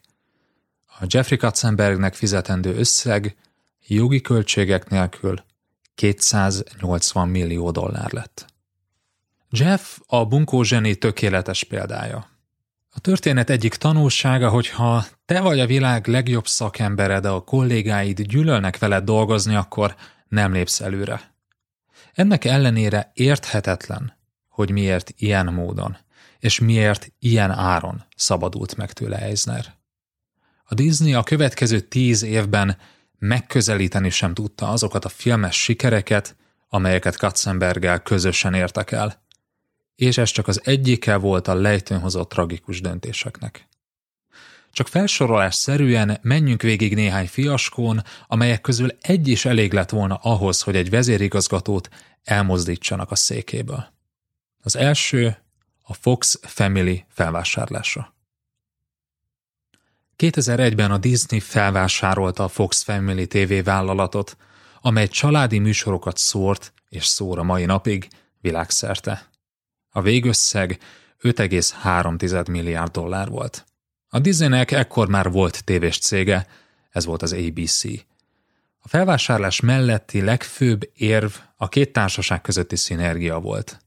A 0.86 1.06
Jeffrey 1.08 1.38
Katzenbergnek 1.38 2.14
fizetendő 2.14 2.76
összeg 2.76 3.36
jogi 3.88 4.22
költségek 4.22 4.90
nélkül 4.90 5.44
280 5.96 7.28
millió 7.28 7.72
dollár 7.72 8.12
lett. 8.12 8.46
Jeff 9.50 9.98
a 10.08 10.26
bunkó 10.26 10.64
zseni 10.64 10.96
tökéletes 10.96 11.64
példája. 11.64 12.30
A 12.90 13.00
történet 13.00 13.50
egyik 13.50 13.76
tanulsága, 13.76 14.50
hogy 14.50 14.70
ha 14.70 15.06
te 15.26 15.42
vagy 15.42 15.60
a 15.60 15.66
világ 15.66 16.08
legjobb 16.08 16.48
szakembere, 16.48 17.20
de 17.20 17.30
a 17.30 17.44
kollégáid 17.44 18.22
gyűlölnek 18.22 18.78
veled 18.78 19.04
dolgozni, 19.04 19.56
akkor 19.56 19.96
nem 20.28 20.54
lépsz 20.54 20.82
előre. 20.82 21.34
Ennek 22.14 22.46
ellenére 22.46 23.12
érthetetlen, 23.14 24.18
hogy 24.60 24.72
miért 24.72 25.14
ilyen 25.18 25.54
módon, 25.54 25.98
és 26.40 26.60
miért 26.60 27.12
ilyen 27.20 27.52
áron 27.52 28.06
szabadult 28.16 28.76
meg 28.76 28.94
tőle 28.94 29.18
Eisner. 29.18 29.74
A 30.64 30.74
Disney 30.74 31.14
a 31.14 31.24
következő 31.24 31.80
tíz 31.80 32.24
évben 32.24 32.78
megközelíteni 33.20 34.10
sem 34.10 34.34
tudta 34.34 34.70
azokat 34.70 35.06
a 35.06 35.10
filmes 35.10 35.62
sikereket, 35.62 36.36
amelyeket 36.70 37.18
Katzenberggel 37.18 38.00
közösen 38.00 38.54
értek 38.54 38.92
el, 38.92 39.24
és 39.96 40.18
ez 40.18 40.30
csak 40.30 40.48
az 40.48 40.62
egyike 40.64 41.16
volt 41.16 41.48
a 41.48 41.54
lejtőn 41.54 42.00
hozott 42.00 42.30
tragikus 42.30 42.82
döntéseknek. 42.82 43.68
Csak 44.72 44.88
felsorolás 44.88 45.56
szerűen 45.56 46.18
menjünk 46.22 46.62
végig 46.62 46.96
néhány 46.96 47.28
fiaskón, 47.28 48.04
amelyek 48.28 48.62
közül 48.62 48.90
egy 49.02 49.28
is 49.28 49.46
elég 49.46 49.74
lett 49.74 49.90
volna 49.90 50.16
ahhoz, 50.16 50.62
hogy 50.62 50.76
egy 50.76 50.90
vezérigazgatót 50.90 51.90
elmozdítsanak 52.24 53.12
a 53.12 53.16
székéből. 53.16 53.98
Az 54.62 54.76
első 54.76 55.38
a 55.82 55.94
Fox 55.94 56.40
Family 56.42 57.06
felvásárlása. 57.10 58.14
2001-ben 60.18 60.92
a 60.92 60.98
Disney 60.98 61.40
felvásárolta 61.40 62.44
a 62.44 62.48
Fox 62.48 62.84
Family 62.84 63.28
TV 63.28 63.64
vállalatot, 63.64 64.38
amely 64.82 65.08
családi 65.08 65.60
műsorokat 65.60 66.18
szórt 66.18 66.74
és 66.90 67.06
szóra 67.06 67.44
mai 67.44 67.66
napig 67.66 68.08
világszerte. 68.42 69.30
A 69.90 70.02
végösszeg 70.02 70.80
5,3 71.22 72.50
milliárd 72.52 72.92
dollár 72.92 73.30
volt. 73.30 73.66
A 74.10 74.20
Disneynek 74.20 74.72
ekkor 74.72 75.08
már 75.08 75.32
volt 75.32 75.64
tévés 75.64 75.98
cége, 76.00 76.48
ez 76.90 77.06
volt 77.06 77.22
az 77.22 77.34
ABC. 77.34 77.84
A 78.80 78.88
felvásárlás 78.88 79.60
melletti 79.60 80.22
legfőbb 80.22 80.90
érv 80.94 81.32
a 81.56 81.70
két 81.70 81.94
társaság 81.94 82.42
közötti 82.42 82.76
szinergia 82.76 83.40
volt. 83.40 83.80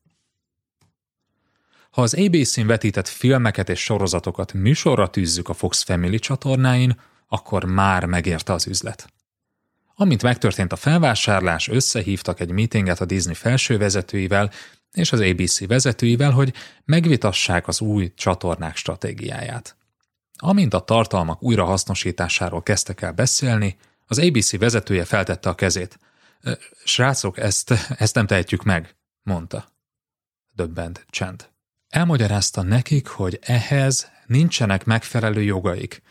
Ha 1.93 2.03
az 2.03 2.14
ABC-n 2.14 2.66
vetített 2.66 3.09
filmeket 3.09 3.68
és 3.68 3.80
sorozatokat 3.80 4.53
műsorra 4.53 5.11
tűzzük 5.11 5.49
a 5.49 5.55
Fox 5.55 5.82
Family 5.82 6.18
csatornáin, 6.18 7.01
akkor 7.28 7.64
már 7.64 8.05
megérte 8.05 8.53
az 8.53 8.66
üzlet. 8.66 9.12
Amint 9.95 10.22
megtörtént 10.22 10.72
a 10.72 10.76
felvásárlás, 10.76 11.68
összehívtak 11.68 12.40
egy 12.40 12.51
meetinget 12.51 13.01
a 13.01 13.05
Disney 13.05 13.34
felső 13.34 13.78
vezetőivel 13.78 14.51
és 14.93 15.12
az 15.12 15.20
ABC 15.20 15.66
vezetőivel, 15.66 16.30
hogy 16.30 16.55
megvitassák 16.84 17.68
az 17.68 17.80
új 17.80 18.12
csatornák 18.14 18.76
stratégiáját. 18.76 19.76
Amint 20.36 20.74
a 20.74 20.80
tartalmak 20.80 21.43
újrahasznosításáról 21.43 22.62
kezdtek 22.62 23.03
el 23.03 23.12
beszélni, 23.12 23.76
az 24.07 24.18
ABC 24.18 24.59
vezetője 24.59 25.05
feltette 25.05 25.49
a 25.49 25.55
kezét. 25.55 25.99
Srácok, 26.84 27.38
ezt, 27.38 27.74
ezt 27.97 28.14
nem 28.14 28.26
tehetjük 28.26 28.62
meg, 28.62 28.97
mondta. 29.22 29.72
Döbbent 30.55 31.07
csend. 31.11 31.51
Elmagyarázta 31.93 32.62
nekik, 32.62 33.07
hogy 33.07 33.38
ehhez 33.43 34.11
nincsenek 34.26 34.84
megfelelő 34.84 35.43
jogaik, 35.43 36.03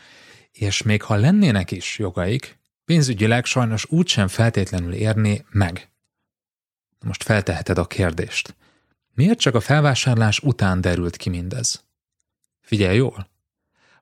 és 0.51 0.81
még 0.81 1.01
ha 1.01 1.15
lennének 1.15 1.71
is 1.71 1.97
jogaik, 1.97 2.59
pénzügyileg 2.85 3.45
sajnos 3.45 3.85
úgysem 3.89 4.27
feltétlenül 4.27 4.93
érni 4.93 5.45
meg. 5.49 5.89
Most 6.99 7.23
felteheted 7.23 7.77
a 7.77 7.87
kérdést. 7.87 8.55
Miért 9.13 9.39
csak 9.39 9.55
a 9.55 9.59
felvásárlás 9.59 10.39
után 10.39 10.81
derült 10.81 11.17
ki 11.17 11.29
mindez? 11.29 11.83
Figyelj 12.59 12.95
jól! 12.95 13.29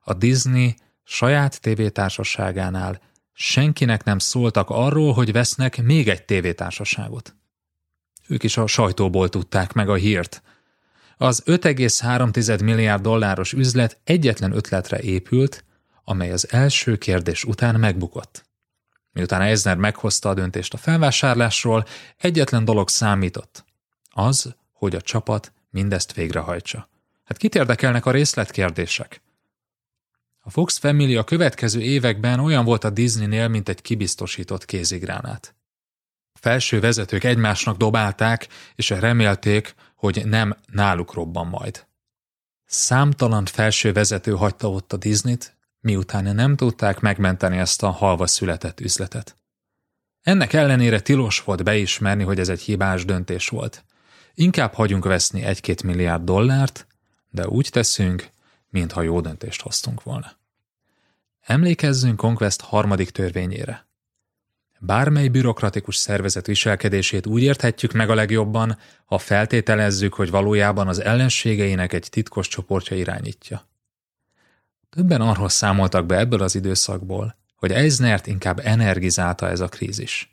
A 0.00 0.14
Disney 0.14 0.74
saját 1.04 1.60
tévétársaságánál 1.60 3.00
senkinek 3.32 4.04
nem 4.04 4.18
szóltak 4.18 4.70
arról, 4.70 5.12
hogy 5.12 5.32
vesznek 5.32 5.82
még 5.82 6.08
egy 6.08 6.24
tévétársaságot. 6.24 7.34
Ők 8.26 8.42
is 8.42 8.56
a 8.56 8.66
sajtóból 8.66 9.28
tudták 9.28 9.72
meg 9.72 9.88
a 9.88 9.94
hírt. 9.94 10.42
Az 11.22 11.42
5,3 11.46 12.64
milliárd 12.64 13.02
dolláros 13.02 13.52
üzlet 13.52 14.00
egyetlen 14.04 14.52
ötletre 14.52 15.00
épült, 15.00 15.64
amely 16.04 16.32
az 16.32 16.52
első 16.52 16.96
kérdés 16.96 17.44
után 17.44 17.80
megbukott. 17.80 18.44
Miután 19.12 19.40
Eisner 19.40 19.76
meghozta 19.76 20.28
a 20.28 20.34
döntést 20.34 20.74
a 20.74 20.76
felvásárlásról, 20.76 21.86
egyetlen 22.16 22.64
dolog 22.64 22.88
számított. 22.88 23.64
Az, 24.10 24.54
hogy 24.72 24.94
a 24.94 25.00
csapat 25.00 25.52
mindezt 25.70 26.12
végrehajtsa. 26.12 26.88
Hát 27.24 27.36
kit 27.36 27.54
érdekelnek 27.54 28.06
a 28.06 28.10
részletkérdések? 28.10 29.22
A 30.40 30.50
Fox 30.50 30.78
Family 30.78 31.16
a 31.16 31.24
következő 31.24 31.80
években 31.80 32.40
olyan 32.40 32.64
volt 32.64 32.84
a 32.84 32.90
Disneynél, 32.90 33.48
mint 33.48 33.68
egy 33.68 33.82
kibiztosított 33.82 34.64
kézigránát. 34.64 35.54
Felső 36.40 36.80
vezetők 36.80 37.24
egymásnak 37.24 37.76
dobálták, 37.76 38.48
és 38.74 38.90
remélték, 38.90 39.74
hogy 40.00 40.22
nem 40.26 40.56
náluk 40.66 41.14
robban 41.14 41.46
majd. 41.46 41.86
Számtalan 42.66 43.44
felső 43.44 43.92
vezető 43.92 44.32
hagyta 44.32 44.70
ott 44.70 44.92
a 44.92 44.96
Disneyt, 44.96 45.56
miután 45.80 46.34
nem 46.34 46.56
tudták 46.56 47.00
megmenteni 47.00 47.58
ezt 47.58 47.82
a 47.82 47.90
halva 47.90 48.26
született 48.26 48.80
üzletet. 48.80 49.36
Ennek 50.20 50.52
ellenére 50.52 51.00
tilos 51.00 51.40
volt 51.40 51.64
beismerni, 51.64 52.22
hogy 52.22 52.38
ez 52.38 52.48
egy 52.48 52.60
hibás 52.60 53.04
döntés 53.04 53.48
volt. 53.48 53.84
Inkább 54.34 54.74
hagyunk 54.74 55.04
veszni 55.04 55.42
egy-két 55.42 55.82
milliárd 55.82 56.24
dollárt, 56.24 56.86
de 57.30 57.48
úgy 57.48 57.68
teszünk, 57.72 58.30
mintha 58.68 59.02
jó 59.02 59.20
döntést 59.20 59.60
hoztunk 59.60 60.02
volna. 60.02 60.32
Emlékezzünk 61.40 62.16
Conquest 62.16 62.60
harmadik 62.60 63.10
törvényére. 63.10 63.89
Bármely 64.82 65.28
bürokratikus 65.28 65.96
szervezet 65.96 66.46
viselkedését 66.46 67.26
úgy 67.26 67.42
érthetjük 67.42 67.92
meg 67.92 68.10
a 68.10 68.14
legjobban, 68.14 68.78
ha 69.04 69.18
feltételezzük, 69.18 70.14
hogy 70.14 70.30
valójában 70.30 70.88
az 70.88 71.02
ellenségeinek 71.02 71.92
egy 71.92 72.06
titkos 72.10 72.48
csoportja 72.48 72.96
irányítja. 72.96 73.68
Többen 74.90 75.20
arról 75.20 75.48
számoltak 75.48 76.06
be 76.06 76.18
ebből 76.18 76.42
az 76.42 76.54
időszakból, 76.54 77.36
hogy 77.56 77.72
Eisnert 77.72 78.26
inkább 78.26 78.60
energizálta 78.64 79.48
ez 79.48 79.60
a 79.60 79.68
krízis. 79.68 80.30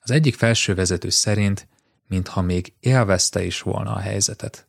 Az 0.00 0.10
egyik 0.10 0.34
felsővezető 0.34 1.08
szerint, 1.08 1.66
mintha 2.06 2.42
még 2.42 2.72
élvezte 2.80 3.44
is 3.44 3.62
volna 3.62 3.94
a 3.94 3.98
helyzetet. 3.98 4.66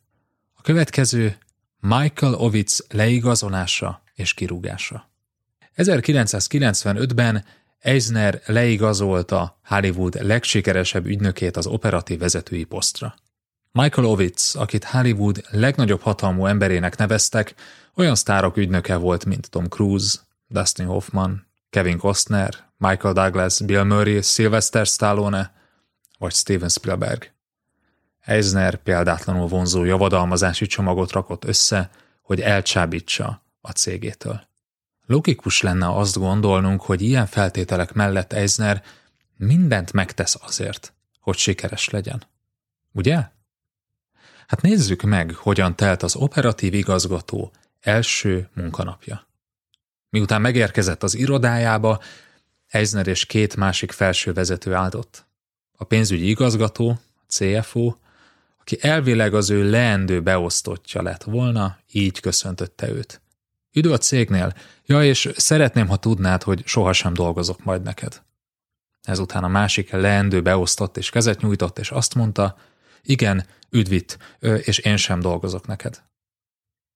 A 0.54 0.62
következő 0.62 1.38
Michael 1.80 2.34
Ovitz 2.34 2.86
leigazolása 2.88 4.02
és 4.14 4.34
kirúgása. 4.34 5.10
1995-ben 5.76 7.44
Eisner 7.86 8.42
leigazolta 8.46 9.58
Hollywood 9.64 10.24
legsikeresebb 10.24 11.06
ügynökét 11.06 11.56
az 11.56 11.66
operatív 11.66 12.18
vezetői 12.18 12.64
posztra. 12.64 13.14
Michael 13.72 14.06
Ovitz, 14.06 14.54
akit 14.54 14.84
Hollywood 14.84 15.44
legnagyobb 15.50 16.00
hatalmú 16.00 16.46
emberének 16.46 16.96
neveztek, 16.96 17.54
olyan 17.94 18.14
sztárok 18.14 18.56
ügynöke 18.56 18.96
volt, 18.96 19.24
mint 19.24 19.50
Tom 19.50 19.64
Cruise, 19.68 20.18
Dustin 20.46 20.86
Hoffman, 20.86 21.46
Kevin 21.70 21.98
Costner, 21.98 22.54
Michael 22.76 23.14
Douglas, 23.14 23.60
Bill 23.60 23.82
Murray, 23.82 24.22
Sylvester 24.22 24.86
Stallone 24.86 25.52
vagy 26.18 26.32
Steven 26.32 26.68
Spielberg. 26.68 27.32
Eisner 28.20 28.76
példátlanul 28.76 29.48
vonzó 29.48 29.84
javadalmazási 29.84 30.66
csomagot 30.66 31.12
rakott 31.12 31.44
össze, 31.44 31.90
hogy 32.22 32.40
elcsábítsa 32.40 33.42
a 33.60 33.70
cégétől. 33.70 34.46
Logikus 35.06 35.60
lenne 35.60 35.96
azt 35.96 36.18
gondolnunk, 36.18 36.82
hogy 36.82 37.02
ilyen 37.02 37.26
feltételek 37.26 37.92
mellett 37.92 38.32
Eisner 38.32 38.82
mindent 39.36 39.92
megtesz 39.92 40.36
azért, 40.40 40.92
hogy 41.20 41.36
sikeres 41.36 41.88
legyen. 41.88 42.22
Ugye? 42.92 43.28
Hát 44.46 44.60
nézzük 44.60 45.02
meg, 45.02 45.34
hogyan 45.34 45.76
telt 45.76 46.02
az 46.02 46.16
operatív 46.16 46.74
igazgató 46.74 47.52
első 47.80 48.48
munkanapja. 48.54 49.26
Miután 50.10 50.40
megérkezett 50.40 51.02
az 51.02 51.14
irodájába, 51.14 52.00
Eisner 52.66 53.06
és 53.06 53.26
két 53.26 53.56
másik 53.56 53.92
felső 53.92 54.32
vezető 54.32 54.74
áldott. 54.74 55.26
A 55.76 55.84
pénzügyi 55.84 56.28
igazgató, 56.28 56.88
a 56.90 57.24
CFO, 57.26 57.94
aki 58.60 58.78
elvileg 58.80 59.34
az 59.34 59.50
ő 59.50 59.70
leendő 59.70 60.22
beosztottja 60.22 61.02
lett 61.02 61.22
volna, 61.22 61.78
így 61.92 62.20
köszöntötte 62.20 62.88
őt. 62.88 63.20
Üdv 63.76 63.92
a 63.92 63.98
cégnél, 63.98 64.54
ja 64.84 65.04
és 65.04 65.28
szeretném, 65.36 65.86
ha 65.86 65.96
tudnád, 65.96 66.42
hogy 66.42 66.62
sohasem 66.66 67.14
dolgozok 67.14 67.64
majd 67.64 67.82
neked. 67.82 68.22
Ezután 69.02 69.44
a 69.44 69.48
másik 69.48 69.90
leendő 69.90 70.42
beosztott 70.42 70.96
és 70.96 71.10
kezet 71.10 71.40
nyújtott, 71.40 71.78
és 71.78 71.90
azt 71.90 72.14
mondta, 72.14 72.56
igen, 73.02 73.46
üdvit, 73.70 74.18
és 74.40 74.78
én 74.78 74.96
sem 74.96 75.20
dolgozok 75.20 75.66
neked. 75.66 76.02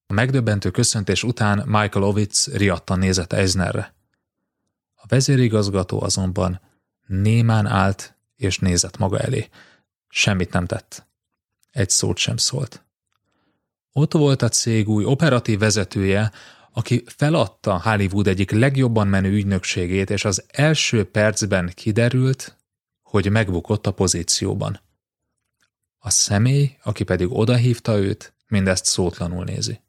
A 0.06 0.12
megdöbbentő 0.12 0.70
köszöntés 0.70 1.22
után 1.22 1.58
Michael 1.66 2.04
Ovitz 2.04 2.52
riadtan 2.52 2.98
nézett 2.98 3.32
Eisnerre. 3.32 3.94
A 4.94 5.06
vezérigazgató 5.06 6.02
azonban 6.02 6.60
némán 7.06 7.66
állt 7.66 8.16
és 8.36 8.58
nézett 8.58 8.96
maga 8.96 9.18
elé. 9.18 9.48
Semmit 10.08 10.52
nem 10.52 10.66
tett. 10.66 11.06
Egy 11.70 11.90
szót 11.90 12.16
sem 12.16 12.36
szólt. 12.36 12.84
Ott 13.92 14.12
volt 14.12 14.42
a 14.42 14.48
cég 14.48 14.88
új 14.88 15.04
operatív 15.04 15.58
vezetője, 15.58 16.32
aki 16.72 17.04
feladta 17.06 17.80
Hollywood 17.82 18.26
egyik 18.26 18.50
legjobban 18.50 19.06
menő 19.06 19.30
ügynökségét, 19.30 20.10
és 20.10 20.24
az 20.24 20.44
első 20.46 21.10
percben 21.10 21.72
kiderült, 21.74 22.56
hogy 23.02 23.30
megbukott 23.30 23.86
a 23.86 23.92
pozícióban. 23.92 24.80
A 25.98 26.10
személy, 26.10 26.76
aki 26.82 27.04
pedig 27.04 27.32
odahívta 27.32 27.98
őt, 27.98 28.34
mindezt 28.48 28.84
szótlanul 28.84 29.44
nézi. 29.44 29.80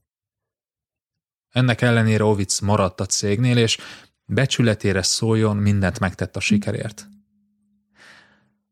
Ennek 1.49 1.82
ellenére 1.82 2.23
Ovitz 2.23 2.59
maradt 2.59 2.99
a 2.99 3.05
cégnél, 3.05 3.57
és 3.57 3.77
becsületére 4.25 5.01
szóljon, 5.01 5.57
mindent 5.57 5.99
megtett 5.99 6.36
a 6.36 6.39
sikerért. 6.39 7.07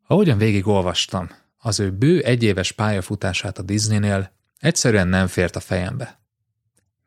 Ahogyan 0.08 0.38
végigolvastam, 0.38 1.30
az 1.58 1.80
ő 1.80 1.92
bő 1.92 2.22
egyéves 2.22 2.72
pályafutását 2.72 3.58
a 3.58 3.62
Disneynél 3.62 4.32
egyszerűen 4.60 5.08
nem 5.08 5.28
fért 5.28 5.56
a 5.56 5.60
fejembe. 5.60 6.20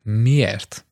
Miért? 0.01 0.85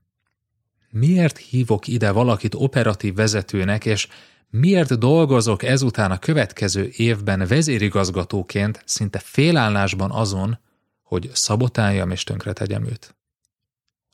Miért 0.91 1.37
hívok 1.37 1.87
ide 1.87 2.11
valakit 2.11 2.55
operatív 2.55 3.15
vezetőnek, 3.15 3.85
és 3.85 4.07
miért 4.49 4.97
dolgozok 4.99 5.63
ezután 5.63 6.11
a 6.11 6.19
következő 6.19 6.89
évben 6.91 7.47
vezérigazgatóként 7.47 8.81
szinte 8.85 9.19
félállásban 9.19 10.11
azon, 10.11 10.59
hogy 11.03 11.29
szabotáljam 11.33 12.11
és 12.11 12.23
tönkretegyem 12.23 12.85
őt? 12.85 13.15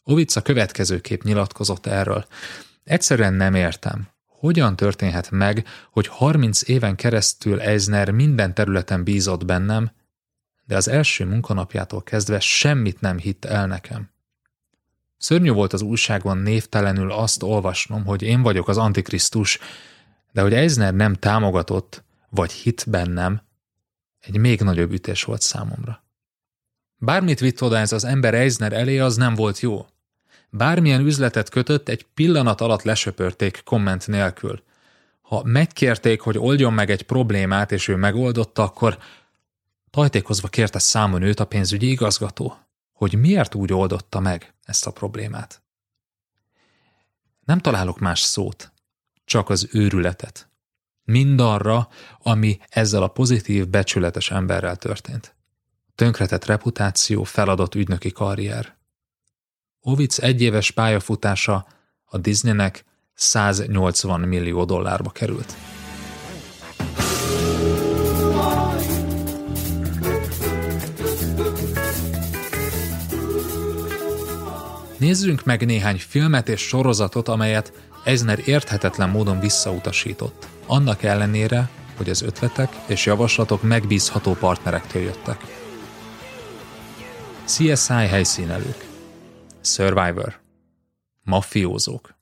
Ovica 0.04 0.42
következőképp 0.42 1.22
nyilatkozott 1.22 1.86
erről. 1.86 2.26
Egyszerűen 2.84 3.34
nem 3.34 3.56
értem. 3.56 4.08
Hogyan 4.26 4.76
történhet 4.76 5.32
meg, 5.32 5.68
hogy 5.92 6.08
30 6.08 6.68
éven 6.68 6.96
keresztül 6.96 7.62
Eisner 7.62 8.12
minden 8.12 8.54
területen 8.54 9.04
bízott 9.04 9.46
bennem, 9.46 9.92
de 10.66 10.76
az 10.76 10.88
első 10.88 11.26
munkanapjától 11.26 12.04
kezdve 12.04 12.40
semmit 12.40 13.02
nem 13.02 13.18
hitt 13.18 13.46
el 13.46 13.68
nekem. 13.68 14.10
Szörnyű 15.18 15.52
volt 15.52 15.74
az 15.74 15.82
újságban 15.82 16.38
névtelenül 16.38 17.12
azt 17.12 17.44
olvasnom, 17.44 18.06
hogy 18.06 18.22
én 18.22 18.42
vagyok 18.42 18.68
az 18.68 18.78
Antikrisztus, 18.78 19.60
de 20.32 20.42
hogy 20.42 20.54
Eisner 20.54 20.94
nem 20.94 21.14
támogatott, 21.14 22.04
vagy 22.30 22.52
hit 22.52 22.86
bennem, 22.90 23.42
egy 24.20 24.38
még 24.38 24.62
nagyobb 24.62 24.92
ütés 24.92 25.24
volt 25.24 25.42
számomra. 25.42 26.04
Bármit 26.98 27.40
vitt 27.40 27.62
oda 27.62 27.78
ez 27.78 27.92
az 27.92 28.04
ember 28.04 28.34
Eisner 28.34 28.74
elé, 28.74 29.00
az 29.00 29.16
nem 29.16 29.36
volt 29.36 29.60
jó. 29.60 29.86
Bármilyen 30.50 31.06
üzletet 31.06 31.50
kötött, 31.50 31.90
egy 31.90 32.06
pillanat 32.14 32.62
alatt 32.62 32.84
lesöpörték 32.84 33.62
komment 33.66 34.08
nélkül. 34.08 34.64
Ha 35.22 35.44
megkérték, 35.44 36.22
hogy 36.22 36.38
oldjon 36.38 36.74
meg 36.74 36.90
egy 36.90 37.02
problémát, 37.02 37.72
és 37.72 37.88
ő 37.88 37.96
megoldotta, 37.96 38.64
akkor 38.64 38.98
tajtékozva 39.90 40.48
kérte 40.48 40.80
számon 40.80 41.22
őt 41.22 41.40
a 41.40 41.46
pénzügyi 41.46 41.90
igazgató, 41.90 42.58
hogy 42.98 43.20
miért 43.20 43.56
úgy 43.56 43.74
oldotta 43.74 44.20
meg 44.20 44.54
ezt 44.64 44.86
a 44.86 44.92
problémát. 44.92 45.62
Nem 47.46 47.60
találok 47.60 48.00
más 48.00 48.20
szót, 48.20 48.72
csak 49.26 49.50
az 49.50 49.68
őrületet. 49.72 50.50
Mindarra, 51.04 51.88
ami 52.18 52.60
ezzel 52.70 53.04
a 53.04 53.08
pozitív, 53.08 53.68
becsületes 53.68 54.32
emberrel 54.32 54.76
történt. 54.76 55.36
Tönkretett 55.96 56.46
reputáció, 56.46 57.24
feladott 57.24 57.76
ügynöki 57.76 58.12
karrier. 58.12 58.78
Ovitz 59.80 60.22
egyéves 60.22 60.72
pályafutása 60.72 61.68
a 62.06 62.18
Disneynek 62.18 62.86
180 63.14 64.20
millió 64.20 64.66
dollárba 64.66 65.10
került. 65.10 65.77
Nézzünk 74.98 75.44
meg 75.44 75.66
néhány 75.66 75.98
filmet 75.98 76.50
és 76.50 76.62
sorozatot, 76.62 77.28
amelyet 77.28 77.74
Eisner 78.04 78.40
érthetetlen 78.46 79.10
módon 79.10 79.40
visszautasított, 79.40 80.48
annak 80.66 81.04
ellenére, 81.04 81.70
hogy 81.98 82.10
az 82.10 82.22
ötletek 82.22 82.76
és 82.88 83.06
javaslatok 83.06 83.62
megbízható 83.64 84.34
partnerektől 84.34 85.02
jöttek. 85.02 85.38
CSI 87.46 87.94
helyszínelők 87.94 88.86
Survivor. 89.62 90.40
Mafiózók. 91.24 92.16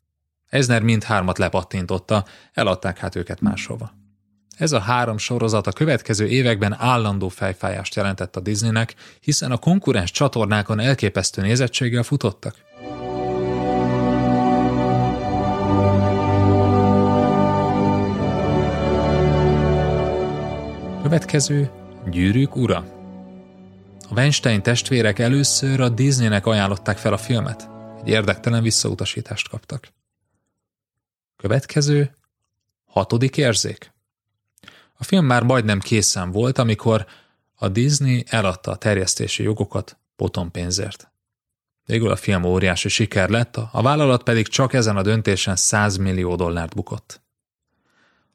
Eisner 0.49 0.81
mindhármat 0.81 1.37
lepattintotta, 1.37 2.25
eladták 2.53 2.97
hát 2.97 3.15
őket 3.15 3.41
máshova. 3.41 3.93
Ez 4.57 4.71
a 4.71 4.79
három 4.79 5.17
sorozat 5.17 5.67
a 5.67 5.71
következő 5.71 6.27
években 6.27 6.75
állandó 6.79 7.29
fejfájást 7.29 7.95
jelentett 7.95 8.35
a 8.35 8.39
Disneynek, 8.39 8.95
hiszen 9.19 9.51
a 9.51 9.57
konkurens 9.57 10.11
csatornákon 10.11 10.79
elképesztő 10.79 11.41
nézettséggel 11.41 12.03
futottak. 12.03 12.64
Következő 21.15 21.71
Gyűrűk 22.09 22.55
ura. 22.55 22.77
A 24.09 24.13
Weinstein 24.13 24.61
testvérek 24.61 25.19
először 25.19 25.81
a 25.81 25.89
Disneynek 25.89 26.45
ajánlották 26.45 26.97
fel 26.97 27.13
a 27.13 27.17
filmet. 27.17 27.69
Egy 28.01 28.07
érdektelen 28.07 28.63
visszautasítást 28.63 29.49
kaptak. 29.49 29.93
Következő 31.35 32.15
Hatodik 32.85 33.37
érzék. 33.37 33.93
A 34.93 35.03
film 35.03 35.25
már 35.25 35.43
majdnem 35.43 35.79
készen 35.79 36.31
volt, 36.31 36.57
amikor 36.57 37.05
a 37.55 37.69
Disney 37.69 38.23
eladta 38.27 38.71
a 38.71 38.75
terjesztési 38.75 39.43
jogokat 39.43 39.97
potonpénzért. 40.15 41.11
Végül 41.85 42.11
a 42.11 42.15
film 42.15 42.43
óriási 42.43 42.89
siker 42.89 43.29
lett, 43.29 43.55
a 43.55 43.81
vállalat 43.81 44.23
pedig 44.23 44.47
csak 44.47 44.73
ezen 44.73 44.97
a 44.97 45.01
döntésen 45.01 45.55
100 45.55 45.97
millió 45.97 46.35
dollárt 46.35 46.75
bukott. 46.75 47.21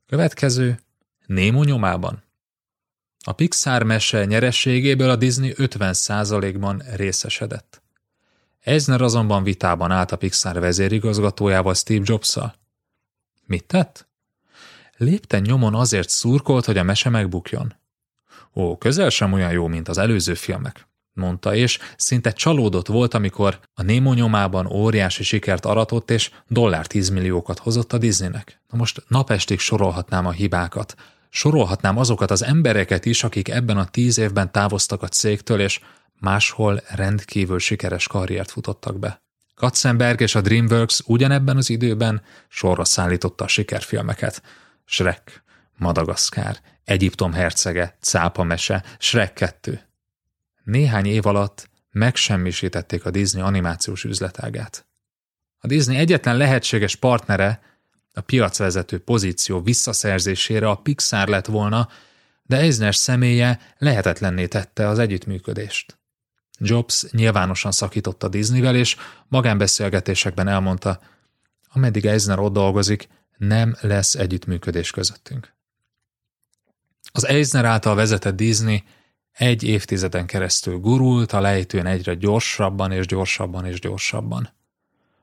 Következő, 0.07 0.81
Némo 1.27 1.63
nyomában. 1.63 2.29
A 3.25 3.33
Pixar 3.33 3.83
mese 3.83 4.25
nyerességéből 4.25 5.11
a 5.11 5.17
Disney 5.17 5.55
50%-ban 5.57 6.83
részesedett. 6.97 7.83
Eisner 8.61 9.01
azonban 9.03 9.43
vitában 9.43 9.91
állt 9.91 10.13
a 10.13 10.17
Pixar 10.17 10.61
vezérigazgatójával 10.61 11.75
Steve 11.75 12.05
Jobs-szal. 12.05 12.55
Mit 13.47 13.65
tett? 13.65 14.09
Lépten 14.97 15.43
nyomon 15.43 15.75
azért 15.75 16.09
szurkolt, 16.09 16.65
hogy 16.65 16.79
a 16.79 16.83
mese 16.83 17.09
megbukjon. 17.09 17.75
Ó, 18.55 18.79
közel 18.79 19.09
sem 19.09 19.33
olyan 19.33 19.53
jó, 19.53 19.67
mint 19.67 19.89
az 19.89 19.99
előző 19.99 20.35
filmek 20.35 20.89
mondta, 21.21 21.55
és 21.55 21.79
szinte 21.97 22.33
csalódott 22.33 22.87
volt, 22.87 23.15
amikor 23.15 23.61
a 23.75 23.83
Némo 23.83 24.13
nyomában 24.13 24.67
óriási 24.67 25.23
sikert 25.23 25.65
aratott, 25.65 26.11
és 26.11 26.31
dollár 26.49 26.87
10 26.87 27.09
milliókat 27.09 27.59
hozott 27.59 27.93
a 27.93 27.99
Disneynek. 27.99 28.61
Na 28.69 28.79
most 28.79 29.03
napestig 29.09 29.59
sorolhatnám 29.59 30.27
a 30.27 30.31
hibákat. 30.31 30.95
Sorolhatnám 31.31 31.99
azokat 31.99 32.31
az 32.31 32.45
embereket 32.45 33.05
is, 33.05 33.25
akik 33.25 33.49
ebben 33.49 33.77
a 33.77 33.85
tíz 33.85 34.19
évben 34.19 34.53
távoztak 34.53 35.03
a 35.03 35.09
cégtől, 35.09 35.61
és 35.61 35.81
máshol 36.19 36.83
rendkívül 36.89 37.59
sikeres 37.59 38.07
karriert 38.07 38.51
futottak 38.51 38.99
be. 38.99 39.23
Katzenberg 39.55 40.21
és 40.21 40.35
a 40.35 40.41
DreamWorks 40.41 41.03
ugyanebben 41.07 41.57
az 41.57 41.71
időben 41.71 42.23
sorra 42.49 42.85
szállította 42.85 43.45
a 43.45 43.49
sikerfilmeket. 43.49 44.43
Shrek, 44.85 45.43
Madagaszkár, 45.77 46.61
Egyiptom 46.85 47.33
hercege, 47.33 47.97
Cápa 48.01 48.43
mese, 48.43 48.85
Shrek 48.99 49.33
2. 49.33 49.81
Néhány 50.65 51.07
év 51.07 51.27
alatt 51.27 51.71
megsemmisítették 51.91 53.05
a 53.05 53.11
Disney 53.11 53.43
animációs 53.43 54.05
üzletágát. 54.05 54.87
A 55.59 55.67
Disney 55.67 55.97
egyetlen 55.97 56.37
lehetséges 56.37 56.97
partnere 56.97 57.61
a 58.13 58.21
piacvezető 58.21 58.99
pozíció 58.99 59.63
visszaszerzésére 59.63 60.69
a 60.69 60.75
Pixar 60.75 61.29
lett 61.29 61.47
volna, 61.47 61.89
de 62.43 62.57
Eisner 62.57 62.95
személye 62.95 63.61
lehetetlenné 63.79 64.47
tette 64.47 64.89
az 64.89 64.99
együttműködést. 64.99 65.99
Jobs 66.59 67.05
nyilvánosan 67.11 67.73
szakította 67.73 68.29
Disneyvel, 68.29 68.77
és 68.77 68.97
magánbeszélgetésekben 69.29 70.49
elmondta, 70.49 71.01
ameddig 71.73 72.07
Eisner 72.07 72.39
ott 72.39 72.53
dolgozik, 72.53 73.09
nem 73.37 73.77
lesz 73.81 74.15
együttműködés 74.15 74.91
közöttünk. 74.91 75.53
Az 77.13 77.27
Eisner 77.27 77.65
által 77.65 77.95
vezetett 77.95 78.37
Disney 78.37 78.85
egy 79.33 79.63
évtizeden 79.63 80.27
keresztül 80.27 80.79
gurult 80.79 81.33
a 81.33 81.41
lejtőn 81.41 81.87
egyre 81.87 82.15
gyorsabban 82.15 82.93
és 82.93 83.07
gyorsabban 83.07 83.67
és 83.67 83.81
gyorsabban. 83.81 84.51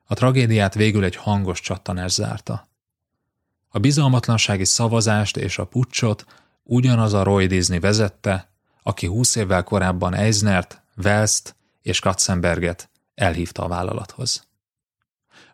A 0.05 0.13
tragédiát 0.13 0.73
végül 0.73 1.03
egy 1.03 1.15
hangos 1.15 1.59
csattanás 1.59 2.11
zárta. 2.11 2.67
A 3.77 3.79
bizalmatlansági 3.79 4.65
szavazást 4.65 5.37
és 5.37 5.57
a 5.57 5.65
pucsot 5.65 6.25
ugyanaz 6.63 7.13
a 7.13 7.23
Roy 7.23 7.45
Disney 7.47 7.79
vezette, 7.79 8.49
aki 8.83 9.05
húsz 9.07 9.35
évvel 9.35 9.63
korábban 9.63 10.13
Eisnert, 10.13 10.81
Welszt 11.03 11.55
és 11.81 11.99
Katzenberget 11.99 12.89
elhívta 13.15 13.63
a 13.63 13.67
vállalathoz. 13.67 14.47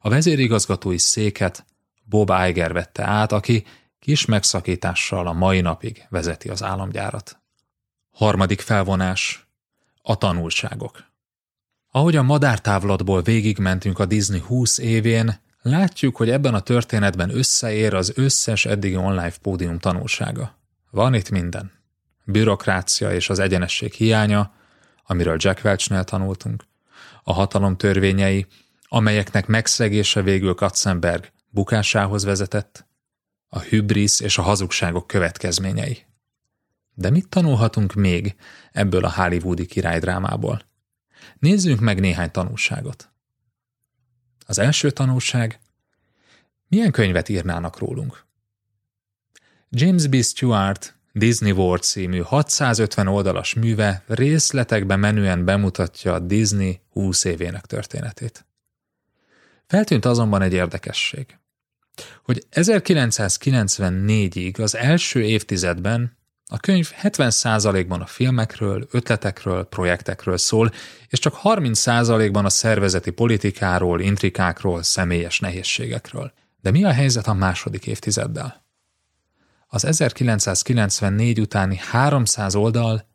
A 0.02 0.10
vezérigazgatói 0.10 0.98
széket 0.98 1.66
Bob 2.04 2.32
Iger 2.48 2.74
vette 2.74 3.04
át, 3.04 3.32
aki 3.32 3.66
kis 4.00 4.26
megszakítással 4.26 5.28
a 5.28 5.34
mai 5.34 5.62
napig 5.62 6.06
vezeti 6.10 6.50
az 6.50 6.64
államgyárat. 6.64 7.40
Harmadik 8.12 8.62
felvonás. 8.62 9.48
A 10.02 10.18
tanulságok. 10.18 11.04
Ahogy 11.92 12.16
a 12.16 12.24
madártávlatból 12.24 13.22
végigmentünk 13.22 14.00
a 14.00 14.06
Disney 14.06 14.40
20 14.40 14.78
évén, 14.78 15.42
látjuk, 15.64 16.16
hogy 16.16 16.30
ebben 16.30 16.54
a 16.54 16.60
történetben 16.60 17.36
összeér 17.36 17.94
az 17.94 18.12
összes 18.16 18.66
eddigi 18.66 18.96
online 18.96 19.34
pódium 19.42 19.80
tanulsága. 19.80 20.58
Van 20.92 21.14
itt 21.14 21.30
minden. 21.30 21.72
Bürokrácia 22.26 23.14
és 23.14 23.30
az 23.30 23.40
egyenesség 23.40 23.94
hiánya, 23.94 24.54
amiről 25.06 25.36
Jack 25.40 25.64
Welchnél 25.64 26.04
tanultunk, 26.04 26.64
a 27.24 27.34
hatalom 27.34 27.78
törvényei, 27.78 28.46
amelyeknek 28.88 29.48
megszegése 29.48 30.22
végül 30.22 30.54
Katzenberg 30.54 31.32
bukásához 31.50 32.24
vezetett, 32.24 32.86
a 33.48 33.60
hübrisz 33.60 34.20
és 34.20 34.38
a 34.38 34.42
hazugságok 34.42 35.08
következményei. 35.08 36.06
De 36.94 37.10
mit 37.10 37.30
tanulhatunk 37.30 37.94
még 37.94 38.36
ebből 38.72 39.06
a 39.06 39.14
hollywoodi 39.14 39.66
királydrámából? 39.66 40.62
Nézzünk 41.40 41.80
meg 41.80 42.00
néhány 42.00 42.32
tanulságot. 42.32 43.13
Az 44.46 44.60
első 44.60 44.92
tanulság, 44.92 45.60
milyen 46.68 46.92
könyvet 46.92 47.30
írnának 47.30 47.78
rólunk? 47.78 48.26
James 49.70 50.08
B. 50.08 50.22
Stewart 50.22 50.96
Disney 51.12 51.52
World 51.52 51.84
című 51.84 52.20
650 52.20 53.08
oldalas 53.08 53.54
műve 53.54 54.04
részletekben 54.08 55.00
menően 55.00 55.46
bemutatja 55.46 56.14
a 56.14 56.20
Disney 56.20 56.82
20 56.90 57.24
évének 57.24 57.66
történetét. 57.66 58.46
Feltűnt 59.68 60.06
azonban 60.06 60.42
egy 60.42 60.54
érdekesség, 60.54 61.38
hogy 62.24 62.46
1994-ig 62.52 64.62
az 64.62 64.76
első 64.76 65.24
évtizedben 65.24 66.18
a 66.54 66.58
könyv 66.58 66.92
70%-ban 67.02 68.02
a 68.02 68.06
filmekről, 68.06 68.88
ötletekről, 68.92 69.64
projektekről 69.64 70.38
szól, 70.38 70.72
és 71.08 71.20
csak 71.20 71.40
30%-ban 71.44 72.46
a 72.46 72.50
szervezeti 72.50 73.12
politikáról, 73.12 74.02
intrikákról, 74.02 74.84
személyes 74.84 75.40
nehézségekről. 75.40 76.34
De 76.62 76.72
mi 76.72 76.84
a 76.84 76.92
helyzet 76.92 77.28
a 77.28 77.34
második 77.34 77.88
évtizeddel? 77.88 78.66
Az 79.68 79.86
1994 79.86 81.40
utáni 81.40 81.76
300 81.78 82.56
oldal 82.56 83.08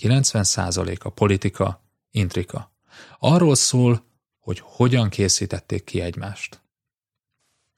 90% 0.00 1.00
a 1.00 1.10
politika, 1.10 1.84
intrika. 2.10 2.72
Arról 3.18 3.54
szól, 3.54 4.04
hogy 4.38 4.60
hogyan 4.64 5.08
készítették 5.08 5.84
ki 5.84 6.00
egymást. 6.00 6.62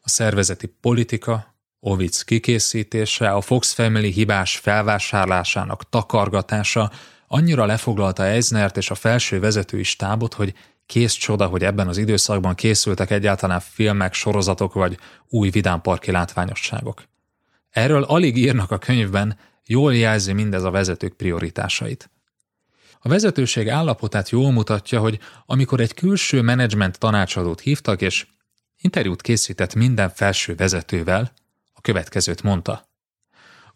A 0.01 0.09
szervezeti 0.09 0.67
politika, 0.67 1.50
Ovic 1.81 2.23
kikészítése, 2.23 3.31
a 3.31 3.41
Fox 3.41 3.73
Family 3.73 4.11
hibás 4.11 4.57
felvásárlásának 4.57 5.89
takargatása 5.89 6.91
annyira 7.27 7.65
lefoglalta 7.65 8.25
Eisnert 8.25 8.77
és 8.77 8.91
a 8.91 8.95
felső 8.95 9.41
vezetői 9.41 9.83
stábot, 9.83 10.35
hogy 10.35 10.55
kész 10.87 11.13
csoda, 11.13 11.47
hogy 11.47 11.65
ebben 11.65 11.89
az 11.89 11.97
időszakban 11.97 12.55
készültek 12.55 13.11
egyáltalán 13.11 13.61
filmek, 13.61 14.15
sorozatok 14.15 14.73
vagy 14.73 14.99
új 15.29 15.51
vidámparki 15.51 16.11
látványosságok. 16.11 17.03
Erről 17.71 18.03
alig 18.03 18.37
írnak 18.37 18.71
a 18.71 18.79
könyvben, 18.79 19.39
jól 19.67 19.95
jelzi 19.95 20.33
mindez 20.33 20.63
a 20.65 20.71
vezetők 20.71 21.13
prioritásait. 21.13 22.11
A 23.01 23.09
vezetőség 23.09 23.69
állapotát 23.69 24.31
jól 24.31 24.53
mutatja, 24.53 25.01
hogy 25.01 25.19
amikor 25.47 25.81
egy 25.81 25.95
külső 25.95 26.43
menedzsment 26.43 26.99
tanácsadót 26.99 27.61
hívtak 27.61 28.01
és 28.01 28.27
interjút 28.81 29.23
készített 29.23 29.75
minden 29.75 30.11
felső 30.11 30.55
vezetővel, 30.55 31.33
a 31.81 31.83
következőt 31.83 32.43
mondta. 32.43 32.89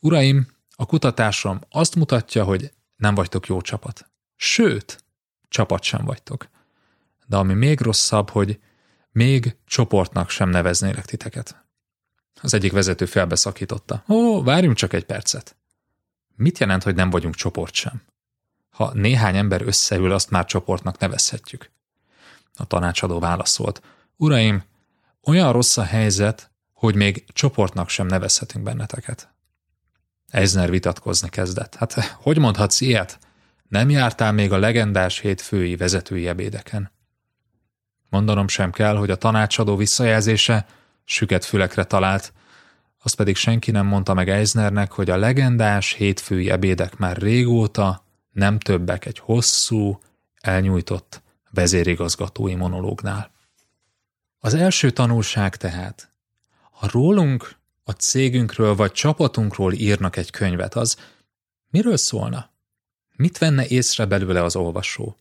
Uraim, 0.01 0.47
a 0.77 0.87
kutatásom 0.87 1.61
azt 1.71 1.95
mutatja, 1.95 2.45
hogy 2.45 2.73
nem 2.97 3.15
vagytok 3.15 3.47
jó 3.47 3.61
csapat. 3.61 4.11
Sőt, 4.37 5.05
csapat 5.49 5.83
sem 5.83 6.05
vagytok. 6.05 6.49
De 7.27 7.37
ami 7.37 7.55
még 7.55 7.81
rosszabb, 7.81 8.31
hogy 8.31 8.61
még 9.11 9.57
csoportnak 9.67 10.31
sem 10.31 10.49
neveznélek 10.49 11.05
titeket. 11.05 11.65
Az 12.43 12.55
egyik 12.55 12.73
vezető 12.73 13.05
felbeszakította. 13.07 14.05
Ó, 14.09 14.43
várjunk 14.43 14.77
csak 14.77 14.93
egy 14.93 15.05
percet. 15.05 15.57
Mit 16.37 16.59
jelent, 16.59 16.83
hogy 16.83 16.95
nem 16.95 17.11
vagyunk 17.11 17.35
csoport 17.35 17.75
sem? 17.75 18.03
Ha 18.71 18.93
néhány 18.95 19.37
ember 19.37 19.63
összeül, 19.63 20.13
azt 20.13 20.31
már 20.31 20.45
csoportnak 20.45 20.99
nevezhetjük. 20.99 21.71
A 22.55 22.67
tanácsadó 22.67 23.19
válaszolt. 23.19 23.83
Uraim, 24.17 24.65
olyan 25.23 25.53
rossz 25.53 25.77
a 25.77 25.85
helyzet, 25.85 26.53
hogy 26.85 26.95
még 26.95 27.25
csoportnak 27.33 27.89
sem 27.89 28.07
nevezhetünk 28.07 28.65
benneteket. 28.65 29.29
Eisner 30.29 30.71
vitatkozni 30.71 31.29
kezdett. 31.29 31.75
Hát 31.75 31.93
hogy 31.95 32.39
mondhatsz 32.39 32.81
ilyet? 32.81 33.19
Nem 33.69 33.91
jártál 33.91 34.33
még 34.33 34.53
a 34.53 34.59
legendás 34.59 35.19
hétfői 35.19 35.77
vezetői 35.77 36.29
ebédeken. 36.29 36.91
Mondanom 38.11 38.49
sem 38.49 38.71
kell, 38.71 38.97
hogy 38.97 39.11
a 39.11 39.17
tanácsadó 39.17 39.77
visszajelzése 39.77 40.67
süket 41.05 41.45
fülekre 41.45 41.85
talált. 41.85 42.33
azt 43.03 43.17
pedig 43.17 43.37
senki 43.37 43.71
nem 43.71 43.87
mondta 43.87 44.15
meg 44.15 44.29
Eisnernek, 44.29 44.93
hogy 44.93 45.11
a 45.11 45.17
legendás 45.17 45.93
hétfői 45.93 46.51
ebédek 46.51 46.97
már 46.97 47.17
régóta 47.17 48.05
nem 48.31 48.59
többek 48.59 49.05
egy 49.05 49.19
hosszú, 49.19 50.01
elnyújtott 50.41 51.23
vezérigazgatói 51.51 52.55
monológnál. 52.55 53.31
Az 54.39 54.55
első 54.55 54.91
tanulság 54.91 55.57
tehát, 55.57 56.14
ha 56.75 56.89
rólunk, 56.91 57.57
a 57.85 57.91
cégünkről 57.91 58.75
vagy 58.75 58.93
csapatunkról 58.93 59.73
írnak 59.73 60.17
egy 60.17 60.31
könyvet, 60.31 60.75
az 60.75 60.97
miről 61.71 61.97
szólna? 61.97 62.51
Mit 63.17 63.39
venne 63.39 63.67
észre 63.67 64.05
belőle 64.05 64.43
az 64.43 64.57
olvasó? 64.57 65.17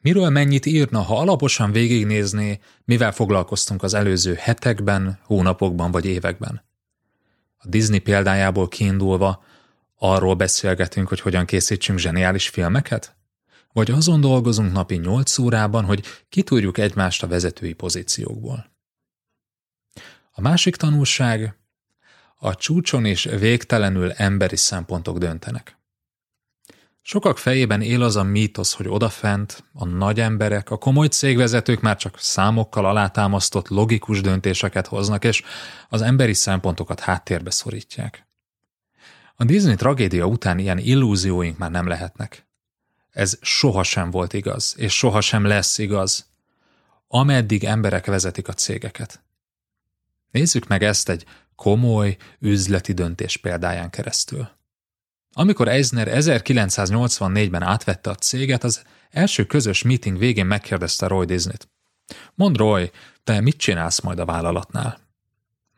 Miről 0.00 0.28
mennyit 0.30 0.66
írna, 0.66 1.00
ha 1.00 1.18
alaposan 1.18 1.72
végignézné, 1.72 2.60
mivel 2.84 3.12
foglalkoztunk 3.12 3.82
az 3.82 3.94
előző 3.94 4.34
hetekben, 4.34 5.18
hónapokban 5.22 5.90
vagy 5.90 6.04
években? 6.04 6.64
A 7.56 7.68
Disney 7.68 7.98
példájából 7.98 8.68
kiindulva 8.68 9.44
arról 9.98 10.34
beszélgetünk, 10.34 11.08
hogy 11.08 11.20
hogyan 11.20 11.44
készítsünk 11.44 11.98
zseniális 11.98 12.48
filmeket? 12.48 13.16
Vagy 13.72 13.90
azon 13.90 14.20
dolgozunk 14.20 14.72
napi 14.72 14.96
8 14.96 15.38
órában, 15.38 15.84
hogy 15.84 16.04
kitúrjuk 16.28 16.78
egymást 16.78 17.22
a 17.22 17.26
vezetői 17.26 17.72
pozíciókból? 17.72 18.75
A 20.38 20.40
másik 20.40 20.76
tanulság, 20.76 21.56
a 22.36 22.54
csúcson 22.54 23.04
és 23.04 23.24
végtelenül 23.38 24.12
emberi 24.12 24.56
szempontok 24.56 25.18
döntenek. 25.18 25.78
Sokak 27.02 27.38
fejében 27.38 27.80
él 27.82 28.02
az 28.02 28.16
a 28.16 28.22
mítosz, 28.22 28.72
hogy 28.72 28.88
odafent 28.88 29.64
a 29.72 29.84
nagy 29.84 30.20
emberek, 30.20 30.70
a 30.70 30.76
komoly 30.76 31.06
cégvezetők 31.06 31.80
már 31.80 31.96
csak 31.96 32.18
számokkal 32.18 32.86
alátámasztott 32.86 33.68
logikus 33.68 34.20
döntéseket 34.20 34.86
hoznak, 34.86 35.24
és 35.24 35.42
az 35.88 36.02
emberi 36.02 36.34
szempontokat 36.34 37.00
háttérbe 37.00 37.50
szorítják. 37.50 38.26
A 39.34 39.44
Disney 39.44 39.74
tragédia 39.74 40.26
után 40.26 40.58
ilyen 40.58 40.78
illúzióink 40.78 41.58
már 41.58 41.70
nem 41.70 41.86
lehetnek. 41.86 42.46
Ez 43.10 43.38
sohasem 43.40 44.10
volt 44.10 44.32
igaz, 44.32 44.74
és 44.78 44.96
sohasem 44.96 45.44
lesz 45.44 45.78
igaz, 45.78 46.30
ameddig 47.08 47.64
emberek 47.64 48.06
vezetik 48.06 48.48
a 48.48 48.52
cégeket. 48.52 49.24
Nézzük 50.30 50.66
meg 50.66 50.82
ezt 50.82 51.08
egy 51.08 51.24
komoly 51.54 52.16
üzleti 52.40 52.92
döntés 52.92 53.36
példáján 53.36 53.90
keresztül. 53.90 54.48
Amikor 55.32 55.68
Eisner 55.68 56.08
1984-ben 56.10 57.62
átvette 57.62 58.10
a 58.10 58.14
céget, 58.14 58.64
az 58.64 58.82
első 59.10 59.44
közös 59.44 59.82
meeting 59.82 60.18
végén 60.18 60.46
megkérdezte 60.46 61.06
Roy 61.06 61.26
Disney-t. 61.26 61.68
Mondd 62.34 62.56
Roy, 62.56 62.90
te 63.24 63.40
mit 63.40 63.56
csinálsz 63.56 64.00
majd 64.00 64.18
a 64.18 64.24
vállalatnál? 64.24 64.98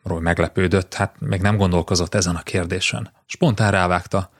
Roy 0.02 0.20
meglepődött, 0.20 0.94
hát 0.94 1.20
még 1.20 1.40
nem 1.40 1.56
gondolkozott 1.56 2.14
ezen 2.14 2.36
a 2.36 2.42
kérdésen. 2.42 3.12
Spontán 3.26 3.70
rávágta. 3.70 4.30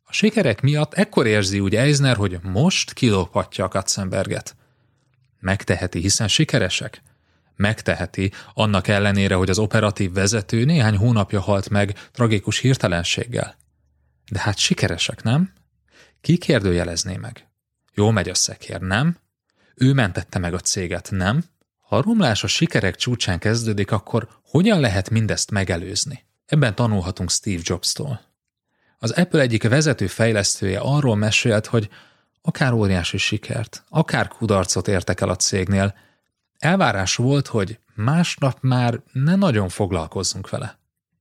A 0.04 0.14
sikerek 0.14 0.62
miatt 0.62 0.94
ekkor 0.94 1.28
érzi 1.28 1.60
úgy 1.60 1.76
Eisner, 1.76 2.16
hogy 2.16 2.40
most 2.42 2.94
kilophatja 2.94 3.66
a 3.66 3.68
Katzenberget. 3.68 4.56
Megteheti, 5.40 6.00
hiszen 6.00 6.28
sikeresek. 6.28 7.02
Megteheti, 7.60 8.32
annak 8.53 8.88
ellenére, 8.88 9.36
hogy 9.36 9.49
az 9.49 9.60
operatív 9.60 10.12
vezető 10.12 10.66
néhány 10.66 10.97
hónapja 10.97 11.41
halt 11.41 11.70
meg 11.70 12.10
tragikus 12.12 12.60
hirtelenséggel. 12.60 13.55
De 14.32 14.39
hát 14.39 14.57
sikeresek, 14.57 15.24
nem? 15.24 15.53
Ki 16.22 16.38
kérdőjelezné 16.38 17.16
meg? 17.16 17.47
Jó 17.93 18.12
megy 18.12 18.30
a 18.30 18.34
szekér, 18.34 18.82
nem? 18.82 19.18
Ő 19.76 19.93
mentette 19.93 20.39
meg 20.39 20.53
a 20.53 20.60
céget, 20.60 21.12
nem? 21.12 21.43
Ha 21.78 21.97
a 21.97 22.01
romlás 22.01 22.43
a 22.43 22.47
sikerek 22.47 22.95
csúcsán 22.95 23.39
kezdődik, 23.39 23.91
akkor 23.91 24.28
hogyan 24.43 24.80
lehet 24.80 25.10
mindezt 25.10 25.51
megelőzni? 25.51 26.26
Ebben 26.45 26.76
tanulhatunk 26.76 27.32
Steve 27.32 27.62
Jobs-tól. 27.64 28.22
Az 28.97 29.12
Apple 29.12 29.41
egyik 29.41 29.64
vezető 29.64 30.07
fejlesztője 30.07 30.80
arról 30.80 31.16
mesélt, 31.16 31.66
hogy 31.66 31.89
akár 32.41 32.74
óriási 32.74 33.18
sikert, 33.18 33.84
akár 33.89 34.28
kudarcot 34.28 34.88
értek 34.88 35.22
el 35.22 35.30
a 35.30 35.36
cégnél, 35.36 35.95
elvárás 36.60 37.16
volt, 37.16 37.47
hogy 37.47 37.80
másnap 37.95 38.57
már 38.62 39.01
ne 39.12 39.36
nagyon 39.36 39.70
foglalkozzunk 39.70 40.49
vele. 40.49 40.80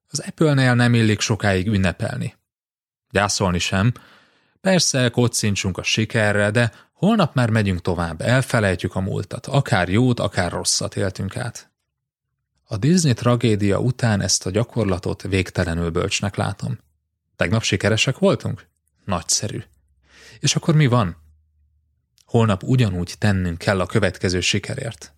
Az 0.08 0.18
Apple-nél 0.18 0.74
nem 0.74 0.94
illik 0.94 1.20
sokáig 1.20 1.66
ünnepelni. 1.66 2.36
Gyászolni 3.10 3.58
sem, 3.58 3.92
Persze, 4.60 5.08
kocincsunk 5.08 5.78
a 5.78 5.82
sikerre, 5.82 6.50
de 6.50 6.72
holnap 6.92 7.34
már 7.34 7.50
megyünk 7.50 7.80
tovább, 7.80 8.20
elfelejtjük 8.20 8.94
a 8.94 9.00
múltat, 9.00 9.46
akár 9.46 9.88
jót, 9.88 10.20
akár 10.20 10.52
rosszat 10.52 10.96
éltünk 10.96 11.36
át. 11.36 11.70
A 12.64 12.76
Disney 12.76 13.12
tragédia 13.12 13.78
után 13.78 14.20
ezt 14.20 14.46
a 14.46 14.50
gyakorlatot 14.50 15.22
végtelenül 15.22 15.90
bölcsnek 15.90 16.36
látom. 16.36 16.78
Tegnap 17.36 17.62
sikeresek 17.62 18.18
voltunk? 18.18 18.66
Nagyszerű. 19.04 19.62
És 20.38 20.56
akkor 20.56 20.74
mi 20.74 20.86
van? 20.86 21.16
Holnap 22.24 22.62
ugyanúgy 22.62 23.14
tennünk 23.18 23.58
kell 23.58 23.80
a 23.80 23.86
következő 23.86 24.40
sikerért. 24.40 25.14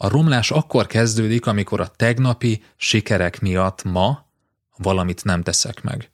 A 0.00 0.08
romlás 0.08 0.50
akkor 0.50 0.86
kezdődik, 0.86 1.46
amikor 1.46 1.80
a 1.80 1.86
tegnapi 1.86 2.62
sikerek 2.76 3.40
miatt 3.40 3.82
ma 3.82 4.26
valamit 4.76 5.24
nem 5.24 5.42
teszek 5.42 5.82
meg. 5.82 6.10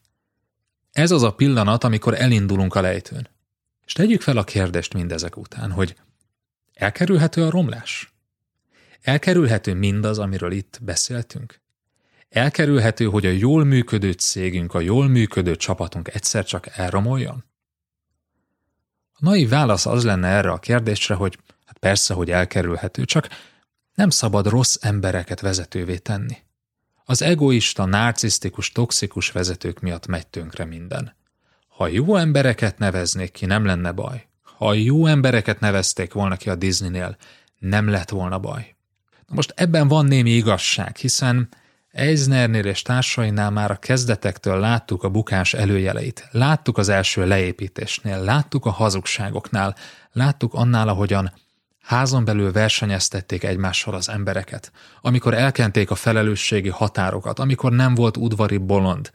Ez 0.93 1.11
az 1.11 1.23
a 1.23 1.35
pillanat, 1.35 1.85
amikor 1.85 2.15
elindulunk 2.15 2.75
a 2.75 2.81
lejtőn. 2.81 3.29
És 3.85 3.93
tegyük 3.93 4.21
fel 4.21 4.37
a 4.37 4.45
kérdést 4.45 4.95
mindezek 4.95 5.37
után, 5.37 5.71
hogy 5.71 5.97
elkerülhető 6.75 7.45
a 7.45 7.51
romlás? 7.51 8.13
Elkerülhető 9.03 9.75
mindaz, 9.75 10.19
amiről 10.19 10.53
itt 10.53 10.79
beszéltünk? 10.83 11.61
Elkerülhető, 12.29 13.05
hogy 13.05 13.27
a 13.27 13.31
jól 13.31 13.65
működő 13.65 14.13
cégünk, 14.13 14.75
a 14.75 14.81
jól 14.81 15.09
működő 15.09 15.57
csapatunk 15.57 16.15
egyszer 16.15 16.45
csak 16.45 16.67
elromoljon? 16.67 17.45
A 19.13 19.19
nai 19.19 19.47
válasz 19.47 19.87
az 19.87 20.05
lenne 20.05 20.29
erre 20.29 20.51
a 20.51 20.59
kérdésre, 20.59 21.15
hogy 21.15 21.39
hát 21.65 21.79
persze, 21.79 22.15
hogy 22.15 22.31
elkerülhető, 22.31 23.05
csak 23.05 23.29
nem 23.95 24.11
szabad 24.11 24.47
rossz 24.47 24.77
embereket 24.81 25.41
vezetővé 25.41 25.97
tenni. 25.97 26.37
Az 27.05 27.23
egoista, 27.23 27.85
narcisztikus, 27.85 28.73
toxikus 28.73 29.31
vezetők 29.31 29.81
miatt 29.81 30.07
megy 30.07 30.27
tönkre 30.27 30.65
minden. 30.65 31.15
Ha 31.69 31.87
jó 31.87 32.17
embereket 32.17 32.79
neveznék 32.79 33.33
ki, 33.33 33.47
nem 33.47 33.65
lenne 33.65 33.93
baj. 33.93 34.27
Ha 34.43 34.75
jó 34.75 35.07
embereket 35.07 35.61
nevezték 35.61 36.13
volna 36.13 36.37
ki 36.37 36.51
a 36.51 36.55
Disneynél, 36.55 37.17
nem 37.59 37.89
lett 37.89 38.11
volna 38.11 38.39
baj. 38.39 38.75
Na 39.27 39.35
most 39.35 39.53
ebben 39.57 39.89
van 39.89 40.07
némi 40.07 40.31
igazság, 40.31 40.97
hiszen 40.97 41.49
Eisnernél 41.95 42.65
és 42.65 42.83
társainál 42.83 43.51
már 43.51 43.71
a 43.71 43.77
kezdetektől 43.77 44.59
láttuk 44.59 45.03
a 45.03 45.09
bukás 45.09 45.55
előjeleit. 45.55 46.29
Láttuk 46.31 46.79
az 46.79 46.89
első 46.89 47.27
leépítésnél, 47.27 48.19
láttuk 48.19 48.67
a 48.67 48.71
hazugságoknál, 48.71 49.77
láttuk 50.13 50.55
annál, 50.55 50.89
ahogyan 50.89 51.33
Házon 51.85 52.25
belül 52.25 52.53
versenyeztették 52.53 53.45
egymással 53.45 53.95
az 53.95 54.09
embereket, 54.09 54.73
amikor 55.01 55.35
elkenték 55.35 55.91
a 55.91 55.95
felelősségi 55.95 56.69
határokat, 56.69 57.39
amikor 57.39 57.73
nem 57.73 57.95
volt 57.95 58.17
udvari 58.17 58.57
bolond, 58.57 59.11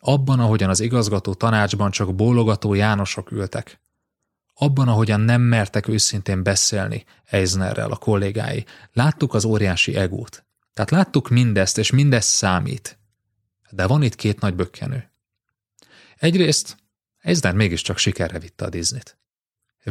abban, 0.00 0.40
ahogyan 0.40 0.68
az 0.68 0.80
igazgató 0.80 1.34
tanácsban 1.34 1.90
csak 1.90 2.14
bólogató 2.14 2.74
Jánosok 2.74 3.30
ültek, 3.30 3.80
abban, 4.54 4.88
ahogyan 4.88 5.20
nem 5.20 5.40
mertek 5.40 5.88
őszintén 5.88 6.42
beszélni 6.42 7.04
Eisnerrel 7.24 7.90
a 7.90 7.96
kollégái, 7.96 8.64
láttuk 8.92 9.34
az 9.34 9.44
óriási 9.44 9.94
egót. 9.96 10.44
Tehát 10.74 10.90
láttuk 10.90 11.28
mindezt, 11.28 11.78
és 11.78 11.90
mindez 11.90 12.24
számít. 12.24 12.98
De 13.70 13.86
van 13.86 14.02
itt 14.02 14.14
két 14.14 14.40
nagy 14.40 14.54
bökkenő. 14.54 15.10
Egyrészt 16.16 16.76
Eisner 17.18 17.54
mégiscsak 17.54 17.98
sikerre 17.98 18.38
vitte 18.38 18.64
a 18.64 18.68
Disney-t. 18.68 19.18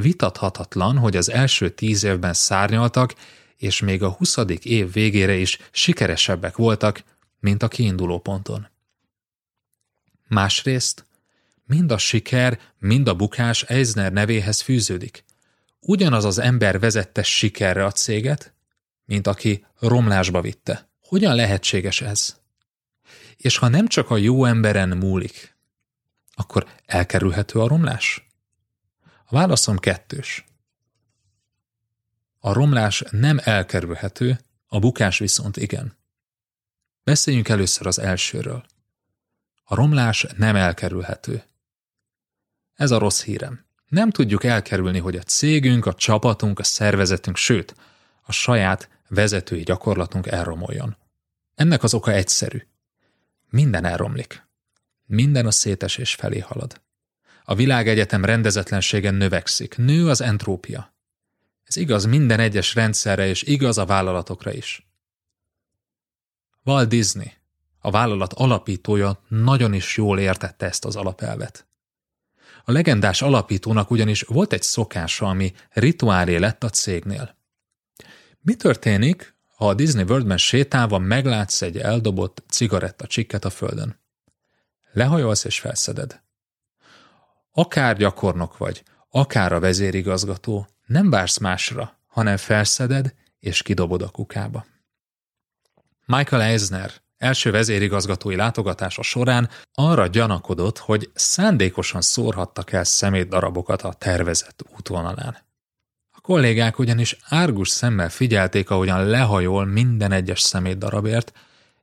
Vitathatatlan, 0.01 0.97
hogy 0.97 1.15
az 1.15 1.29
első 1.29 1.69
tíz 1.69 2.03
évben 2.03 2.33
szárnyaltak, 2.33 3.15
és 3.57 3.79
még 3.79 4.03
a 4.03 4.11
huszadik 4.11 4.65
év 4.65 4.91
végére 4.91 5.35
is 5.35 5.59
sikeresebbek 5.71 6.55
voltak, 6.55 7.03
mint 7.39 7.63
a 7.63 7.67
kiinduló 7.67 8.19
ponton. 8.19 8.67
Másrészt, 10.27 11.05
mind 11.65 11.91
a 11.91 11.97
siker, 11.97 12.59
mind 12.79 13.07
a 13.07 13.15
bukás 13.15 13.63
Eisner 13.63 14.11
nevéhez 14.11 14.61
fűződik. 14.61 15.23
Ugyanaz 15.79 16.25
az 16.25 16.37
ember 16.37 16.79
vezette 16.79 17.23
sikerre 17.23 17.85
a 17.85 17.91
céget, 17.91 18.53
mint 19.05 19.27
aki 19.27 19.65
romlásba 19.79 20.41
vitte. 20.41 20.89
Hogyan 21.01 21.35
lehetséges 21.35 22.01
ez? 22.01 22.35
És 23.37 23.57
ha 23.57 23.67
nem 23.67 23.87
csak 23.87 24.09
a 24.09 24.17
jó 24.17 24.45
emberen 24.45 24.97
múlik, 24.97 25.55
akkor 26.33 26.67
elkerülhető 26.85 27.59
a 27.59 27.67
romlás? 27.67 28.24
Válaszom 29.36 29.77
kettős. 29.77 30.45
A 32.39 32.53
romlás 32.53 33.03
nem 33.11 33.39
elkerülhető, 33.43 34.39
a 34.67 34.79
bukás 34.79 35.19
viszont 35.19 35.57
igen. 35.57 35.97
Beszéljünk 37.03 37.49
először 37.49 37.88
az 37.88 37.99
elsőről. 37.99 38.65
A 39.63 39.75
romlás 39.75 40.25
nem 40.38 40.55
elkerülhető. 40.55 41.43
Ez 42.73 42.91
a 42.91 42.97
rossz 42.97 43.23
hírem. 43.23 43.65
Nem 43.88 44.09
tudjuk 44.09 44.43
elkerülni, 44.43 44.99
hogy 44.99 45.15
a 45.15 45.23
cégünk, 45.23 45.86
a 45.86 45.93
csapatunk, 45.93 46.59
a 46.59 46.63
szervezetünk, 46.63 47.38
sőt, 47.38 47.75
a 48.21 48.31
saját 48.31 48.89
vezetői 49.07 49.63
gyakorlatunk 49.63 50.27
elromoljon. 50.27 50.97
Ennek 51.55 51.83
az 51.83 51.93
oka 51.93 52.11
egyszerű. 52.11 52.67
Minden 53.49 53.86
elromlik. 53.86 54.47
Minden 55.05 55.45
a 55.45 55.51
szétesés 55.51 56.15
felé 56.15 56.39
halad. 56.39 56.83
A 57.47 57.55
világegyetem 57.55 58.25
rendezetlenségen 58.25 59.15
növekszik, 59.15 59.77
nő 59.77 60.09
az 60.09 60.21
entrópia. 60.21 60.93
Ez 61.63 61.75
igaz 61.75 62.05
minden 62.05 62.39
egyes 62.39 62.75
rendszerre, 62.75 63.27
és 63.27 63.43
igaz 63.43 63.77
a 63.77 63.85
vállalatokra 63.85 64.53
is. 64.53 64.87
Walt 66.63 66.89
Disney, 66.89 67.31
a 67.79 67.91
vállalat 67.91 68.33
alapítója 68.33 69.21
nagyon 69.27 69.73
is 69.73 69.97
jól 69.97 70.19
értette 70.19 70.65
ezt 70.65 70.85
az 70.85 70.95
alapelvet. 70.95 71.67
A 72.63 72.71
legendás 72.71 73.21
alapítónak 73.21 73.91
ugyanis 73.91 74.21
volt 74.21 74.53
egy 74.53 74.63
szokása, 74.63 75.25
ami 75.25 75.53
rituálé 75.69 76.35
lett 76.35 76.63
a 76.63 76.69
cégnél. 76.69 77.37
Mi 78.41 78.55
történik, 78.55 79.35
ha 79.55 79.67
a 79.67 79.73
Disney 79.73 80.03
Worldben 80.03 80.37
sétálva 80.37 80.97
meglátsz 80.97 81.61
egy 81.61 81.77
eldobott 81.77 82.43
csikket 83.07 83.45
a 83.45 83.49
földön? 83.49 83.99
Lehajolsz 84.91 85.43
és 85.43 85.59
felszeded. 85.59 86.23
Akár 87.57 87.97
gyakornok 87.97 88.57
vagy, 88.57 88.83
akár 89.09 89.53
a 89.53 89.59
vezérigazgató, 89.59 90.67
nem 90.85 91.09
vársz 91.09 91.37
másra, 91.37 91.99
hanem 92.07 92.37
felszeded 92.37 93.13
és 93.39 93.61
kidobod 93.61 94.01
a 94.01 94.09
kukába. 94.09 94.65
Michael 96.05 96.41
Eisner 96.41 96.91
első 97.17 97.51
vezérigazgatói 97.51 98.35
látogatása 98.35 99.01
során 99.01 99.49
arra 99.73 100.07
gyanakodott, 100.07 100.77
hogy 100.77 101.11
szándékosan 101.13 102.01
szórhattak 102.01 102.71
el 102.71 102.83
szemétdarabokat 102.83 103.81
a 103.81 103.93
tervezett 103.93 104.63
útvonalán. 104.77 105.37
A 106.11 106.21
kollégák 106.21 106.79
ugyanis 106.79 107.17
árgus 107.23 107.69
szemmel 107.69 108.09
figyelték, 108.09 108.69
ahogyan 108.69 109.05
lehajol 109.05 109.65
minden 109.65 110.11
egyes 110.11 110.41
szemétdarabért, 110.41 111.31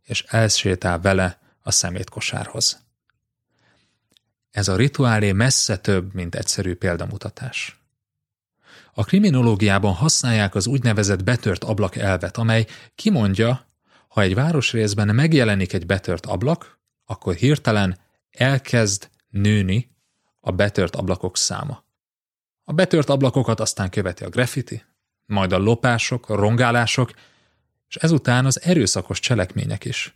és 0.02 0.24
elsétál 0.28 1.00
vele 1.00 1.38
a 1.62 1.70
szemétkosárhoz. 1.70 2.80
Ez 4.52 4.68
a 4.68 4.76
rituálé 4.76 5.32
messze 5.32 5.76
több, 5.78 6.14
mint 6.14 6.34
egyszerű 6.34 6.74
példamutatás. 6.74 7.80
A 8.94 9.04
kriminológiában 9.04 9.94
használják 9.94 10.54
az 10.54 10.66
úgynevezett 10.66 11.24
betört 11.24 11.64
ablak 11.64 11.96
elvet, 11.96 12.36
amely 12.36 12.66
kimondja, 12.94 13.66
ha 14.08 14.20
egy 14.20 14.34
városrészben 14.34 15.14
megjelenik 15.14 15.72
egy 15.72 15.86
betört 15.86 16.26
ablak, 16.26 16.78
akkor 17.04 17.34
hirtelen 17.34 17.98
elkezd 18.30 19.10
nőni 19.28 19.96
a 20.40 20.50
betört 20.50 20.96
ablakok 20.96 21.36
száma. 21.36 21.84
A 22.64 22.72
betört 22.72 23.08
ablakokat 23.08 23.60
aztán 23.60 23.90
követi 23.90 24.24
a 24.24 24.28
graffiti, 24.28 24.84
majd 25.26 25.52
a 25.52 25.58
lopások, 25.58 26.28
a 26.28 26.34
rongálások, 26.34 27.12
és 27.88 27.96
ezután 27.96 28.46
az 28.46 28.62
erőszakos 28.62 29.20
cselekmények 29.20 29.84
is. 29.84 30.14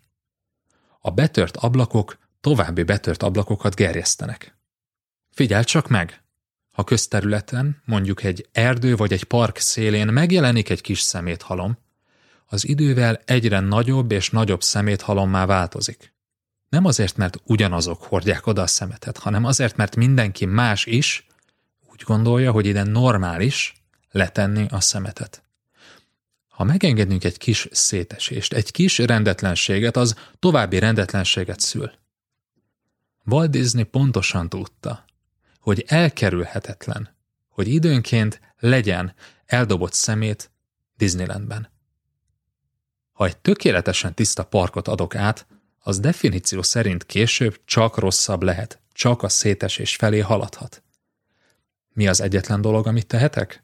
A 1.01 1.11
betört 1.11 1.57
ablakok 1.57 2.19
további 2.47 2.83
betört 2.83 3.23
ablakokat 3.23 3.75
gerjesztenek. 3.75 4.57
Figyelj 5.31 5.65
csak 5.65 5.89
meg! 5.89 6.23
Ha 6.71 6.85
közterületen, 6.85 7.83
mondjuk 7.85 8.23
egy 8.23 8.49
erdő 8.53 8.97
vagy 8.97 9.13
egy 9.13 9.25
park 9.25 9.59
szélén 9.59 10.07
megjelenik 10.07 10.71
egy 10.71 10.81
kis 10.81 11.01
szeméthalom, 11.01 11.79
az 12.47 12.69
idővel 12.69 13.21
egyre 13.25 13.61
nagyobb 13.61 14.13
és 14.13 14.31
nagyobb 14.31 14.63
szeméthalommá 14.63 15.47
változik. 15.47 16.15
Nem 16.69 16.85
azért, 16.85 17.17
mert 17.17 17.41
ugyanazok 17.45 18.03
hordják 18.03 18.47
oda 18.47 18.63
a 18.63 18.67
szemetet, 18.67 19.19
hanem 19.19 19.45
azért, 19.45 19.77
mert 19.77 19.97
mindenki 19.97 20.45
más 20.45 20.87
is 20.87 21.27
úgy 21.93 22.03
gondolja, 22.05 22.51
hogy 22.51 22.67
ide 22.67 22.83
normális 22.83 23.75
letenni 24.11 24.67
a 24.71 24.81
szemetet. 24.81 25.43
Ha 26.49 26.65
megengedünk 26.65 27.25
egy 27.25 27.39
kis 27.39 27.69
szétesést, 27.71 28.53
egy 28.53 28.71
kis 28.71 28.99
rendetlenséget, 28.99 29.97
az 29.97 30.15
további 30.39 30.79
rendetlenséget 30.79 31.61
szül. 31.61 31.91
Walt 33.27 33.51
Disney 33.51 33.83
pontosan 33.85 34.49
tudta, 34.49 35.05
hogy 35.61 35.85
elkerülhetetlen, 35.87 37.17
hogy 37.49 37.69
időnként 37.69 38.41
legyen 38.59 39.15
eldobott 39.47 39.93
szemét 39.93 40.51
Disneylandben. 40.97 41.71
Ha 43.13 43.27
egy 43.27 43.37
tökéletesen 43.37 44.15
tiszta 44.15 44.45
parkot 44.45 44.89
adok 44.89 45.15
át, 45.15 45.47
az 45.79 46.01
definíció 46.01 46.63
szerint 46.63 47.07
később 47.07 47.61
csak 47.65 47.99
rosszabb 47.99 48.43
lehet, 48.43 48.81
csak 48.93 49.23
a 49.23 49.29
szétesés 49.29 49.97
felé 49.97 50.19
haladhat. 50.19 50.83
Mi 51.93 52.09
az 52.09 52.21
egyetlen 52.21 52.61
dolog, 52.61 52.87
amit 52.87 53.07
tehetek? 53.07 53.63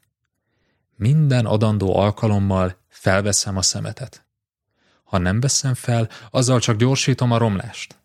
Minden 0.96 1.46
adandó 1.46 1.96
alkalommal 1.96 2.78
felveszem 2.88 3.56
a 3.56 3.62
szemetet. 3.62 4.24
Ha 5.04 5.18
nem 5.18 5.40
veszem 5.40 5.74
fel, 5.74 6.08
azzal 6.30 6.60
csak 6.60 6.76
gyorsítom 6.76 7.32
a 7.32 7.38
romlást. 7.38 8.01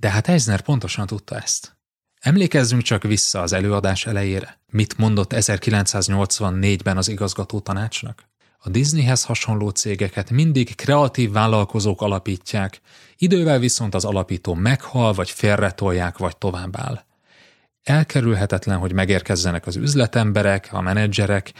De 0.00 0.10
hát 0.10 0.28
Eisner 0.28 0.60
pontosan 0.60 1.06
tudta 1.06 1.36
ezt. 1.36 1.76
Emlékezzünk 2.20 2.82
csak 2.82 3.02
vissza 3.02 3.40
az 3.40 3.52
előadás 3.52 4.06
elejére. 4.06 4.60
Mit 4.66 4.98
mondott 4.98 5.32
1984-ben 5.34 6.96
az 6.96 7.08
igazgató 7.08 7.60
tanácsnak? 7.60 8.28
A 8.58 8.68
Disneyhez 8.68 9.24
hasonló 9.24 9.68
cégeket 9.68 10.30
mindig 10.30 10.74
kreatív 10.74 11.30
vállalkozók 11.30 12.00
alapítják, 12.00 12.80
idővel 13.16 13.58
viszont 13.58 13.94
az 13.94 14.04
alapító 14.04 14.54
meghal, 14.54 15.12
vagy 15.12 15.30
félretolják, 15.30 16.18
vagy 16.18 16.36
továbbáll. 16.36 17.04
Elkerülhetetlen, 17.82 18.78
hogy 18.78 18.92
megérkezzenek 18.92 19.66
az 19.66 19.76
üzletemberek, 19.76 20.68
a 20.72 20.80
menedzserek, 20.80 21.52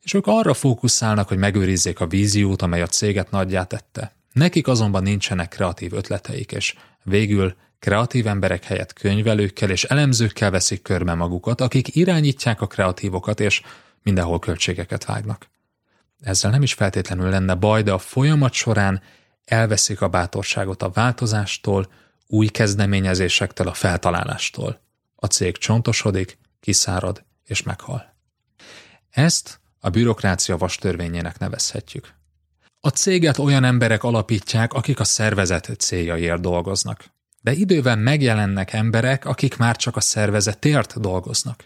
és 0.00 0.12
ők 0.14 0.26
arra 0.26 0.54
fókuszálnak, 0.54 1.28
hogy 1.28 1.38
megőrizzék 1.38 2.00
a 2.00 2.06
víziót, 2.06 2.62
amely 2.62 2.82
a 2.82 2.86
céget 2.86 3.30
nagyjá 3.30 3.64
tette. 3.64 4.16
Nekik 4.32 4.68
azonban 4.68 5.02
nincsenek 5.02 5.48
kreatív 5.48 5.92
ötleteik, 5.92 6.52
és 6.52 6.74
végül 7.02 7.54
kreatív 7.84 8.26
emberek 8.26 8.64
helyett 8.64 8.92
könyvelőkkel 8.92 9.70
és 9.70 9.84
elemzőkkel 9.84 10.50
veszik 10.50 10.82
körbe 10.82 11.14
magukat, 11.14 11.60
akik 11.60 11.96
irányítják 11.96 12.60
a 12.60 12.66
kreatívokat, 12.66 13.40
és 13.40 13.62
mindenhol 14.02 14.38
költségeket 14.38 15.04
vágnak. 15.04 15.48
Ezzel 16.20 16.50
nem 16.50 16.62
is 16.62 16.72
feltétlenül 16.72 17.28
lenne 17.28 17.54
baj, 17.54 17.82
de 17.82 17.92
a 17.92 17.98
folyamat 17.98 18.52
során 18.52 19.02
elveszik 19.44 20.00
a 20.00 20.08
bátorságot 20.08 20.82
a 20.82 20.90
változástól, 20.90 21.90
új 22.26 22.46
kezdeményezésektől, 22.46 23.68
a 23.68 23.74
feltalálástól. 23.74 24.80
A 25.14 25.26
cég 25.26 25.56
csontosodik, 25.56 26.38
kiszárad 26.60 27.24
és 27.44 27.62
meghal. 27.62 28.14
Ezt 29.10 29.60
a 29.80 29.88
bürokrácia 29.88 30.56
vastörvényének 30.56 31.38
nevezhetjük. 31.38 32.14
A 32.80 32.88
céget 32.88 33.38
olyan 33.38 33.64
emberek 33.64 34.02
alapítják, 34.02 34.72
akik 34.72 35.00
a 35.00 35.04
szervezet 35.04 35.70
céljaiért 35.78 36.40
dolgoznak. 36.40 37.12
De 37.44 37.52
időben 37.52 37.98
megjelennek 37.98 38.72
emberek, 38.72 39.24
akik 39.24 39.56
már 39.56 39.76
csak 39.76 39.96
a 39.96 40.00
szervezetért 40.00 41.00
dolgoznak. 41.00 41.64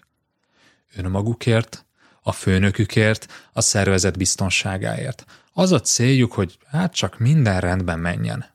Önmagukért, 0.97 1.87
a 2.23 2.33
főnökükért, 2.33 3.49
a 3.53 3.61
szervezet 3.61 4.17
biztonságáért. 4.17 5.25
Az 5.53 5.73
a 5.73 5.81
céljuk, 5.81 6.33
hogy 6.33 6.59
hát 6.67 6.95
csak 6.95 7.19
minden 7.19 7.61
rendben 7.61 7.99
menjen. 7.99 8.47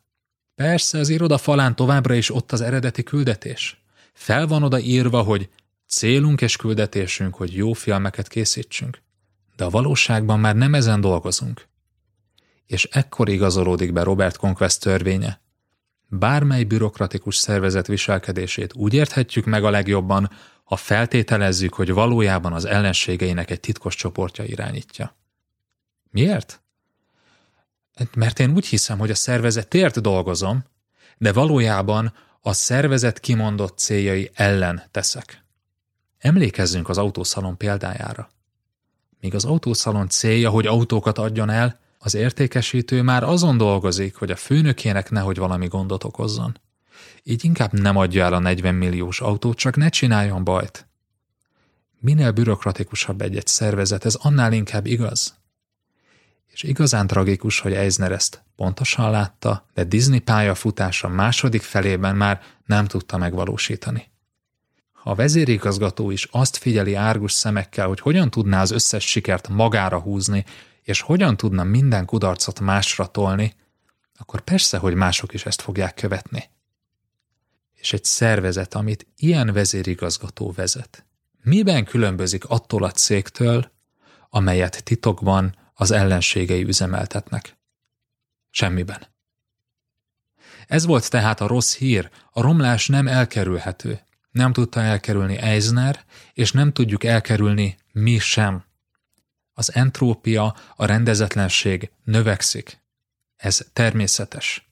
Persze 0.55 0.97
az 0.97 1.09
iroda 1.09 1.37
falán 1.37 1.75
továbbra 1.75 2.13
is 2.13 2.33
ott 2.33 2.51
az 2.51 2.61
eredeti 2.61 3.03
küldetés. 3.03 3.83
Fel 4.13 4.47
van 4.47 4.63
oda 4.63 4.79
írva, 4.79 5.21
hogy 5.21 5.49
célunk 5.87 6.41
és 6.41 6.55
küldetésünk, 6.55 7.35
hogy 7.35 7.55
jó 7.55 7.73
filmeket 7.73 8.27
készítsünk. 8.27 9.01
De 9.55 9.63
a 9.63 9.69
valóságban 9.69 10.39
már 10.39 10.55
nem 10.55 10.75
ezen 10.75 11.01
dolgozunk. 11.01 11.67
És 12.65 12.83
ekkor 12.91 13.29
igazolódik 13.29 13.93
be 13.93 14.03
Robert 14.03 14.37
Conquest 14.37 14.79
törvénye. 14.79 15.41
Bármely 16.19 16.63
bürokratikus 16.63 17.35
szervezet 17.35 17.87
viselkedését 17.87 18.73
úgy 18.73 18.93
érthetjük 18.93 19.45
meg 19.45 19.63
a 19.63 19.69
legjobban, 19.69 20.29
ha 20.63 20.75
feltételezzük, 20.75 21.73
hogy 21.73 21.91
valójában 21.91 22.53
az 22.53 22.65
ellenségeinek 22.65 23.51
egy 23.51 23.59
titkos 23.59 23.95
csoportja 23.95 24.43
irányítja. 24.43 25.15
Miért? 26.09 26.61
Mert 28.15 28.39
én 28.39 28.51
úgy 28.51 28.65
hiszem, 28.65 28.99
hogy 28.99 29.09
a 29.09 29.15
szervezetért 29.15 30.01
dolgozom, 30.01 30.63
de 31.17 31.33
valójában 31.33 32.13
a 32.41 32.53
szervezet 32.53 33.19
kimondott 33.19 33.77
céljai 33.77 34.31
ellen 34.33 34.83
teszek. 34.91 35.43
Emlékezzünk 36.17 36.89
az 36.89 36.97
autószalon 36.97 37.57
példájára. 37.57 38.29
Míg 39.19 39.35
az 39.35 39.45
autószalon 39.45 40.09
célja, 40.09 40.49
hogy 40.49 40.67
autókat 40.67 41.17
adjon 41.17 41.49
el, 41.49 41.79
az 42.05 42.13
értékesítő 42.13 43.01
már 43.01 43.23
azon 43.23 43.57
dolgozik, 43.57 44.15
hogy 44.15 44.31
a 44.31 44.35
főnökének 44.35 45.09
nehogy 45.09 45.37
valami 45.37 45.67
gondot 45.67 46.03
okozzon. 46.03 46.59
Így 47.23 47.45
inkább 47.45 47.73
nem 47.73 47.97
adja 47.97 48.23
el 48.23 48.33
a 48.33 48.39
40 48.39 48.75
milliós 48.75 49.21
autót, 49.21 49.57
csak 49.57 49.75
ne 49.75 49.89
csináljon 49.89 50.43
bajt. 50.43 50.87
Minél 51.99 52.31
bürokratikusabb 52.31 53.21
egy-egy 53.21 53.47
szervezet, 53.47 54.05
ez 54.05 54.15
annál 54.15 54.53
inkább 54.53 54.85
igaz. 54.85 55.35
És 56.47 56.63
igazán 56.63 57.07
tragikus, 57.07 57.59
hogy 57.59 57.73
Eisner 57.73 58.11
ezt 58.11 58.43
pontosan 58.55 59.11
látta, 59.11 59.65
de 59.73 59.83
Disney 59.83 60.19
pályafutása 60.19 61.07
második 61.07 61.61
felében 61.61 62.15
már 62.15 62.41
nem 62.65 62.85
tudta 62.85 63.17
megvalósítani. 63.17 64.11
Ha 64.91 65.09
a 65.09 65.15
vezérigazgató 65.15 66.11
is 66.11 66.27
azt 66.31 66.57
figyeli 66.57 66.95
árgus 66.95 67.31
szemekkel, 67.31 67.87
hogy 67.87 67.99
hogyan 67.99 68.29
tudná 68.29 68.61
az 68.61 68.71
összes 68.71 69.09
sikert 69.09 69.47
magára 69.47 69.99
húzni, 69.99 70.45
és 70.83 71.01
hogyan 71.01 71.37
tudna 71.37 71.63
minden 71.63 72.05
kudarcot 72.05 72.59
másra 72.59 73.07
tolni, 73.07 73.53
akkor 74.17 74.41
persze, 74.41 74.77
hogy 74.77 74.93
mások 74.93 75.33
is 75.33 75.45
ezt 75.45 75.61
fogják 75.61 75.93
követni. 75.93 76.49
És 77.73 77.93
egy 77.93 78.03
szervezet, 78.03 78.73
amit 78.73 79.07
ilyen 79.15 79.53
vezérigazgató 79.53 80.51
vezet, 80.51 81.05
miben 81.41 81.85
különbözik 81.85 82.45
attól 82.45 82.83
a 82.83 82.91
cégtől, 82.91 83.71
amelyet 84.29 84.83
titokban 84.83 85.55
az 85.73 85.91
ellenségei 85.91 86.63
üzemeltetnek? 86.63 87.57
Semmiben. 88.49 89.07
Ez 90.67 90.85
volt 90.85 91.09
tehát 91.09 91.41
a 91.41 91.47
rossz 91.47 91.75
hír, 91.75 92.09
a 92.31 92.41
romlás 92.41 92.87
nem 92.87 93.07
elkerülhető. 93.07 93.99
Nem 94.31 94.53
tudta 94.53 94.81
elkerülni 94.81 95.37
Eisner, 95.37 96.05
és 96.33 96.51
nem 96.51 96.71
tudjuk 96.71 97.03
elkerülni 97.03 97.77
mi 97.91 98.17
sem. 98.17 98.63
Az 99.53 99.73
entrópia, 99.73 100.55
a 100.75 100.85
rendezetlenség 100.85 101.91
növekszik. 102.03 102.81
Ez 103.35 103.65
természetes. 103.73 104.69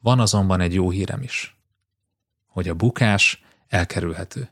Van 0.00 0.20
azonban 0.20 0.60
egy 0.60 0.74
jó 0.74 0.90
hírem 0.90 1.22
is, 1.22 1.56
hogy 2.46 2.68
a 2.68 2.74
bukás 2.74 3.42
elkerülhető. 3.68 4.50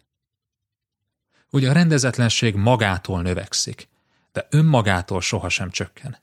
Ugye 1.50 1.70
a 1.70 1.72
rendezetlenség 1.72 2.54
magától 2.54 3.22
növekszik, 3.22 3.88
de 4.32 4.46
önmagától 4.50 5.20
sohasem 5.20 5.70
csökken. 5.70 6.18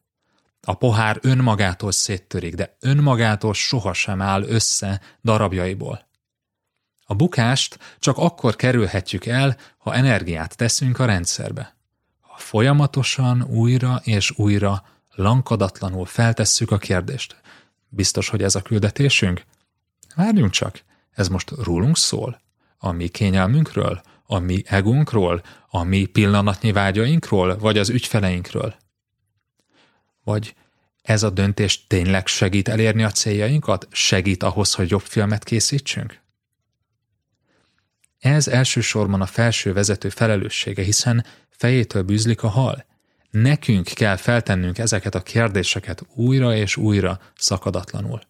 A 0.61 0.73
pohár 0.73 1.19
önmagától 1.21 1.91
széttörik, 1.91 2.55
de 2.55 2.75
önmagától 2.79 3.53
sohasem 3.53 4.21
áll 4.21 4.43
össze 4.43 5.01
darabjaiból. 5.23 6.07
A 7.05 7.15
bukást 7.15 7.79
csak 7.99 8.17
akkor 8.17 8.55
kerülhetjük 8.55 9.25
el, 9.25 9.57
ha 9.77 9.93
energiát 9.93 10.57
teszünk 10.57 10.99
a 10.99 11.05
rendszerbe. 11.05 11.76
Folyamatosan 12.37 13.43
újra 13.43 14.01
és 14.03 14.31
újra 14.35 14.83
lankadatlanul 15.15 16.05
feltesszük 16.05 16.71
a 16.71 16.77
kérdést. 16.77 17.41
Biztos, 17.89 18.29
hogy 18.29 18.43
ez 18.43 18.55
a 18.55 18.61
küldetésünk? 18.61 19.43
Várjunk 20.15 20.51
csak, 20.51 20.83
ez 21.11 21.27
most 21.27 21.51
rólunk 21.63 21.97
szól? 21.97 22.41
A 22.77 22.91
mi 22.91 23.07
kényelmünkről? 23.07 24.01
A 24.25 24.39
mi 24.39 24.63
egónkról? 24.65 25.43
A 25.69 25.83
mi 25.83 26.05
pillanatnyi 26.05 26.71
vágyainkról? 26.71 27.57
Vagy 27.57 27.77
az 27.77 27.89
ügyfeleinkről? 27.89 28.75
Vagy 30.23 30.55
ez 31.01 31.23
a 31.23 31.29
döntés 31.29 31.87
tényleg 31.87 32.27
segít 32.27 32.67
elérni 32.67 33.03
a 33.03 33.11
céljainkat? 33.11 33.87
Segít 33.91 34.43
ahhoz, 34.43 34.73
hogy 34.73 34.89
jobb 34.89 35.01
filmet 35.01 35.43
készítsünk? 35.43 36.21
Ez 38.19 38.47
elsősorban 38.47 39.21
a 39.21 39.25
felső 39.25 39.73
vezető 39.73 40.09
felelőssége, 40.09 40.83
hiszen 40.83 41.25
fejétől 41.57 42.03
bűzlik 42.03 42.43
a 42.43 42.47
hal. 42.47 42.85
Nekünk 43.29 43.85
kell 43.85 44.15
feltennünk 44.15 44.77
ezeket 44.77 45.15
a 45.15 45.23
kérdéseket 45.23 46.05
újra 46.15 46.55
és 46.55 46.77
újra 46.77 47.19
szakadatlanul. 47.37 48.21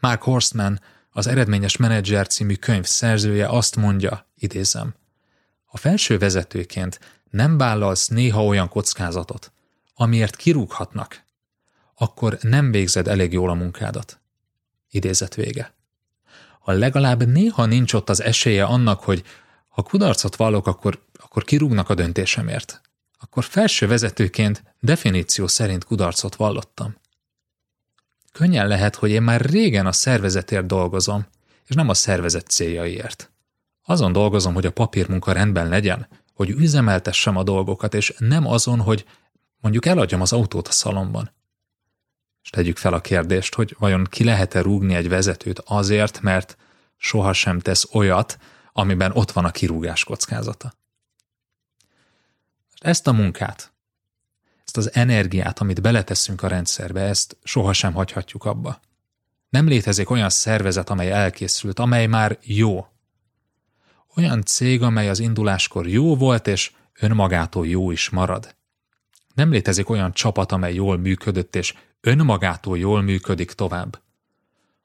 Mark 0.00 0.22
Horstman, 0.22 0.80
az 1.10 1.26
Eredményes 1.26 1.76
Menedzser 1.76 2.26
című 2.26 2.54
könyv 2.54 2.84
szerzője 2.84 3.48
azt 3.48 3.76
mondja, 3.76 4.26
idézem, 4.34 4.94
a 5.64 5.76
felső 5.76 6.18
vezetőként 6.18 7.00
nem 7.30 7.58
vállalsz 7.58 8.08
néha 8.08 8.44
olyan 8.44 8.68
kockázatot, 8.68 9.52
amiért 9.94 10.36
kirúghatnak, 10.36 11.22
akkor 11.94 12.38
nem 12.40 12.70
végzed 12.70 13.08
elég 13.08 13.32
jól 13.32 13.50
a 13.50 13.54
munkádat. 13.54 14.20
Idézet 14.90 15.34
vége 15.34 15.76
ha 16.66 16.72
legalább 16.72 17.26
néha 17.26 17.66
nincs 17.66 17.92
ott 17.92 18.08
az 18.10 18.22
esélye 18.22 18.64
annak, 18.64 19.02
hogy 19.02 19.24
ha 19.68 19.82
kudarcot 19.82 20.36
vallok, 20.36 20.66
akkor, 20.66 21.02
akkor 21.36 21.48
kirúgnak 21.48 21.90
a 21.90 21.94
döntésemért. 21.94 22.80
Akkor 23.18 23.44
felső 23.44 23.86
vezetőként 23.86 24.62
definíció 24.80 25.46
szerint 25.46 25.84
kudarcot 25.84 26.34
vallottam. 26.34 26.96
Könnyen 28.32 28.66
lehet, 28.66 28.96
hogy 28.96 29.10
én 29.10 29.22
már 29.22 29.40
régen 29.40 29.86
a 29.86 29.92
szervezetért 29.92 30.66
dolgozom, 30.66 31.26
és 31.66 31.74
nem 31.74 31.88
a 31.88 31.94
szervezet 31.94 32.46
céljaiért. 32.46 33.30
Azon 33.82 34.12
dolgozom, 34.12 34.54
hogy 34.54 34.66
a 34.66 34.72
papírmunka 34.72 35.32
rendben 35.32 35.68
legyen, 35.68 36.08
hogy 36.34 36.50
üzemeltessem 36.50 37.36
a 37.36 37.42
dolgokat, 37.42 37.94
és 37.94 38.14
nem 38.18 38.46
azon, 38.46 38.80
hogy 38.80 39.04
mondjuk 39.60 39.86
eladjam 39.86 40.20
az 40.20 40.32
autót 40.32 40.68
a 40.68 40.72
szalomban. 40.72 41.32
És 42.42 42.50
tegyük 42.50 42.76
fel 42.76 42.92
a 42.92 43.00
kérdést, 43.00 43.54
hogy 43.54 43.76
vajon 43.78 44.04
ki 44.10 44.24
lehet-e 44.24 44.60
rúgni 44.60 44.94
egy 44.94 45.08
vezetőt 45.08 45.62
azért, 45.64 46.20
mert 46.20 46.56
sohasem 46.96 47.58
tesz 47.60 47.88
olyat, 47.92 48.38
amiben 48.72 49.12
ott 49.14 49.30
van 49.30 49.44
a 49.44 49.50
kirúgás 49.50 50.04
kockázata. 50.04 50.72
Ezt 52.80 53.06
a 53.06 53.12
munkát, 53.12 53.72
ezt 54.64 54.76
az 54.76 54.94
energiát, 54.94 55.58
amit 55.58 55.80
beleteszünk 55.80 56.42
a 56.42 56.48
rendszerbe, 56.48 57.00
ezt 57.00 57.36
sohasem 57.42 57.92
hagyhatjuk 57.92 58.44
abba. 58.44 58.80
Nem 59.48 59.66
létezik 59.66 60.10
olyan 60.10 60.30
szervezet, 60.30 60.90
amely 60.90 61.10
elkészült, 61.10 61.78
amely 61.78 62.06
már 62.06 62.38
jó. 62.42 62.86
Olyan 64.16 64.42
cég, 64.42 64.82
amely 64.82 65.08
az 65.08 65.18
induláskor 65.18 65.88
jó 65.88 66.16
volt, 66.16 66.46
és 66.46 66.72
önmagától 67.00 67.66
jó 67.66 67.90
is 67.90 68.10
marad. 68.10 68.54
Nem 69.34 69.50
létezik 69.50 69.88
olyan 69.88 70.12
csapat, 70.12 70.52
amely 70.52 70.74
jól 70.74 70.98
működött, 70.98 71.56
és 71.56 71.74
önmagától 72.00 72.78
jól 72.78 73.02
működik 73.02 73.52
tovább. 73.52 74.00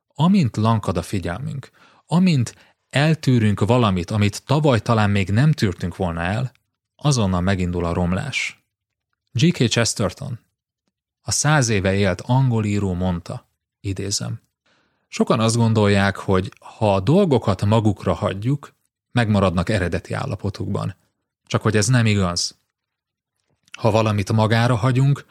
Amint 0.07 0.57
lankad 0.57 0.97
a 0.97 1.01
figyelmünk, 1.01 1.69
amint 2.05 2.55
eltűrünk 2.89 3.59
valamit, 3.59 4.11
amit 4.11 4.45
tavaly 4.45 4.79
talán 4.79 5.09
még 5.09 5.29
nem 5.29 5.51
tűrtünk 5.51 5.95
volna 5.95 6.21
el, 6.21 6.51
azonnal 7.01 7.41
megindul 7.41 7.85
a 7.85 7.93
romlás. 7.93 8.63
G.K. 9.31 9.67
Chesterton, 9.67 10.39
a 11.21 11.31
száz 11.31 11.69
éve 11.69 11.93
élt 11.93 12.21
angol 12.21 12.65
író 12.65 12.93
mondta, 12.93 13.49
idézem, 13.79 14.41
sokan 15.07 15.39
azt 15.39 15.55
gondolják, 15.55 16.15
hogy 16.15 16.53
ha 16.59 16.95
a 16.95 16.99
dolgokat 16.99 17.65
magukra 17.65 18.13
hagyjuk, 18.13 18.75
megmaradnak 19.11 19.69
eredeti 19.69 20.13
állapotukban. 20.13 20.95
Csak 21.45 21.61
hogy 21.61 21.75
ez 21.75 21.87
nem 21.87 22.05
igaz. 22.05 22.59
Ha 23.79 23.91
valamit 23.91 24.31
magára 24.31 24.75
hagyunk, 24.75 25.25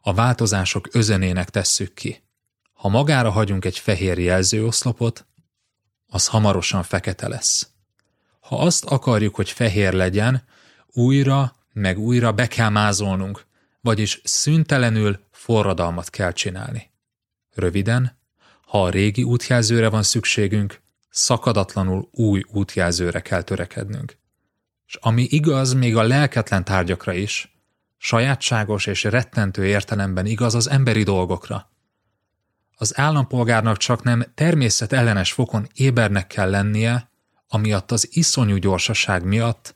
a 0.00 0.14
változások 0.14 0.88
özenének 0.92 1.50
tesszük 1.50 1.94
ki. 1.94 2.22
Ha 2.72 2.88
magára 2.88 3.30
hagyunk 3.30 3.64
egy 3.64 3.78
fehér 3.78 4.18
jelzőoszlopot, 4.18 5.26
az 6.06 6.26
hamarosan 6.26 6.82
fekete 6.82 7.28
lesz. 7.28 7.68
Ha 8.40 8.58
azt 8.58 8.84
akarjuk, 8.84 9.34
hogy 9.34 9.50
fehér 9.50 9.92
legyen, 9.92 10.44
újra 10.94 11.54
meg 11.72 11.98
újra 11.98 12.32
be 12.32 12.46
kell 12.46 12.68
mázolnunk, 12.68 13.46
vagyis 13.80 14.20
szüntelenül 14.24 15.20
forradalmat 15.30 16.10
kell 16.10 16.32
csinálni. 16.32 16.90
Röviden, 17.54 18.18
ha 18.66 18.82
a 18.82 18.90
régi 18.90 19.22
útjelzőre 19.22 19.88
van 19.88 20.02
szükségünk, 20.02 20.80
szakadatlanul 21.10 22.08
új 22.12 22.42
útjelzőre 22.52 23.20
kell 23.20 23.42
törekednünk. 23.42 24.16
És 24.86 24.94
ami 25.00 25.22
igaz 25.22 25.72
még 25.72 25.96
a 25.96 26.02
lelketlen 26.02 26.64
tárgyakra 26.64 27.12
is, 27.12 27.56
sajátságos 27.96 28.86
és 28.86 29.04
rettentő 29.04 29.66
értelemben 29.66 30.26
igaz 30.26 30.54
az 30.54 30.68
emberi 30.68 31.02
dolgokra. 31.02 31.70
Az 32.76 32.98
állampolgárnak 32.98 33.76
csak 33.76 34.02
nem 34.02 34.24
természetellenes 34.34 35.32
fokon 35.32 35.68
ébernek 35.74 36.26
kell 36.26 36.50
lennie, 36.50 37.10
amiatt 37.48 37.90
az 37.90 38.08
iszonyú 38.10 38.56
gyorsaság 38.56 39.24
miatt, 39.24 39.74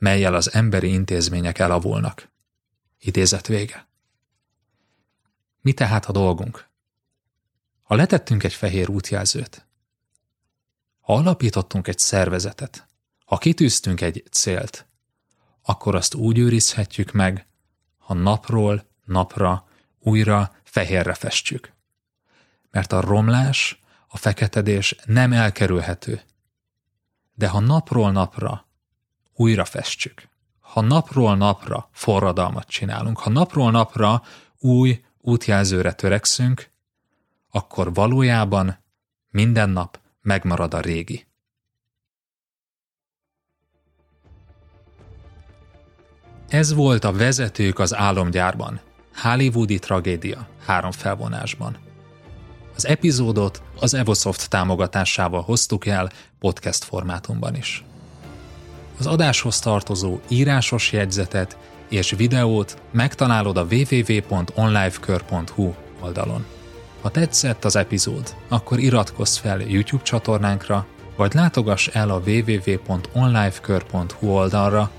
melyel 0.00 0.34
az 0.34 0.52
emberi 0.52 0.92
intézmények 0.92 1.58
elavulnak. 1.58 2.30
Idézet 2.98 3.46
vége. 3.46 3.88
Mi 5.60 5.72
tehát 5.72 6.06
a 6.06 6.12
dolgunk? 6.12 6.68
Ha 7.82 7.94
letettünk 7.94 8.42
egy 8.42 8.54
fehér 8.54 8.88
útjelzőt, 8.88 9.66
ha 11.00 11.14
alapítottunk 11.14 11.88
egy 11.88 11.98
szervezetet, 11.98 12.86
ha 13.24 13.38
kitűztünk 13.38 14.00
egy 14.00 14.24
célt, 14.30 14.86
akkor 15.62 15.94
azt 15.94 16.14
úgy 16.14 16.38
őrizhetjük 16.38 17.12
meg, 17.12 17.46
ha 17.98 18.14
napról 18.14 18.86
napra 19.04 19.68
újra 19.98 20.56
fehérre 20.62 21.14
festjük. 21.14 21.72
Mert 22.70 22.92
a 22.92 23.00
romlás, 23.00 23.80
a 24.08 24.16
feketedés 24.16 24.96
nem 25.04 25.32
elkerülhető. 25.32 26.22
De 27.34 27.48
ha 27.48 27.60
napról 27.60 28.12
napra 28.12 28.69
újra 29.40 29.64
festjük, 29.64 30.28
ha 30.60 30.80
napról 30.80 31.36
napra 31.36 31.88
forradalmat 31.92 32.68
csinálunk, 32.68 33.18
ha 33.18 33.30
napról 33.30 33.70
napra 33.70 34.22
új 34.58 35.04
útjelzőre 35.20 35.92
törekszünk, 35.92 36.70
akkor 37.50 37.94
valójában 37.94 38.78
minden 39.30 39.70
nap 39.70 40.00
megmarad 40.20 40.74
a 40.74 40.80
régi. 40.80 41.26
Ez 46.48 46.74
volt 46.74 47.04
a 47.04 47.12
Vezetők 47.12 47.78
az 47.78 47.94
álomgyárban, 47.94 48.80
Hollywoodi 49.14 49.78
tragédia 49.78 50.48
három 50.66 50.92
felvonásban. 50.92 51.78
Az 52.74 52.86
epizódot 52.86 53.62
az 53.78 53.94
Evosoft 53.94 54.50
támogatásával 54.50 55.42
hoztuk 55.42 55.86
el 55.86 56.10
podcast 56.38 56.84
formátumban 56.84 57.54
is. 57.54 57.84
Az 59.00 59.06
adáshoz 59.06 59.58
tartozó 59.58 60.18
írásos 60.28 60.92
jegyzetet 60.92 61.56
és 61.88 62.10
videót 62.10 62.76
megtalálod 62.90 63.56
a 63.56 63.66
www.onlifekör.hu 63.70 65.74
oldalon. 66.00 66.44
Ha 67.00 67.10
tetszett 67.10 67.64
az 67.64 67.76
epizód, 67.76 68.34
akkor 68.48 68.78
iratkozz 68.78 69.36
fel 69.36 69.60
YouTube 69.60 70.02
csatornánkra, 70.02 70.86
vagy 71.16 71.34
látogass 71.34 71.86
el 71.86 72.10
a 72.10 72.22
www.onlifekör.hu 72.26 74.28
oldalra, 74.28 74.90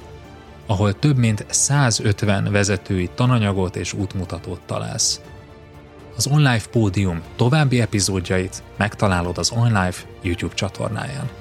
ahol 0.65 0.99
több 0.99 1.17
mint 1.17 1.45
150 1.49 2.51
vezetői 2.51 3.09
tananyagot 3.15 3.75
és 3.75 3.93
útmutatót 3.93 4.61
találsz. 4.65 5.21
Az 6.15 6.27
OnLive 6.27 6.63
Pódium 6.71 7.21
további 7.35 7.81
epizódjait 7.81 8.63
megtalálod 8.77 9.37
az 9.37 9.51
OnLive 9.51 9.95
YouTube 10.21 10.53
csatornáján. 10.53 11.40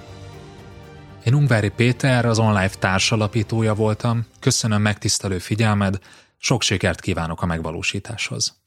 Én 1.24 1.34
Ungvári 1.34 1.68
Péter, 1.68 2.24
az 2.24 2.38
OnLive 2.38 2.74
társalapítója 2.78 3.74
voltam, 3.74 4.26
köszönöm 4.40 4.82
megtisztelő 4.82 5.38
figyelmed, 5.38 5.98
sok 6.38 6.62
sikert 6.62 7.00
kívánok 7.00 7.42
a 7.42 7.46
megvalósításhoz. 7.46 8.59